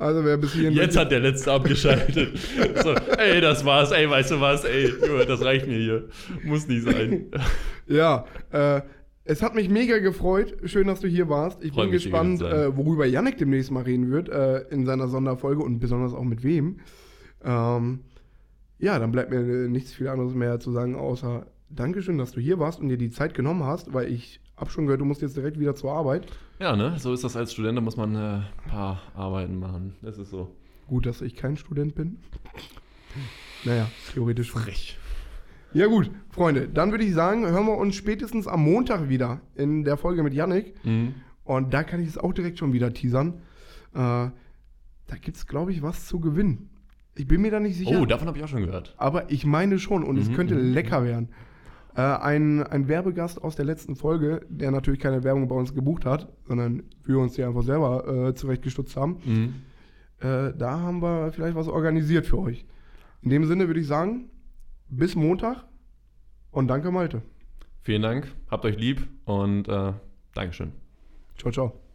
Also 0.00 0.24
wer 0.24 0.38
bis 0.38 0.54
hierhin... 0.54 0.72
Jetzt 0.72 0.96
hat 0.96 1.12
der 1.12 1.20
Letzte 1.20 1.52
abgeschaltet. 1.52 2.38
so, 2.82 2.94
ey, 3.18 3.38
das 3.42 3.66
war's, 3.66 3.92
ey, 3.92 4.08
weißt 4.08 4.30
du 4.30 4.40
was, 4.40 4.64
ey, 4.64 4.90
das 5.28 5.44
reicht 5.44 5.66
mir 5.66 5.76
hier. 5.76 6.08
Muss 6.42 6.66
nicht 6.66 6.84
sein. 6.84 7.26
Ja, 7.86 8.24
äh, 8.52 8.82
es 9.24 9.42
hat 9.42 9.56
mich 9.56 9.68
mega 9.68 9.98
gefreut. 9.98 10.56
Schön, 10.62 10.86
dass 10.86 11.00
du 11.00 11.08
hier 11.08 11.28
warst. 11.28 11.60
Ich 11.64 11.72
Freu 11.72 11.82
bin 11.82 11.90
gespannt, 11.90 12.40
äh, 12.40 12.76
worüber 12.76 13.04
Yannick 13.04 13.36
demnächst 13.36 13.72
mal 13.72 13.82
reden 13.82 14.12
wird 14.12 14.28
äh, 14.28 14.60
in 14.70 14.86
seiner 14.86 15.08
Sonderfolge 15.08 15.60
und 15.60 15.80
besonders 15.80 16.14
auch 16.14 16.22
mit 16.22 16.44
wem. 16.44 16.78
Ähm, 17.44 18.00
ja, 18.78 18.96
dann 19.00 19.10
bleibt 19.10 19.32
mir 19.32 19.40
nichts 19.68 19.92
viel 19.92 20.06
anderes 20.06 20.34
mehr 20.34 20.60
zu 20.60 20.70
sagen, 20.70 20.94
außer 20.94 21.46
Dankeschön, 21.68 22.16
dass 22.16 22.30
du 22.30 22.40
hier 22.40 22.60
warst 22.60 22.78
und 22.78 22.90
dir 22.90 22.96
die 22.96 23.10
Zeit 23.10 23.34
genommen 23.34 23.64
hast, 23.64 23.92
weil 23.92 24.12
ich 24.12 24.40
hab 24.60 24.70
schon 24.70 24.84
gehört, 24.86 25.00
du 25.00 25.04
musst 25.06 25.22
jetzt 25.22 25.36
direkt 25.36 25.58
wieder 25.58 25.74
zur 25.74 25.92
Arbeit. 25.92 26.26
Ja, 26.60 26.76
ne, 26.76 26.94
so 26.98 27.12
ist 27.14 27.24
das 27.24 27.34
als 27.36 27.52
Student, 27.52 27.78
da 27.78 27.80
muss 27.82 27.96
man 27.96 28.14
äh, 28.14 28.18
ein 28.18 28.44
paar 28.68 29.00
Arbeiten 29.14 29.58
machen. 29.58 29.94
Das 30.02 30.18
ist 30.18 30.30
so. 30.30 30.54
Gut, 30.86 31.06
dass 31.06 31.22
ich 31.22 31.34
kein 31.36 31.56
Student 31.56 31.94
bin. 31.94 32.18
Naja, 33.64 33.90
theoretisch. 34.12 34.50
Frech. 34.52 34.96
Ja 35.72 35.86
gut, 35.86 36.10
Freunde, 36.30 36.68
dann 36.68 36.90
würde 36.90 37.04
ich 37.04 37.14
sagen, 37.14 37.46
hören 37.46 37.66
wir 37.66 37.76
uns 37.78 37.94
spätestens 37.94 38.48
am 38.48 38.62
Montag 38.64 39.08
wieder 39.08 39.40
in 39.54 39.84
der 39.84 39.96
Folge 39.96 40.22
mit 40.24 40.34
Yannick. 40.34 40.74
Mhm. 40.84 41.14
Und 41.44 41.72
da 41.72 41.84
kann 41.84 42.00
ich 42.02 42.08
es 42.08 42.18
auch 42.18 42.32
direkt 42.32 42.58
schon 42.58 42.72
wieder 42.72 42.92
teasern. 42.92 43.34
Äh, 43.94 44.30
da 45.06 45.16
gibt 45.20 45.36
es, 45.36 45.46
glaube 45.46 45.72
ich, 45.72 45.80
was 45.82 46.06
zu 46.06 46.18
gewinnen. 46.20 46.70
Ich 47.16 47.26
bin 47.26 47.40
mir 47.40 47.50
da 47.50 47.60
nicht 47.60 47.76
sicher. 47.76 48.00
Oh, 48.00 48.06
davon 48.06 48.26
habe 48.28 48.38
ich 48.38 48.44
auch 48.44 48.48
schon 48.48 48.64
gehört. 48.64 48.94
aber 48.98 49.30
ich 49.30 49.44
meine 49.46 49.78
schon 49.78 50.02
und 50.04 50.16
es 50.16 50.28
Mhm, 50.28 50.34
könnte 50.34 50.54
mhm, 50.56 50.72
lecker 50.72 51.04
werden. 51.04 51.28
Äh, 51.96 52.02
ein, 52.02 52.62
ein 52.62 52.88
Werbegast 52.88 53.42
aus 53.42 53.56
der 53.56 53.64
letzten 53.64 53.96
Folge, 53.96 54.46
der 54.48 54.70
natürlich 54.70 55.00
keine 55.00 55.24
Werbung 55.24 55.48
bei 55.48 55.56
uns 55.56 55.74
gebucht 55.74 56.04
hat, 56.04 56.32
sondern 56.46 56.84
wir 57.04 57.18
uns 57.18 57.34
die 57.34 57.42
einfach 57.42 57.62
selber 57.62 58.28
äh, 58.28 58.34
zurechtgestutzt 58.34 58.96
haben. 58.96 59.16
Mhm. 59.24 59.54
Äh, 60.20 60.52
da 60.56 60.80
haben 60.80 61.02
wir 61.02 61.32
vielleicht 61.32 61.56
was 61.56 61.68
organisiert 61.68 62.26
für 62.26 62.38
euch. 62.38 62.64
In 63.22 63.30
dem 63.30 63.44
Sinne 63.46 63.66
würde 63.66 63.80
ich 63.80 63.86
sagen, 63.86 64.30
bis 64.88 65.14
Montag 65.14 65.64
und 66.50 66.68
danke 66.68 66.90
Malte. 66.90 67.22
Vielen 67.82 68.02
Dank, 68.02 68.28
habt 68.50 68.64
euch 68.64 68.78
lieb 68.78 69.08
und 69.24 69.68
äh, 69.68 69.92
Dankeschön. 70.34 70.72
Ciao, 71.38 71.50
ciao. 71.50 71.89